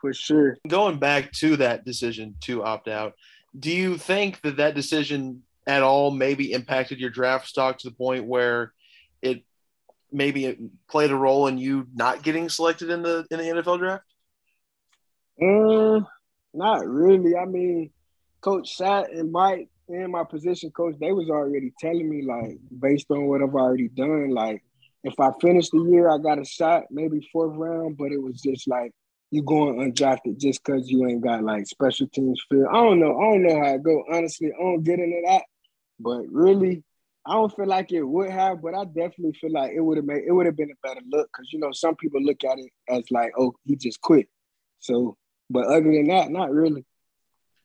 For 0.00 0.14
sure. 0.14 0.56
Going 0.68 0.98
back 0.98 1.32
to 1.32 1.56
that 1.56 1.84
decision 1.84 2.36
to 2.42 2.62
opt 2.62 2.86
out, 2.86 3.14
do 3.58 3.72
you 3.72 3.96
think 3.98 4.42
that 4.42 4.58
that 4.58 4.76
decision 4.76 5.42
at 5.66 5.82
all 5.82 6.12
maybe 6.12 6.52
impacted 6.52 7.00
your 7.00 7.10
draft 7.10 7.48
stock 7.48 7.78
to 7.78 7.88
the 7.88 7.96
point 7.96 8.26
where 8.26 8.72
it 9.22 9.42
maybe 10.14 10.46
it 10.46 10.58
played 10.88 11.10
a 11.10 11.16
role 11.16 11.46
in 11.48 11.58
you 11.58 11.86
not 11.94 12.22
getting 12.22 12.48
selected 12.48 12.88
in 12.88 13.02
the 13.02 13.26
in 13.30 13.38
the 13.38 13.44
NFL 13.44 13.78
draft? 13.78 14.04
Um, 15.42 16.06
not 16.54 16.86
really. 16.86 17.36
I 17.36 17.44
mean, 17.44 17.90
Coach 18.40 18.76
Sat 18.76 19.10
and 19.10 19.32
Mike 19.32 19.68
and 19.88 20.12
my 20.12 20.24
position 20.24 20.70
coach, 20.70 20.94
they 21.00 21.12
was 21.12 21.28
already 21.28 21.72
telling 21.80 22.08
me 22.08 22.22
like 22.22 22.58
based 22.80 23.10
on 23.10 23.26
what 23.26 23.42
I've 23.42 23.54
already 23.54 23.88
done, 23.88 24.30
like 24.30 24.62
if 25.02 25.20
I 25.20 25.30
finish 25.40 25.68
the 25.68 25.82
year, 25.82 26.10
I 26.10 26.18
got 26.18 26.38
a 26.38 26.44
shot, 26.44 26.84
maybe 26.90 27.28
fourth 27.30 27.56
round, 27.56 27.98
but 27.98 28.10
it 28.10 28.22
was 28.22 28.40
just 28.40 28.66
like 28.66 28.92
you 29.30 29.42
going 29.42 29.76
undrafted 29.76 30.38
just 30.38 30.64
because 30.64 30.88
you 30.88 31.06
ain't 31.06 31.22
got 31.22 31.42
like 31.42 31.66
special 31.66 32.06
teams 32.08 32.40
feel. 32.48 32.66
I 32.68 32.74
don't 32.74 33.00
know. 33.00 33.18
I 33.18 33.32
don't 33.32 33.42
know 33.42 33.58
how 33.58 33.74
it 33.74 33.82
go. 33.82 34.04
Honestly, 34.10 34.52
I 34.52 34.62
don't 34.62 34.82
get 34.82 35.00
into 35.00 35.20
that. 35.26 35.42
But 36.00 36.22
really, 36.30 36.84
I 37.26 37.34
don't 37.34 37.54
feel 37.54 37.66
like 37.66 37.90
it 37.90 38.02
would 38.02 38.30
have, 38.30 38.60
but 38.60 38.74
I 38.74 38.84
definitely 38.84 39.32
feel 39.40 39.52
like 39.52 39.72
it 39.74 39.80
would 39.80 39.96
have 39.96 40.04
made 40.04 40.24
it 40.26 40.32
would 40.32 40.46
have 40.46 40.56
been 40.56 40.70
a 40.70 40.86
better 40.86 41.00
look 41.08 41.28
because 41.32 41.52
you 41.52 41.58
know 41.58 41.72
some 41.72 41.96
people 41.96 42.22
look 42.22 42.44
at 42.44 42.58
it 42.58 42.70
as 42.88 43.10
like, 43.10 43.32
oh, 43.38 43.54
he 43.64 43.76
just 43.76 44.00
quit. 44.00 44.28
So, 44.80 45.16
but 45.48 45.66
other 45.66 45.90
than 45.92 46.08
that, 46.08 46.30
not 46.30 46.50
really. 46.50 46.84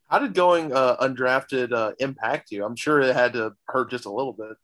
How 0.08 0.20
did 0.20 0.34
going 0.34 0.74
uh, 0.74 0.96
undrafted 0.98 1.74
uh, 1.74 1.92
impact 2.00 2.52
you? 2.52 2.66
I'm 2.66 2.76
sure 2.76 3.02
it 3.02 3.16
had 3.16 3.34
to 3.34 3.54
hurt 3.68 3.92
just 3.92 4.06
a 4.06 4.12
little 4.12 4.34
bit. 4.34 4.58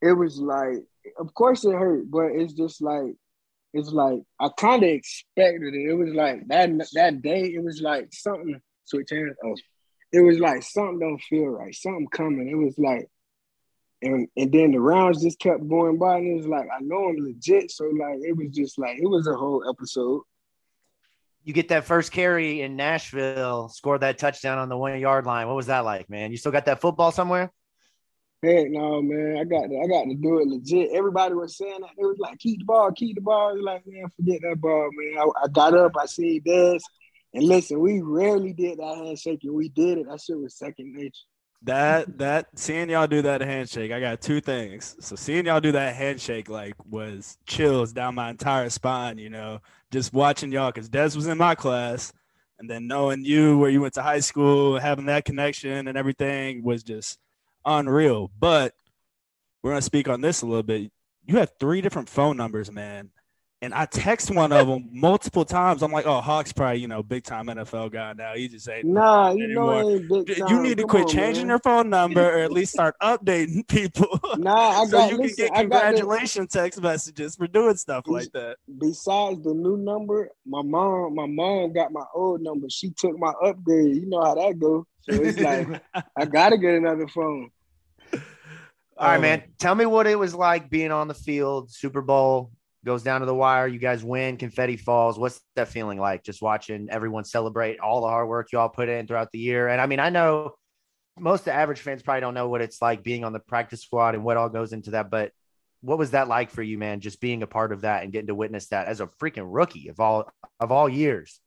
It 0.00 0.12
was 0.12 0.38
like, 0.38 0.84
of 1.18 1.34
course 1.34 1.64
it 1.64 1.72
hurt, 1.72 2.10
but 2.10 2.32
it's 2.32 2.54
just 2.54 2.80
like 2.80 3.16
it's 3.74 3.90
like 3.90 4.20
I 4.38 4.50
kind 4.56 4.82
of 4.82 4.88
expected 4.88 5.74
it. 5.74 5.90
It 5.90 5.94
was 5.94 6.14
like 6.14 6.46
that 6.48 6.70
that 6.94 7.22
day. 7.22 7.52
It 7.54 7.62
was 7.62 7.80
like 7.80 8.08
something 8.12 8.60
switch 8.84 9.10
hands. 9.10 9.36
Oh, 9.44 9.56
it 10.12 10.20
was 10.20 10.38
like 10.38 10.62
something 10.62 10.98
don't 10.98 11.22
feel 11.22 11.46
right. 11.46 11.74
Something 11.74 12.06
coming. 12.08 12.48
It 12.48 12.54
was 12.54 12.74
like, 12.78 13.08
and 14.02 14.28
and 14.36 14.52
then 14.52 14.72
the 14.72 14.80
rounds 14.80 15.22
just 15.22 15.38
kept 15.38 15.66
going 15.68 15.98
by, 15.98 16.18
and 16.18 16.26
it 16.28 16.36
was 16.36 16.46
like 16.46 16.68
I 16.74 16.80
know 16.82 17.08
I'm 17.08 17.16
legit. 17.16 17.70
So 17.70 17.84
like 17.84 18.18
it 18.22 18.36
was 18.36 18.48
just 18.50 18.78
like 18.78 18.98
it 18.98 19.08
was 19.08 19.26
a 19.26 19.34
whole 19.34 19.68
episode. 19.68 20.22
You 21.44 21.52
get 21.52 21.68
that 21.68 21.84
first 21.84 22.12
carry 22.12 22.62
in 22.62 22.76
Nashville, 22.76 23.68
scored 23.68 24.02
that 24.02 24.18
touchdown 24.18 24.58
on 24.58 24.68
the 24.68 24.76
one 24.76 24.98
yard 25.00 25.26
line. 25.26 25.46
What 25.48 25.56
was 25.56 25.66
that 25.66 25.80
like, 25.80 26.08
man? 26.08 26.30
You 26.30 26.36
still 26.36 26.52
got 26.52 26.66
that 26.66 26.80
football 26.80 27.10
somewhere? 27.10 27.50
Heck 28.44 28.70
no, 28.70 29.00
man. 29.02 29.38
I 29.38 29.44
got 29.44 29.68
to, 29.68 29.80
I 29.80 29.86
got 29.86 30.04
to 30.04 30.14
do 30.14 30.40
it 30.40 30.48
legit. 30.48 30.90
Everybody 30.92 31.34
was 31.34 31.56
saying 31.56 31.80
that. 31.80 31.90
It 31.96 32.04
was 32.04 32.18
like, 32.18 32.38
keep 32.38 32.58
the 32.58 32.64
ball, 32.64 32.90
keep 32.90 33.14
the 33.14 33.20
ball. 33.20 33.50
I 33.50 33.52
was 33.52 33.62
like, 33.62 33.86
man, 33.86 34.04
forget 34.16 34.40
that 34.42 34.60
ball, 34.60 34.88
man. 34.92 35.18
I, 35.18 35.44
I 35.44 35.48
got 35.48 35.74
up, 35.74 35.92
I 35.96 36.06
seen 36.06 36.42
this. 36.44 36.82
And 37.34 37.44
listen, 37.44 37.78
we 37.78 38.00
rarely 38.02 38.52
did 38.52 38.78
that 38.78 38.96
handshake, 38.96 39.40
and 39.44 39.54
we 39.54 39.68
did 39.68 39.98
it. 39.98 40.06
That 40.08 40.20
shit 40.20 40.38
was 40.38 40.56
second 40.56 40.92
nature. 40.92 41.24
That 41.64 42.18
that 42.18 42.48
seeing 42.58 42.90
y'all 42.90 43.06
do 43.06 43.22
that 43.22 43.40
handshake, 43.40 43.92
I 43.92 44.00
got 44.00 44.20
two 44.20 44.40
things. 44.40 44.96
So 45.00 45.14
seeing 45.14 45.46
y'all 45.46 45.60
do 45.60 45.72
that 45.72 45.94
handshake 45.94 46.48
like 46.48 46.74
was 46.90 47.38
chills 47.46 47.92
down 47.92 48.16
my 48.16 48.30
entire 48.30 48.68
spine, 48.68 49.18
you 49.18 49.30
know, 49.30 49.60
just 49.92 50.12
watching 50.12 50.50
y'all 50.50 50.72
because 50.72 50.88
Des 50.88 51.14
was 51.14 51.28
in 51.28 51.38
my 51.38 51.54
class, 51.54 52.12
and 52.58 52.68
then 52.68 52.88
knowing 52.88 53.24
you 53.24 53.58
where 53.58 53.70
you 53.70 53.80
went 53.80 53.94
to 53.94 54.02
high 54.02 54.20
school, 54.20 54.78
having 54.78 55.06
that 55.06 55.24
connection 55.24 55.86
and 55.86 55.96
everything 55.96 56.64
was 56.64 56.82
just 56.82 57.18
unreal. 57.64 58.30
But 58.38 58.74
we're 59.62 59.70
gonna 59.70 59.82
speak 59.82 60.08
on 60.08 60.20
this 60.20 60.42
a 60.42 60.46
little 60.46 60.64
bit. 60.64 60.90
You 61.26 61.36
have 61.36 61.52
three 61.60 61.80
different 61.80 62.08
phone 62.08 62.36
numbers, 62.36 62.72
man. 62.72 63.10
And 63.62 63.72
I 63.72 63.86
text 63.86 64.28
one 64.28 64.50
of 64.50 64.66
them 64.66 64.88
multiple 64.90 65.44
times. 65.44 65.82
I'm 65.84 65.92
like, 65.92 66.04
oh, 66.04 66.20
Hawk's 66.20 66.52
probably, 66.52 66.80
you 66.80 66.88
know, 66.88 67.00
big 67.00 67.22
time 67.22 67.46
NFL 67.46 67.92
guy 67.92 68.12
now. 68.12 68.34
He 68.34 68.48
just 68.48 68.68
ain't 68.68 68.84
nah, 68.84 69.30
you 69.30 69.46
know, 69.46 69.88
ain't 69.88 70.08
big 70.08 70.36
time. 70.36 70.48
you 70.48 70.60
need 70.60 70.78
to 70.78 70.82
Come 70.82 70.88
quit 70.90 71.02
on, 71.04 71.08
changing 71.08 71.44
man. 71.46 71.50
your 71.50 71.58
phone 71.60 71.88
number 71.88 72.20
or 72.28 72.38
at 72.40 72.50
least 72.58 72.72
start 72.72 72.96
updating 73.00 73.66
people. 73.68 74.18
Nah, 74.36 74.52
I 74.82 74.86
got, 74.86 74.88
so 74.88 75.10
you 75.10 75.16
listen, 75.18 75.36
can 75.36 75.46
get 75.46 75.52
I 75.56 75.62
got 75.62 75.62
the- 75.62 75.68
congratulation 76.00 76.48
text 76.48 76.82
messages 76.82 77.36
for 77.36 77.46
doing 77.46 77.76
stuff 77.76 78.02
like 78.08 78.32
that. 78.32 78.56
Besides 78.78 79.44
the 79.44 79.54
new 79.54 79.76
number, 79.76 80.30
my 80.44 80.62
mom, 80.62 81.14
my 81.14 81.26
mom 81.26 81.72
got 81.72 81.92
my 81.92 82.04
old 82.16 82.40
number. 82.42 82.66
She 82.68 82.90
took 82.90 83.16
my 83.16 83.32
upgrade. 83.44 83.94
You 83.94 84.06
know 84.06 84.24
how 84.24 84.34
that 84.34 84.58
goes. 84.58 84.86
So 85.08 85.22
it's 85.22 85.38
like 85.38 85.80
I 86.16 86.24
gotta 86.24 86.58
get 86.58 86.74
another 86.74 87.06
phone. 87.06 87.50
All 88.96 89.08
right, 89.08 89.18
oh, 89.18 89.20
man. 89.20 89.42
Tell 89.60 89.76
me 89.76 89.86
what 89.86 90.08
it 90.08 90.18
was 90.18 90.34
like 90.34 90.68
being 90.68 90.90
on 90.90 91.06
the 91.06 91.14
field. 91.14 91.70
Super 91.70 92.02
Bowl 92.02 92.50
goes 92.84 93.02
down 93.02 93.20
to 93.20 93.26
the 93.26 93.34
wire. 93.34 93.66
You 93.66 93.78
guys 93.78 94.02
win. 94.02 94.36
Confetti 94.36 94.76
falls. 94.76 95.18
What's 95.18 95.40
that 95.56 95.68
feeling 95.68 95.98
like? 95.98 96.24
Just 96.24 96.42
watching 96.42 96.88
everyone 96.90 97.24
celebrate 97.24 97.80
all 97.80 98.00
the 98.00 98.08
hard 98.08 98.28
work 98.28 98.48
you 98.52 98.58
all 98.58 98.68
put 98.68 98.88
in 98.88 99.06
throughout 99.06 99.30
the 99.32 99.38
year. 99.38 99.68
And 99.68 99.80
I 99.80 99.86
mean, 99.86 100.00
I 100.00 100.10
know 100.10 100.54
most 101.18 101.40
of 101.40 101.44
the 101.46 101.52
average 101.52 101.80
fans 101.80 102.02
probably 102.02 102.22
don't 102.22 102.34
know 102.34 102.48
what 102.48 102.62
it's 102.62 102.82
like 102.82 103.02
being 103.02 103.24
on 103.24 103.32
the 103.32 103.40
practice 103.40 103.82
squad 103.82 104.14
and 104.14 104.24
what 104.24 104.36
all 104.36 104.48
goes 104.48 104.72
into 104.72 104.92
that. 104.92 105.10
But 105.10 105.32
what 105.80 105.98
was 105.98 106.12
that 106.12 106.28
like 106.28 106.50
for 106.50 106.62
you, 106.62 106.78
man? 106.78 107.00
Just 107.00 107.20
being 107.20 107.42
a 107.42 107.46
part 107.46 107.72
of 107.72 107.82
that 107.82 108.02
and 108.02 108.12
getting 108.12 108.28
to 108.28 108.34
witness 108.34 108.68
that 108.68 108.86
as 108.86 109.00
a 109.00 109.06
freaking 109.06 109.46
rookie 109.48 109.88
of 109.88 110.00
all 110.00 110.30
of 110.58 110.72
all 110.72 110.88
years. 110.88 111.40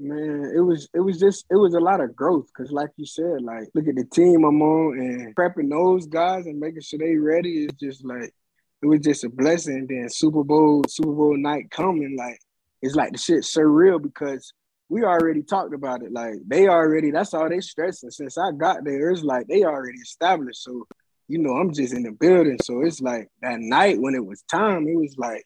Man, 0.00 0.52
it 0.54 0.60
was 0.60 0.88
it 0.94 1.00
was 1.00 1.18
just 1.18 1.44
it 1.50 1.56
was 1.56 1.74
a 1.74 1.80
lot 1.80 2.00
of 2.00 2.14
growth 2.14 2.46
because, 2.46 2.70
like 2.70 2.90
you 2.96 3.04
said, 3.04 3.42
like 3.42 3.68
look 3.74 3.88
at 3.88 3.96
the 3.96 4.04
team 4.04 4.44
I'm 4.44 4.62
on 4.62 4.98
and 4.98 5.34
prepping 5.34 5.70
those 5.70 6.06
guys 6.06 6.46
and 6.46 6.60
making 6.60 6.82
sure 6.82 7.00
they 7.00 7.16
ready 7.16 7.64
is 7.64 7.72
just 7.80 8.04
like 8.04 8.32
it 8.82 8.86
was 8.86 9.00
just 9.00 9.24
a 9.24 9.28
blessing. 9.28 9.86
Then 9.88 10.08
Super 10.08 10.44
Bowl 10.44 10.84
Super 10.88 11.12
Bowl 11.12 11.36
night 11.36 11.70
coming, 11.70 12.16
like 12.16 12.38
it's 12.82 12.94
like 12.94 13.12
the 13.12 13.18
shit 13.18 13.42
surreal 13.42 14.00
because 14.00 14.52
we 14.88 15.04
already 15.04 15.42
talked 15.42 15.74
about 15.74 16.02
it. 16.02 16.12
Like 16.12 16.36
they 16.46 16.68
already 16.68 17.10
that's 17.10 17.34
all 17.34 17.48
they 17.48 17.60
stressing 17.60 18.10
since 18.10 18.38
I 18.38 18.52
got 18.52 18.84
there. 18.84 19.10
It's 19.10 19.22
like 19.22 19.46
they 19.48 19.64
already 19.64 19.98
established. 19.98 20.62
So 20.62 20.86
you 21.26 21.38
know 21.38 21.56
I'm 21.56 21.72
just 21.72 21.92
in 21.92 22.04
the 22.04 22.12
building. 22.12 22.58
So 22.62 22.80
it's 22.82 23.00
like 23.00 23.28
that 23.42 23.60
night 23.60 24.00
when 24.00 24.14
it 24.14 24.24
was 24.24 24.42
time, 24.50 24.86
it 24.86 24.96
was 24.96 25.16
like 25.18 25.44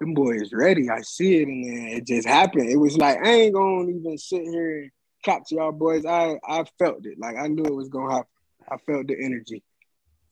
them 0.00 0.14
boys 0.14 0.50
ready. 0.52 0.90
I 0.90 1.00
see 1.02 1.36
it, 1.36 1.48
and 1.48 1.64
then 1.64 1.88
it 1.98 2.06
just 2.06 2.26
happened. 2.26 2.70
It 2.70 2.76
was 2.76 2.96
like 2.96 3.18
I 3.24 3.30
ain't 3.30 3.54
gonna 3.54 3.90
even 3.90 4.16
sit 4.18 4.42
here 4.42 4.82
and 4.82 4.90
capture 5.24 5.56
y'all 5.56 5.72
boys. 5.72 6.06
I 6.06 6.38
I 6.48 6.64
felt 6.78 7.04
it. 7.04 7.18
Like 7.18 7.36
I 7.36 7.48
knew 7.48 7.64
it 7.64 7.74
was 7.74 7.88
gonna 7.88 8.14
happen. 8.14 8.28
I 8.70 8.76
felt 8.78 9.08
the 9.08 9.16
energy. 9.22 9.62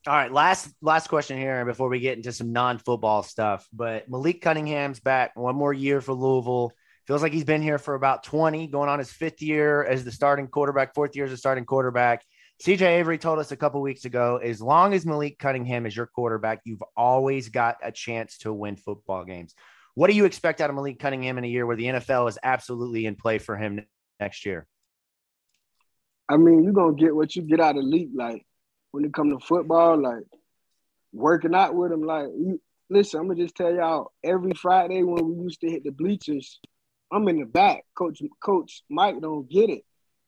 All 0.05 0.15
right, 0.15 0.33
last 0.33 0.69
last 0.83 1.07
question 1.07 1.39
here 1.39 1.65
before 1.65 1.89
we 1.89 2.01
get 2.01 2.17
into 2.17 2.33
some 2.33 2.53
non-football 2.53 3.23
stuff. 3.23 3.69
But 3.73 4.11
Malik 4.11 4.43
Cunningham's 4.43 4.99
back 4.99 5.37
one 5.37 5.55
more 5.55 5.73
year 5.73 6.01
for 6.01 6.13
Louisville. 6.13 6.73
Feels 7.07 7.23
like 7.23 7.33
he's 7.33 7.45
been 7.45 7.63
here 7.63 7.79
for 7.79 7.95
about 7.95 8.25
20, 8.25 8.67
going 8.67 8.89
on 8.89 8.99
his 8.99 9.13
fifth 9.13 9.43
year 9.43 9.85
as 9.85 10.05
the 10.05 10.11
starting 10.11 10.49
quarterback, 10.49 10.93
fourth 10.93 11.15
year 11.15 11.25
as 11.25 11.31
a 11.31 11.37
starting 11.37 11.65
quarterback. 11.65 12.25
CJ 12.65 12.83
Avery 12.83 13.17
told 13.17 13.39
us 13.39 13.53
a 13.53 13.57
couple 13.57 13.81
weeks 13.81 14.05
ago, 14.05 14.39
as 14.43 14.61
long 14.61 14.93
as 14.93 15.07
Malik 15.07 15.39
Cunningham 15.39 15.87
is 15.87 15.97
your 15.97 16.07
quarterback, 16.07 16.61
you've 16.65 16.83
always 16.97 17.49
got 17.49 17.77
a 17.81 17.93
chance 17.93 18.39
to 18.39 18.53
win 18.53 18.75
football 18.75 19.25
games. 19.25 19.55
What 19.95 20.11
do 20.11 20.15
you 20.15 20.25
expect 20.25 20.61
out 20.61 20.71
of 20.71 20.75
Malik 20.75 20.99
Cunningham 20.99 21.39
in 21.39 21.45
a 21.45 21.49
year 21.49 21.65
where 21.65 21.77
the 21.77 21.87
NFL 21.87 22.29
is 22.29 22.39
absolutely 22.43 23.07
in 23.07 23.15
play 23.15 23.39
for 23.39 23.57
him 23.57 23.87
next 24.19 24.47
year? 24.47 24.67
I 26.29 26.39
mean, 26.39 26.65
you're 26.65 26.73
gonna 26.73 26.95
get 26.95 27.15
what 27.15 27.37
you 27.37 27.43
get 27.43 27.61
out 27.61 27.77
of 27.77 27.85
league. 27.85 28.11
Like 28.15 28.45
when 28.93 29.05
it 29.05 29.13
come 29.13 29.31
to 29.31 29.45
football, 29.45 30.01
like 30.01 30.23
working 31.13 31.55
out 31.55 31.75
with 31.75 31.91
him. 31.91 32.03
Like 32.03 32.29
you, 32.37 32.61
listen, 32.89 33.21
I'm 33.21 33.29
gonna 33.29 33.43
just 33.43 33.57
tell 33.57 33.75
y'all. 33.75 34.13
Every 34.23 34.53
Friday 34.53 35.03
when 35.03 35.27
we 35.27 35.43
used 35.43 35.61
to 35.63 35.71
hit 35.71 35.83
the 35.85 35.91
bleachers, 35.91 36.61
I'm 37.11 37.27
in 37.29 37.41
the 37.41 37.47
back. 37.47 37.85
Coach 37.97 38.23
Coach 38.43 38.83
Mike 38.89 39.21
don't 39.21 39.51
get 39.51 39.69
it. 39.69 39.83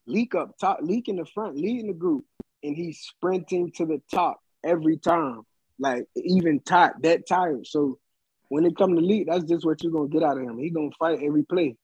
Leak 0.06 0.34
up 0.34 0.56
top, 0.60 0.80
leak 0.82 1.08
in 1.08 1.16
the 1.16 1.24
front, 1.24 1.56
leading 1.56 1.86
the 1.86 1.94
group, 1.94 2.24
and 2.62 2.76
he's 2.76 2.98
sprinting 2.98 3.72
to 3.76 3.86
the 3.86 4.02
top 4.12 4.40
every 4.64 4.98
time. 4.98 5.42
Like 5.78 6.06
even 6.16 6.60
tired, 6.60 6.94
that 7.02 7.26
tired. 7.26 7.66
So 7.66 7.98
when 8.48 8.64
it 8.66 8.76
come 8.76 8.94
to 8.94 9.00
lead, 9.00 9.28
that's 9.28 9.44
just 9.44 9.64
what 9.64 9.82
you're 9.82 9.92
gonna 9.92 10.08
get 10.08 10.22
out 10.22 10.36
of 10.36 10.42
him. 10.42 10.58
He 10.58 10.70
gonna 10.70 10.90
fight 10.98 11.20
every 11.22 11.44
play. 11.44 11.76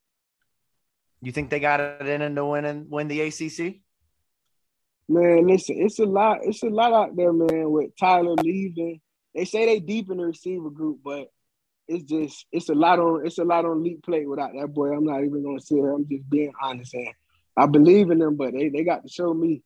You 1.22 1.32
think 1.32 1.50
they 1.50 1.60
got 1.60 1.80
it 1.80 2.06
in 2.06 2.34
to 2.34 2.46
win 2.46 2.64
and 2.64 2.90
win 2.90 3.08
the 3.08 3.20
ACC? 3.20 3.80
Man, 5.10 5.48
listen, 5.48 5.74
it's 5.76 5.98
a 5.98 6.06
lot. 6.06 6.38
It's 6.44 6.62
a 6.62 6.68
lot 6.68 6.92
out 6.92 7.16
there, 7.16 7.32
man. 7.32 7.68
With 7.72 7.96
Tyler 7.98 8.36
leaving, 8.44 9.00
they 9.34 9.44
say 9.44 9.66
they 9.66 9.80
deep 9.80 10.08
in 10.08 10.18
the 10.18 10.26
receiver 10.26 10.70
group, 10.70 11.00
but 11.04 11.26
it's 11.88 12.04
just 12.04 12.46
it's 12.52 12.68
a 12.68 12.74
lot 12.74 13.00
on 13.00 13.26
it's 13.26 13.38
a 13.38 13.44
lot 13.44 13.64
on 13.64 13.82
leap 13.82 14.04
play 14.04 14.24
without 14.24 14.52
that 14.52 14.68
boy. 14.68 14.92
I'm 14.92 15.04
not 15.04 15.24
even 15.24 15.42
gonna 15.42 15.58
here. 15.68 15.92
I'm 15.92 16.06
just 16.08 16.30
being 16.30 16.52
honest, 16.62 16.94
and 16.94 17.08
I 17.56 17.66
believe 17.66 18.12
in 18.12 18.20
them, 18.20 18.36
but 18.36 18.52
they, 18.52 18.68
they 18.68 18.84
got 18.84 19.02
to 19.02 19.08
show 19.08 19.34
me. 19.34 19.64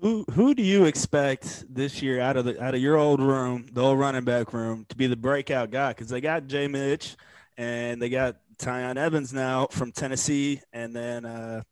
Who 0.00 0.24
who 0.32 0.54
do 0.54 0.62
you 0.62 0.86
expect 0.86 1.66
this 1.68 2.00
year 2.00 2.18
out 2.22 2.38
of 2.38 2.46
the 2.46 2.62
out 2.64 2.74
of 2.74 2.80
your 2.80 2.96
old 2.96 3.20
room, 3.20 3.66
the 3.70 3.82
old 3.82 3.98
running 3.98 4.24
back 4.24 4.54
room, 4.54 4.86
to 4.88 4.96
be 4.96 5.06
the 5.06 5.16
breakout 5.16 5.70
guy? 5.70 5.90
Because 5.90 6.08
they 6.08 6.22
got 6.22 6.46
Jay 6.46 6.66
Mitch, 6.66 7.14
and 7.58 8.00
they 8.00 8.08
got 8.08 8.36
Tiyon 8.56 8.96
Evans 8.96 9.34
now 9.34 9.66
from 9.66 9.92
Tennessee, 9.92 10.62
and 10.72 10.96
then 10.96 11.26
uh, 11.26 11.62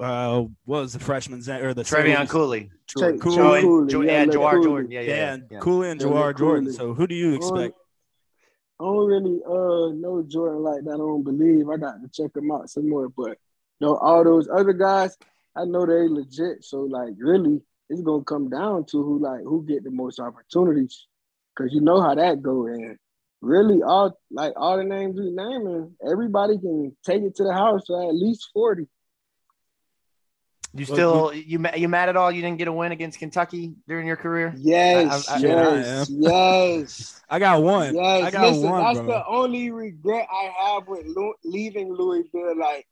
uh, 0.00 0.40
what 0.64 0.80
was 0.80 0.92
the 0.92 0.98
freshman's 0.98 1.46
name 1.48 1.62
or 1.64 1.74
the 1.74 1.82
Trevion 1.82 2.16
safety? 2.16 2.26
Cooley. 2.28 2.70
Tre- 2.86 3.18
Cooley. 3.18 3.36
Tre- 3.36 3.44
Oh, 3.44 3.52
and, 3.80 3.90
Cooley, 3.90 4.06
yeah, 4.06 4.22
and 4.22 4.32
Jawhar 4.32 4.50
Cooley. 4.52 4.64
Jordan. 4.64 4.90
Yeah, 4.90 5.00
yeah. 5.00 5.14
Yeah, 5.14 5.32
and 5.34 5.44
yeah. 5.50 5.58
Cooley 5.60 5.90
and 5.90 6.00
Yeah, 6.00 6.06
Jawhar 6.06 6.26
look, 6.28 6.38
Jordan. 6.38 6.64
Cooley. 6.64 6.76
So 6.76 6.94
who 6.94 7.06
do 7.06 7.14
you 7.14 7.34
expect? 7.34 7.76
I 8.80 8.84
don't 8.84 9.06
really 9.06 9.40
uh 9.46 9.92
know 9.94 10.24
Jordan 10.26 10.62
like 10.62 10.84
that. 10.84 10.94
I 10.94 10.96
don't 10.96 11.22
believe. 11.22 11.68
I 11.68 11.76
got 11.76 12.02
to 12.02 12.08
check 12.12 12.36
him 12.36 12.50
out 12.50 12.68
some 12.68 12.88
more. 12.88 13.08
But 13.08 13.38
no, 13.80 13.96
all 13.96 14.24
those 14.24 14.48
other 14.52 14.72
guys, 14.72 15.16
I 15.56 15.64
know 15.64 15.86
they 15.86 16.08
legit. 16.08 16.64
So 16.64 16.80
like, 16.80 17.14
really, 17.18 17.60
it's 17.88 18.00
gonna 18.00 18.24
come 18.24 18.50
down 18.50 18.84
to 18.86 19.02
who 19.02 19.20
like 19.20 19.42
who 19.42 19.64
get 19.64 19.84
the 19.84 19.90
most 19.90 20.18
opportunities, 20.18 21.06
because 21.56 21.72
you 21.72 21.80
know 21.82 22.00
how 22.00 22.16
that 22.16 22.42
go. 22.42 22.66
And 22.66 22.98
really, 23.40 23.80
all 23.82 24.18
like 24.32 24.54
all 24.56 24.76
the 24.76 24.84
names 24.84 25.20
we 25.20 25.30
naming, 25.30 25.94
everybody 26.04 26.58
can 26.58 26.96
take 27.06 27.22
it 27.22 27.36
to 27.36 27.44
the 27.44 27.52
house 27.52 27.82
for 27.86 28.02
at 28.08 28.14
least 28.14 28.50
forty. 28.52 28.88
You 30.76 30.86
Well, 30.88 30.96
still 30.96 31.32
you 31.34 31.64
you 31.76 31.88
mad 31.88 32.08
at 32.08 32.16
all? 32.16 32.32
You 32.32 32.42
didn't 32.42 32.58
get 32.58 32.66
a 32.68 32.72
win 32.72 32.90
against 32.90 33.18
Kentucky 33.20 33.74
during 33.86 34.06
your 34.08 34.16
career? 34.16 34.52
Yes, 34.56 35.28
I- 35.28 35.36
I- 35.36 35.38
yes, 35.38 36.10
yes. 36.10 37.22
I 37.30 37.38
got 37.38 37.62
one. 37.62 37.94
Yes, 37.94 38.24
I 38.24 38.30
got 38.30 38.46
listen, 38.52 38.70
one, 38.70 38.82
that's 38.82 38.98
bro. 38.98 39.06
the 39.06 39.26
only 39.26 39.70
regret 39.70 40.26
I 40.30 40.50
have 40.74 40.88
with 40.88 41.06
Lu- 41.06 41.34
leaving 41.44 41.92
Louisville. 41.94 42.58
Like 42.58 42.86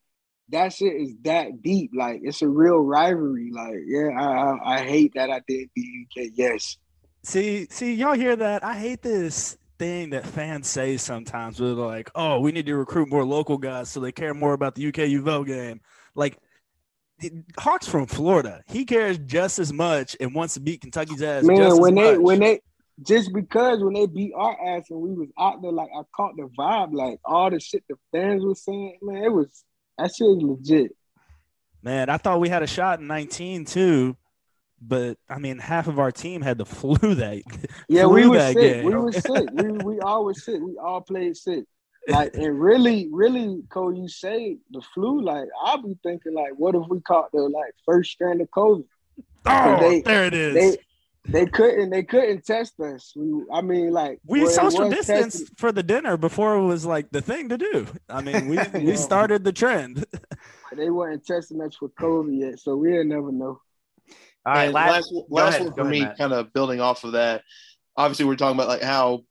that 0.50 0.72
shit 0.72 0.94
is 0.94 1.14
that 1.22 1.62
deep. 1.62 1.90
Like 1.94 2.20
it's 2.22 2.42
a 2.42 2.48
real 2.48 2.78
rivalry. 2.78 3.50
Like 3.52 3.74
yeah, 3.86 4.10
I 4.16 4.24
I, 4.24 4.74
I 4.76 4.84
hate 4.84 5.12
that 5.16 5.30
I 5.30 5.40
did 5.48 5.68
the 5.74 5.82
UK. 6.04 6.30
Yes, 6.34 6.76
See, 7.24 7.66
see, 7.70 7.94
y'all 7.94 8.14
hear 8.14 8.34
that? 8.36 8.64
I 8.64 8.76
hate 8.76 9.02
this 9.02 9.56
thing 9.78 10.10
that 10.10 10.26
fans 10.26 10.68
say 10.68 10.96
sometimes. 10.96 11.60
Where 11.60 11.74
they're 11.74 11.84
like, 11.84 12.10
"Oh, 12.14 12.38
we 12.40 12.52
need 12.52 12.66
to 12.66 12.76
recruit 12.76 13.08
more 13.10 13.24
local 13.24 13.58
guys 13.58 13.88
so 13.90 13.98
they 14.00 14.12
care 14.12 14.34
more 14.34 14.52
about 14.54 14.74
the 14.76 14.86
UK 14.86 15.08
UofL 15.08 15.46
game." 15.46 15.80
Like, 16.14 16.34
the- 16.34 16.40
Hawks 17.58 17.86
from 17.88 18.06
Florida, 18.06 18.62
he 18.66 18.84
cares 18.84 19.18
just 19.18 19.58
as 19.58 19.72
much 19.72 20.16
and 20.20 20.34
wants 20.34 20.54
to 20.54 20.60
beat 20.60 20.80
Kentucky's 20.80 21.22
ass. 21.22 21.44
man. 21.44 21.78
When 21.78 21.94
they 21.94 22.12
much. 22.12 22.20
when 22.20 22.40
they 22.40 22.60
just 23.02 23.32
because 23.32 23.82
when 23.82 23.94
they 23.94 24.06
beat 24.06 24.32
our 24.36 24.56
ass 24.76 24.84
and 24.90 25.00
we 25.00 25.12
was 25.12 25.28
out 25.38 25.62
there, 25.62 25.72
like 25.72 25.88
I 25.96 26.02
caught 26.14 26.36
the 26.36 26.48
vibe. 26.58 26.92
Like 26.92 27.18
all 27.24 27.50
the 27.50 27.60
shit 27.60 27.84
the 27.88 27.96
fans 28.12 28.44
were 28.44 28.54
saying, 28.54 28.98
man, 29.02 29.24
it 29.24 29.32
was 29.32 29.64
that 29.98 30.14
shit 30.14 30.26
was 30.26 30.42
legit. 30.42 30.94
man, 31.82 32.08
I 32.08 32.16
thought 32.16 32.40
we 32.40 32.48
had 32.48 32.62
a 32.62 32.66
shot 32.66 33.00
in 33.00 33.06
19 33.06 33.64
too, 33.64 34.16
but 34.80 35.16
I 35.28 35.38
mean, 35.38 35.58
half 35.58 35.86
of 35.88 35.98
our 35.98 36.12
team 36.12 36.42
had 36.42 36.58
the 36.58 36.66
flu 36.66 37.14
that. 37.14 37.42
Yeah, 37.88 38.02
flu 38.04 38.14
we 38.14 38.28
were 38.28 38.40
sick. 38.40 38.56
game. 38.56 38.84
We 38.84 38.94
were 38.94 39.12
sick. 39.12 39.48
We 39.52 39.70
we 39.70 40.00
all 40.00 40.24
was 40.24 40.44
sick. 40.44 40.60
We 40.60 40.76
all 40.78 41.00
played 41.00 41.36
sick. 41.36 41.64
Like 42.08 42.34
and 42.34 42.60
really, 42.60 43.08
really, 43.12 43.62
Cole, 43.68 43.94
you 43.94 44.08
say 44.08 44.58
the 44.70 44.80
flu. 44.80 45.20
Like 45.22 45.48
I'll 45.64 45.80
be 45.82 45.96
thinking, 46.02 46.34
like, 46.34 46.52
what 46.56 46.74
if 46.74 46.82
we 46.88 47.00
caught 47.00 47.30
the 47.32 47.42
like 47.42 47.74
first 47.86 48.10
strand 48.12 48.40
of 48.40 48.50
COVID? 48.50 48.84
Oh, 49.46 49.80
they- 49.80 50.02
there 50.02 50.24
it 50.24 50.34
is. 50.34 50.54
They 50.54 50.76
They 51.24 51.46
couldn't. 51.46 51.90
They 51.90 52.02
couldn't 52.02 52.44
test 52.44 52.80
us. 52.80 53.12
We, 53.14 53.44
I 53.52 53.60
mean, 53.60 53.92
like 53.92 54.18
we 54.26 54.44
social 54.46 54.90
distance 54.90 55.44
for 55.56 55.70
the 55.70 55.84
dinner 55.84 56.16
before 56.16 56.56
it 56.56 56.64
was 56.64 56.84
like 56.84 57.10
the 57.12 57.20
thing 57.22 57.48
to 57.50 57.58
do. 57.58 57.86
I 58.08 58.20
mean, 58.20 58.48
we 58.48 58.58
we 58.80 58.96
started 58.96 59.44
the 59.44 59.52
trend. 59.52 60.04
they 60.76 60.90
weren't 60.90 61.24
testing 61.24 61.62
us 61.62 61.76
for 61.76 61.88
COVID 61.90 62.36
yet, 62.36 62.58
so 62.58 62.76
we'll 62.76 63.04
never 63.04 63.30
know. 63.30 63.60
All 64.44 64.52
right, 64.52 64.72
last 64.72 65.12
last, 65.12 65.30
last 65.30 65.54
ahead, 65.54 65.66
one 65.66 65.74
for 65.74 65.84
me, 65.84 66.08
kind 66.18 66.32
of 66.32 66.52
building 66.52 66.80
off 66.80 67.04
of 67.04 67.12
that. 67.12 67.42
Obviously, 67.96 68.24
we're 68.24 68.34
talking 68.34 68.56
about 68.56 68.66
like 68.68 68.82
how 68.82 69.22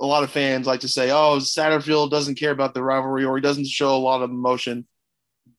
a 0.00 0.06
lot 0.06 0.22
of 0.22 0.30
fans 0.30 0.66
like 0.66 0.80
to 0.80 0.88
say, 0.88 1.10
"Oh, 1.10 1.38
Satterfield 1.38 2.10
doesn't 2.10 2.36
care 2.36 2.50
about 2.50 2.74
the 2.74 2.82
rivalry, 2.82 3.24
or 3.24 3.36
he 3.36 3.42
doesn't 3.42 3.66
show 3.66 3.96
a 3.96 3.98
lot 3.98 4.22
of 4.22 4.30
emotion." 4.30 4.86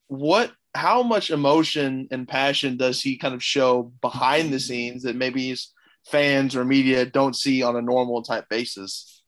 What? 0.08 0.52
How 0.76 1.02
much 1.02 1.32
emotion 1.32 2.08
and 2.12 2.28
passion 2.28 2.78
does 2.78 3.02
he 3.02 3.18
kind 3.18 3.34
of 3.34 3.44
show 3.44 3.92
behind 4.02 4.54
the 4.54 4.60
scenes 4.60 5.04
that 5.04 5.16
maybe 5.16 5.50
his 5.50 5.74
fans 6.06 6.56
or 6.56 6.64
media 6.64 7.06
don't 7.06 7.36
see 7.36 7.64
on 7.64 7.76
a 7.76 7.82
normal 7.82 8.22
type 8.22 8.48
basis? 8.50 9.24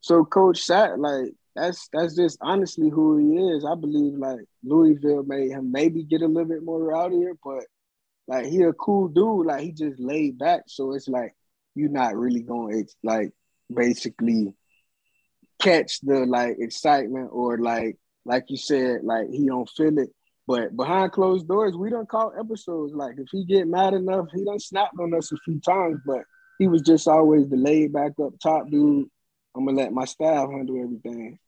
So, 0.00 0.24
Coach 0.24 0.62
Sat, 0.62 0.98
like 0.98 1.34
that's 1.54 1.88
that's 1.92 2.14
just 2.14 2.38
honestly 2.40 2.88
who 2.88 3.16
he 3.18 3.36
is. 3.56 3.64
I 3.64 3.74
believe 3.74 4.14
like 4.14 4.40
Louisville 4.62 5.24
made 5.24 5.50
him 5.50 5.72
maybe 5.72 6.04
get 6.04 6.22
a 6.22 6.26
little 6.26 6.48
bit 6.48 6.64
more 6.64 6.80
rowdier, 6.80 7.32
but 7.44 7.64
like 8.26 8.46
he 8.46 8.62
a 8.62 8.72
cool 8.72 9.08
dude. 9.08 9.46
Like 9.46 9.62
he 9.62 9.72
just 9.72 9.98
laid 9.98 10.38
back, 10.38 10.62
so 10.66 10.92
it's 10.92 11.08
like 11.08 11.34
you're 11.74 11.90
not 11.90 12.16
really 12.16 12.42
going 12.42 12.86
to 12.86 12.92
like 13.02 13.32
basically 13.72 14.54
catch 15.60 16.00
the 16.02 16.26
like 16.26 16.56
excitement 16.58 17.30
or 17.32 17.58
like 17.58 17.96
like 18.24 18.44
you 18.48 18.56
said, 18.56 19.04
like 19.04 19.28
he 19.30 19.46
don't 19.46 19.68
feel 19.70 19.98
it. 19.98 20.10
But 20.46 20.76
behind 20.76 21.12
closed 21.12 21.48
doors, 21.48 21.76
we 21.76 21.90
don't 21.90 22.08
call 22.08 22.32
episodes. 22.38 22.94
Like 22.94 23.16
if 23.18 23.28
he 23.30 23.44
get 23.44 23.66
mad 23.66 23.94
enough, 23.94 24.26
he 24.34 24.44
done 24.44 24.58
snapped 24.58 24.98
on 25.00 25.14
us 25.14 25.32
a 25.32 25.36
few 25.44 25.60
times, 25.60 26.00
but 26.06 26.22
he 26.58 26.68
was 26.68 26.82
just 26.82 27.08
always 27.08 27.48
the 27.48 27.56
laid 27.56 27.92
back 27.92 28.12
up 28.22 28.32
top 28.42 28.70
dude. 28.70 29.08
I'm 29.56 29.64
gonna 29.64 29.76
let 29.76 29.92
my 29.92 30.04
staff 30.04 30.50
handle 30.50 30.82
everything. 30.82 31.38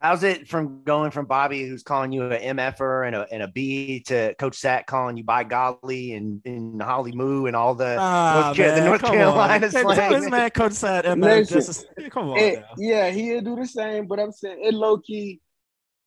How's 0.00 0.22
it 0.22 0.48
from 0.48 0.82
going 0.82 1.10
from 1.10 1.26
Bobby, 1.26 1.68
who's 1.68 1.82
calling 1.82 2.10
you 2.10 2.30
an 2.30 2.56
MFer 2.56 3.06
and 3.06 3.14
a, 3.14 3.26
and 3.30 3.42
a 3.42 3.48
B, 3.48 4.00
to 4.06 4.34
Coach 4.36 4.56
Sat 4.56 4.86
calling 4.86 5.18
you 5.18 5.24
by 5.24 5.44
golly 5.44 6.14
and, 6.14 6.40
and 6.46 6.80
Holly 6.80 7.12
Moo 7.12 7.44
and 7.44 7.54
all 7.54 7.74
the 7.74 7.96
oh, 8.00 8.42
North, 8.46 8.58
man, 8.58 8.78
the 8.78 8.84
North 8.86 9.02
Carolina 9.02 9.66
on. 9.66 9.70
slang? 9.70 10.12
This 10.12 10.30
man, 10.30 10.50
Coach 10.50 10.72
Sat, 10.72 11.04
MF, 11.04 11.48
just, 11.50 11.86
come 12.10 12.30
on. 12.30 12.38
It, 12.38 12.64
yeah, 12.78 13.10
he'll 13.10 13.42
do 13.42 13.56
the 13.56 13.66
same, 13.66 14.06
but 14.06 14.18
I'm 14.18 14.32
saying 14.32 14.60
it 14.62 14.72
low 14.72 14.96
key, 14.96 15.38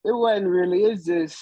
it 0.04 0.12
wasn't 0.12 0.48
really. 0.48 0.86
It's 0.86 1.06
just 1.06 1.40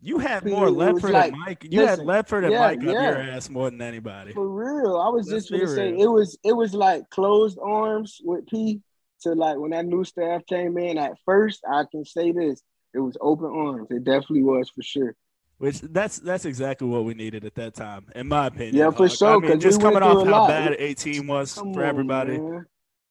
you 0.00 0.18
had 0.18 0.44
more 0.44 0.68
Ledford 0.68 1.12
like, 1.12 1.32
and 1.32 1.40
Mike. 1.40 1.66
You 1.68 1.80
listen, 1.80 2.06
had 2.06 2.26
Ledford 2.26 2.44
and 2.44 2.52
yeah, 2.52 2.58
Mike 2.60 2.78
up 2.78 2.84
yeah. 2.84 2.92
your 2.92 3.20
ass 3.22 3.48
more 3.48 3.70
than 3.70 3.82
anybody. 3.82 4.32
For 4.32 4.48
real, 4.48 4.96
I 4.96 5.08
was 5.08 5.28
Let's 5.28 5.48
just 5.48 5.50
gonna 5.50 5.74
say 5.74 5.98
it 5.98 6.06
was 6.06 6.38
it 6.44 6.52
was 6.52 6.72
like 6.72 7.08
closed 7.10 7.58
arms 7.60 8.20
with 8.22 8.46
P 8.46 8.80
to 9.24 9.32
like 9.32 9.58
when 9.58 9.72
that 9.72 9.86
new 9.86 10.04
staff 10.04 10.46
came 10.46 10.78
in 10.78 10.96
at 10.96 11.12
first, 11.26 11.62
I 11.70 11.84
can 11.90 12.04
say 12.04 12.32
this. 12.32 12.62
It 12.94 13.00
was 13.00 13.16
open 13.20 13.46
arms. 13.46 13.88
It 13.90 14.04
definitely 14.04 14.44
was 14.44 14.70
for 14.70 14.82
sure. 14.82 15.16
Which 15.58 15.80
that's 15.80 16.18
that's 16.18 16.44
exactly 16.44 16.86
what 16.86 17.04
we 17.04 17.14
needed 17.14 17.44
at 17.44 17.54
that 17.56 17.74
time, 17.74 18.06
in 18.14 18.28
my 18.28 18.46
opinion. 18.46 18.76
Yeah, 18.76 18.90
for 18.90 19.08
sure. 19.08 19.36
I 19.44 19.48
mean, 19.48 19.60
just 19.60 19.80
coming 19.80 20.02
off 20.02 20.24
how 20.24 20.30
lot. 20.30 20.48
bad 20.48 20.76
18 20.78 21.26
was 21.26 21.54
Come 21.54 21.74
for 21.74 21.84
everybody. 21.84 22.36
On, 22.36 22.66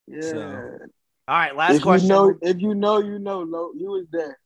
yeah. 0.06 0.20
So. 0.20 0.78
All 1.26 1.36
right, 1.36 1.56
last 1.56 1.76
if 1.76 1.82
question. 1.82 2.08
You 2.08 2.14
know, 2.14 2.38
if 2.42 2.60
you 2.60 2.74
know, 2.74 2.98
you 2.98 3.18
know, 3.18 3.40
Lo, 3.40 3.70
you 3.74 3.90
was 3.90 4.06
there. 4.12 4.38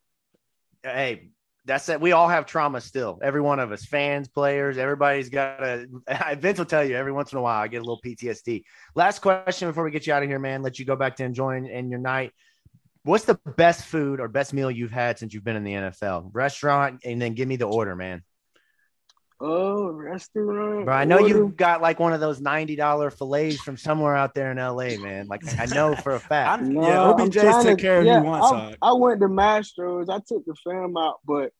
Hey, 0.82 1.30
that's 1.68 1.88
it. 1.90 2.00
We 2.00 2.12
all 2.12 2.28
have 2.28 2.46
trauma 2.46 2.80
still. 2.80 3.20
Every 3.22 3.42
one 3.42 3.60
of 3.60 3.70
us, 3.70 3.84
fans, 3.84 4.26
players, 4.26 4.78
everybody's 4.78 5.28
got 5.28 5.62
a. 5.62 5.86
Vince 6.36 6.58
will 6.58 6.64
tell 6.64 6.82
you 6.82 6.96
every 6.96 7.12
once 7.12 7.30
in 7.30 7.38
a 7.38 7.42
while 7.42 7.62
I 7.62 7.68
get 7.68 7.76
a 7.76 7.84
little 7.84 8.00
PTSD. 8.04 8.64
Last 8.96 9.20
question 9.20 9.68
before 9.68 9.84
we 9.84 9.90
get 9.90 10.06
you 10.06 10.14
out 10.14 10.22
of 10.22 10.28
here, 10.28 10.38
man. 10.38 10.62
Let 10.62 10.78
you 10.78 10.86
go 10.86 10.96
back 10.96 11.16
to 11.16 11.24
enjoying 11.24 11.66
in 11.66 11.90
your 11.90 12.00
night. 12.00 12.32
What's 13.04 13.24
the 13.24 13.38
best 13.56 13.84
food 13.84 14.18
or 14.18 14.28
best 14.28 14.52
meal 14.52 14.70
you've 14.70 14.90
had 14.90 15.18
since 15.18 15.32
you've 15.32 15.44
been 15.44 15.56
in 15.56 15.64
the 15.64 15.74
NFL? 15.74 16.30
Restaurant, 16.32 17.00
and 17.04 17.20
then 17.20 17.34
give 17.34 17.46
me 17.46 17.56
the 17.56 17.66
order, 17.66 17.94
man. 17.94 18.22
Oh, 19.40 19.90
restaurant. 19.90 20.86
Bro, 20.86 20.94
I 20.94 21.04
know 21.04 21.18
order. 21.18 21.28
you 21.28 21.54
got 21.54 21.80
like 21.80 22.00
one 22.00 22.12
of 22.12 22.18
those 22.18 22.40
ninety 22.40 22.74
dollar 22.76 23.10
fillets 23.10 23.60
from 23.60 23.76
somewhere 23.76 24.16
out 24.16 24.34
there 24.34 24.50
in 24.50 24.56
LA, 24.56 24.96
man. 24.96 25.26
Like 25.28 25.42
I 25.58 25.66
know 25.66 25.94
for 25.94 26.14
a 26.14 26.20
fact. 26.20 26.62
no, 26.64 26.82
yeah, 26.82 27.24
OBJ 27.24 27.64
took 27.64 27.78
care 27.78 28.00
of 28.00 28.06
yeah, 28.06 28.18
you 28.18 28.24
once. 28.24 28.46
I, 28.46 28.74
I, 28.82 28.92
went 28.94 29.20
to 29.20 29.28
Mastro's. 29.28 30.08
I 30.08 30.18
took 30.26 30.44
the 30.44 30.54
fam 30.64 30.96
out, 30.96 31.20
but 31.24 31.52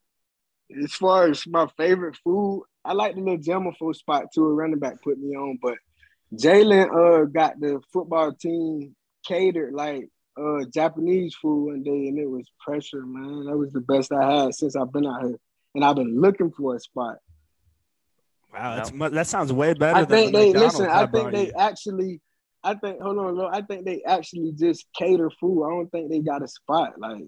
as 0.83 0.93
far 0.93 1.29
as 1.29 1.47
my 1.47 1.67
favorite 1.77 2.17
food, 2.23 2.65
I 2.85 2.93
like 2.93 3.15
the 3.15 3.21
little 3.21 3.39
Jamafo 3.39 3.95
spot 3.95 4.27
too. 4.35 4.45
A 4.45 4.53
running 4.53 4.79
back 4.79 5.03
put 5.03 5.19
me 5.19 5.37
on, 5.37 5.59
but 5.61 5.77
Jalen 6.35 6.89
uh 6.91 7.25
got 7.25 7.59
the 7.59 7.81
football 7.93 8.33
team 8.33 8.95
catered 9.27 9.73
like 9.75 10.09
uh 10.39 10.65
Japanese 10.73 11.35
food 11.35 11.67
one 11.67 11.83
day, 11.83 12.09
and 12.09 12.19
it 12.19 12.29
was 12.29 12.47
pressure, 12.61 13.05
man. 13.05 13.47
That 13.47 13.57
was 13.57 13.73
the 13.73 13.81
best 13.81 14.13
I 14.13 14.43
had 14.43 14.55
since 14.55 14.77
I've 14.77 14.93
been 14.93 15.07
out 15.07 15.23
here, 15.23 15.39
and 15.75 15.85
I've 15.85 15.97
been 15.97 16.21
looking 16.21 16.51
for 16.51 16.77
a 16.77 16.81
spot. 16.81 17.17
Wow, 18.53 18.83
no. 18.93 19.09
that 19.11 19.27
sounds 19.27 19.53
way 19.53 19.75
better. 19.75 20.05
Than 20.05 20.19
I 20.19 20.23
think 20.23 20.33
they 20.33 20.53
listen. 20.53 20.87
I 20.87 21.07
think 21.07 21.33
they 21.33 21.53
actually. 21.53 22.21
I 22.65 22.75
think 22.75 23.01
hold 23.01 23.19
on, 23.19 23.55
I 23.55 23.63
think 23.63 23.85
they 23.85 24.03
actually 24.03 24.53
just 24.53 24.87
cater 24.99 25.31
food. 25.41 25.65
I 25.65 25.71
don't 25.71 25.91
think 25.91 26.11
they 26.11 26.19
got 26.21 26.43
a 26.43 26.49
spot 26.49 26.99
like. 26.99 27.23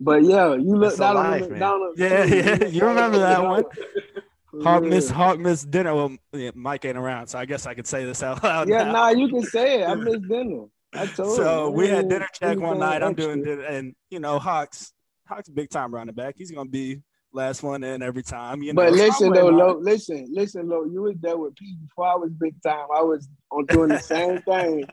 But 0.00 0.24
yeah, 0.24 0.54
you 0.54 0.76
look 0.76 0.96
down 0.96 1.16
on 1.18 1.40
McDonald's. 1.40 2.00
Yeah, 2.00 2.24
yeah, 2.24 2.64
you 2.64 2.84
remember 2.84 3.18
that 3.18 3.42
one. 3.44 3.64
Hawk 4.62 4.82
miss 4.82 5.10
Hawk 5.10 5.38
miss 5.38 5.62
dinner. 5.62 5.94
Well, 5.94 6.16
yeah, 6.32 6.50
Mike 6.54 6.84
ain't 6.84 6.98
around, 6.98 7.28
so 7.28 7.38
I 7.38 7.44
guess 7.44 7.66
I 7.66 7.74
could 7.74 7.86
say 7.86 8.04
this 8.04 8.22
out 8.22 8.42
loud. 8.42 8.68
Yeah, 8.68 8.84
now. 8.84 8.92
nah, 8.92 9.08
you 9.10 9.28
can 9.28 9.42
say 9.42 9.82
it. 9.82 9.88
I 9.88 9.94
miss 9.94 10.18
dinner. 10.28 10.64
I 10.92 11.06
told 11.06 11.38
you. 11.38 11.44
so 11.44 11.66
you. 11.66 11.72
we 11.72 11.88
had 11.88 12.08
dinner 12.08 12.26
check 12.32 12.58
one 12.58 12.78
night. 12.78 13.02
I'm 13.02 13.14
doing 13.14 13.44
dinner, 13.44 13.62
and 13.62 13.94
you 14.10 14.18
know 14.18 14.38
Hawks 14.38 14.92
Hawks 15.26 15.48
big 15.48 15.70
time 15.70 15.94
running 15.94 16.14
back. 16.14 16.34
He's 16.36 16.50
gonna 16.50 16.68
be 16.68 17.00
last 17.32 17.62
one 17.62 17.84
in 17.84 18.02
every 18.02 18.22
time. 18.22 18.62
You 18.62 18.72
know, 18.72 18.82
but 18.82 18.92
listen 18.92 19.32
though, 19.32 19.48
Lo, 19.48 19.78
listen, 19.80 20.26
listen, 20.32 20.68
Lo, 20.68 20.84
you 20.84 21.02
was 21.02 21.16
there 21.20 21.36
with 21.36 21.54
Pete 21.54 21.80
before 21.86 22.06
I 22.06 22.14
was 22.16 22.30
big 22.32 22.60
time. 22.62 22.86
I 22.96 23.02
was 23.02 23.28
on 23.52 23.66
doing 23.66 23.90
the 23.90 24.00
same 24.00 24.40
thing. 24.42 24.84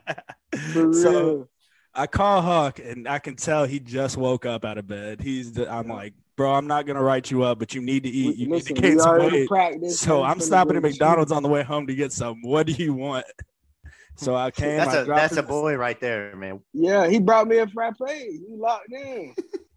So 0.92 1.48
I 1.94 2.06
call 2.06 2.42
Huck 2.42 2.78
and 2.78 3.08
I 3.08 3.18
can 3.18 3.36
tell 3.36 3.64
he 3.64 3.80
just 3.80 4.16
woke 4.16 4.46
up 4.46 4.64
out 4.64 4.78
of 4.78 4.86
bed. 4.86 5.20
He's 5.20 5.52
the, 5.52 5.70
I'm 5.70 5.88
like, 5.88 6.14
bro, 6.36 6.54
I'm 6.54 6.66
not 6.66 6.86
gonna 6.86 7.02
write 7.02 7.30
you 7.30 7.42
up, 7.42 7.58
but 7.58 7.74
you 7.74 7.82
need 7.82 8.04
to 8.04 8.08
eat. 8.08 8.36
You 8.36 8.48
listen, 8.48 8.74
need 8.74 8.82
to 8.82 8.88
gain 8.88 8.98
some 8.98 9.18
weight. 9.18 9.90
So 9.90 10.22
I'm 10.22 10.40
stopping 10.40 10.76
at 10.76 10.82
McDonald's 10.82 11.32
on 11.32 11.42
the 11.42 11.48
way 11.48 11.62
home 11.62 11.86
to 11.86 11.94
get 11.94 12.12
some. 12.12 12.40
What 12.42 12.66
do 12.66 12.72
you 12.72 12.94
want? 12.94 13.26
So 14.20 14.34
I 14.34 14.50
came. 14.50 14.78
That's 14.78 14.94
I 14.94 14.98
a 14.98 15.04
that's 15.04 15.36
a 15.36 15.44
boy 15.44 15.76
right 15.76 16.00
there, 16.00 16.34
man. 16.34 16.58
Yeah, 16.72 17.06
he 17.06 17.20
brought 17.20 17.46
me 17.46 17.58
a 17.58 17.68
frappe. 17.68 17.94
He 18.08 18.40
locked 18.50 18.90
in. 18.92 19.32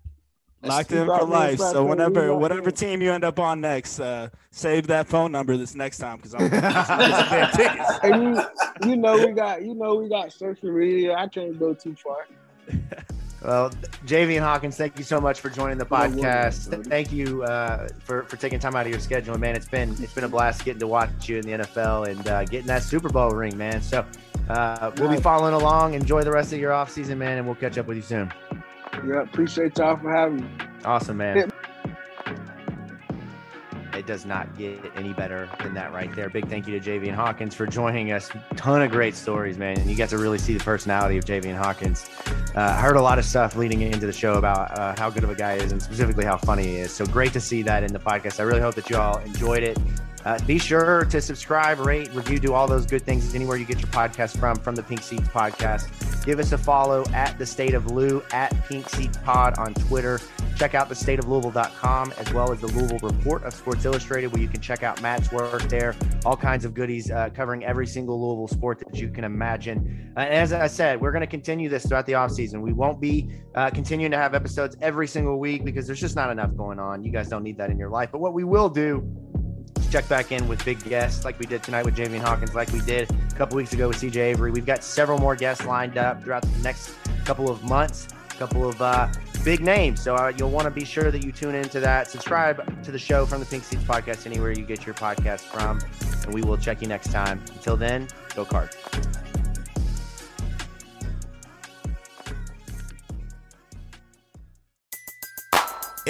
Locked 0.64 0.92
in 0.92 1.06
for 1.08 1.24
life. 1.24 1.60
So 1.60 1.84
whenever 1.84 2.36
whatever 2.36 2.70
team 2.72 3.02
you 3.02 3.12
end 3.12 3.24
up 3.24 3.40
on 3.40 3.62
next, 3.62 4.00
uh, 4.00 4.30
save 4.52 4.88
that 4.88 5.08
phone 5.08 5.32
number 5.32 5.58
this 5.58 5.76
next 5.76 5.98
time 5.98 6.18
because 6.18 6.36
I'm 6.36 6.50
gonna 6.50 7.52
tickets. 7.56 8.00
And 8.04 8.36
you, 8.36 8.90
you 8.90 8.96
know 8.96 9.18
we 9.18 9.32
got 9.32 9.64
you 9.64 9.74
know 9.74 9.96
we 9.96 10.10
got 10.10 10.32
social 10.32 10.72
media. 10.72 11.16
I 11.16 11.28
can't 11.28 11.58
go 11.58 11.74
too 11.74 11.96
far. 11.96 12.28
Well, 13.44 13.72
Javian 14.06 14.42
Hawkins, 14.42 14.78
thank 14.78 15.00
you 15.00 15.04
so 15.04 15.20
much 15.20 15.40
for 15.40 15.50
joining 15.50 15.80
the 15.80 15.86
podcast. 15.86 16.86
Thank 16.86 17.12
you 17.12 17.42
uh, 17.44 17.88
for 18.00 18.22
for 18.24 18.38
taking 18.38 18.60
time 18.60 18.76
out 18.76 18.86
of 18.86 18.92
your 18.92 19.00
schedule, 19.00 19.36
man. 19.38 19.56
It's 19.56 19.68
been 19.68 19.92
it's 19.94 20.14
been 20.14 20.26
a 20.26 20.30
blast 20.30 20.64
getting 20.64 20.80
to 20.80 20.88
watch 20.88 21.28
you 21.28 21.38
in 21.38 21.46
the 21.48 21.54
NFL 21.54 22.08
and 22.08 22.28
uh, 22.28 22.44
getting 22.46 22.68
that 22.68 22.84
Super 22.84 23.10
Bowl 23.10 23.32
ring, 23.32 23.58
man. 23.58 23.82
So 23.82 24.06
uh, 24.48 24.92
we'll 24.98 25.10
be 25.10 25.20
following 25.20 25.56
along. 25.56 25.96
Enjoy 25.96 26.24
the 26.24 26.32
rest 26.32 26.54
of 26.54 26.60
your 26.60 26.72
off 26.72 26.92
season, 26.92 27.18
man, 27.18 27.40
and 27.40 27.48
we'll 27.48 27.56
catch 27.56 27.80
up 27.80 27.88
with 27.88 27.98
you 27.98 28.04
soon. 28.04 28.32
Yeah, 29.06 29.24
appreciate 29.24 29.78
y'all 29.78 29.98
for 29.98 30.12
having 30.12 30.42
me. 30.42 30.50
Awesome, 30.86 31.18
man. 31.18 31.52
It 33.94 34.08
does 34.08 34.26
not 34.26 34.58
get 34.58 34.80
any 34.96 35.14
better 35.14 35.50
than 35.62 35.74
that 35.76 35.94
right 35.94 36.14
there. 36.16 36.30
Big 36.30 36.48
thank 36.48 36.68
you 36.68 36.80
to 36.80 36.90
Javian 36.90 37.14
Hawkins 37.14 37.54
for 37.54 37.68
joining 37.68 38.12
us. 38.12 38.32
Ton 38.56 38.82
of 38.82 38.90
great 38.90 39.16
stories, 39.16 39.58
man. 39.58 39.80
And 39.80 39.90
you 39.90 39.96
get 39.96 40.10
to 40.10 40.18
really 40.18 40.38
see 40.38 40.58
the 40.58 40.64
personality 40.64 41.18
of 41.18 41.26
Javian 41.26 41.56
Hawkins. 41.56 42.10
Uh, 42.56 42.62
I 42.62 42.82
heard 42.82 42.96
a 42.96 43.02
lot 43.02 43.20
of 43.20 43.26
stuff 43.26 43.56
leading 43.56 43.82
into 43.82 44.06
the 44.06 44.14
show 44.14 44.36
about 44.36 44.78
uh, 44.78 44.96
how 44.98 45.10
good 45.10 45.24
of 45.24 45.30
a 45.30 45.36
guy 45.36 45.58
he 45.58 45.64
is 45.64 45.72
and 45.72 45.82
specifically 45.82 46.26
how 46.26 46.38
funny 46.38 46.64
he 46.64 46.76
is. 46.78 46.92
So 46.92 47.06
great 47.06 47.34
to 47.34 47.40
see 47.40 47.62
that 47.64 47.84
in 47.84 47.94
the 47.94 48.00
podcast. 48.00 48.40
I 48.40 48.44
really 48.44 48.62
hope 48.62 48.76
that 48.76 48.90
you 48.90 48.98
all 48.98 49.18
enjoyed 49.20 49.64
it. 49.64 49.78
Uh, 50.26 50.40
be 50.46 50.60
sure 50.60 51.06
to 51.06 51.22
subscribe, 51.22 51.80
rate, 51.80 52.14
review, 52.14 52.40
do 52.40 52.54
all 52.54 52.68
those 52.68 52.86
good 52.86 53.02
things 53.02 53.34
anywhere 53.34 53.58
you 53.58 53.66
get 53.66 53.80
your 53.80 53.90
podcast 53.90 54.38
from, 54.38 54.56
from 54.58 54.76
the 54.76 54.84
Pink 54.84 55.02
Seats 55.02 55.28
Podcast. 55.28 56.26
Give 56.26 56.40
us 56.40 56.52
a 56.52 56.58
follow 56.58 57.04
at 57.14 57.38
the 57.40 57.46
State 57.46 57.74
of 57.74 57.92
Lou, 57.92 58.22
at 58.32 58.52
Pink 58.68 58.88
Seats 58.90 59.18
Pod 59.24 59.58
on 59.58 59.74
Twitter. 59.74 60.20
Check 60.56 60.76
out 60.76 60.90
the 60.90 60.96
State 60.96 61.18
of 61.18 61.28
Louisville.com 61.28 62.14
as 62.20 62.32
well 62.32 62.52
as 62.52 62.60
the 62.60 62.68
Louisville 62.68 63.00
Report 63.00 63.44
of 63.44 63.54
Sports 63.54 63.84
Illustrated, 63.86 64.32
where 64.32 64.42
you 64.42 64.48
can 64.48 64.62
check 64.62 64.84
out 64.84 65.02
Matt's 65.02 65.32
work 65.32 65.64
there. 65.64 65.96
All 66.24 66.38
kinds 66.38 66.66
of 66.66 66.76
goodies 66.76 67.10
uh, 67.10 67.30
covering 67.34 67.66
every 67.66 67.88
single 67.88 68.22
Louisville 68.22 68.48
sport 68.48 68.80
that 68.80 68.96
you 69.00 69.10
can 69.10 69.24
imagine. 69.24 70.14
Uh, 70.16 70.20
as 70.20 70.54
I 70.54 70.68
said, 70.68 71.02
we're 71.02 71.12
going 71.12 71.22
to 71.22 71.28
continue 71.28 71.68
this 71.70 71.88
throughout 71.88 72.06
the 72.06 72.14
offseason. 72.14 72.62
We 72.62 72.74
won't 72.74 73.02
be 73.02 73.32
uh, 73.56 73.72
continuing 73.72 74.12
to 74.12 74.18
have 74.18 74.36
episodes 74.36 74.78
every 74.82 75.08
single 75.08 75.40
week 75.40 75.66
because 75.66 75.88
there's 75.88 76.00
just 76.00 76.16
not 76.16 76.30
enough 76.30 76.56
going 76.56 76.78
on. 76.78 77.04
You 77.04 77.12
guys 77.12 77.28
don't 77.30 77.44
need 77.44 77.58
that 77.58 77.72
in 77.72 77.80
your 77.80 77.90
life. 77.90 78.10
But 78.12 78.20
what 78.20 78.34
we 78.34 78.44
will 78.44 78.70
do 78.70 79.02
check 79.92 80.08
back 80.08 80.32
in 80.32 80.48
with 80.48 80.64
big 80.64 80.82
guests 80.86 81.26
like 81.26 81.38
we 81.38 81.46
did 81.46 81.62
tonight 81.62 81.84
with 81.84 81.96
Javian 81.96 82.22
Hawkins, 82.22 82.56
like 82.56 82.72
we 82.72 82.80
did 82.82 83.12
a 83.12 83.36
couple 83.36 83.58
weeks 83.58 83.74
ago 83.74 83.90
with 83.90 83.98
CJ 83.98 84.16
Avery. 84.16 84.50
We've 84.50 84.66
got 84.66 84.84
several 84.84 85.18
more 85.18 85.36
guests 85.36 85.66
lined 85.66 85.98
up 85.98 86.24
throughout 86.24 86.44
the 86.44 86.60
next 86.60 86.96
couple 87.26 87.50
of 87.50 87.62
months, 87.64 88.08
a 88.30 88.36
couple 88.36 88.68
of 88.68 88.82
uh, 88.82 89.10
big 89.44 89.60
names. 89.60 90.02
So 90.02 90.16
uh, 90.16 90.32
you'll 90.38 90.50
want 90.50 90.66
to 90.66 90.72
be 90.72 90.86
sure 90.86 91.12
that 91.12 91.26
you 91.26 91.34
tune 91.34 91.56
into 91.56 91.82
that. 91.82 92.10
Subscribe 92.10 92.84
to 92.84 92.92
the 92.92 93.00
show 93.00 93.26
from 93.26 93.42
the 93.42 93.46
Pink 93.46 93.66
Seats 93.66 93.84
podcast 93.84 94.26
anywhere 94.26 94.52
you 94.52 94.64
get 94.64 94.86
your 94.86 94.96
podcast 94.96 95.42
from, 95.42 95.82
and 96.24 96.34
we 96.34 96.42
will 96.42 96.58
check 96.58 96.82
you 96.82 96.88
next 96.88 97.12
time. 97.12 97.42
Until 97.54 97.76
then, 97.76 98.08
go 98.34 98.46
Cards. 98.46 98.78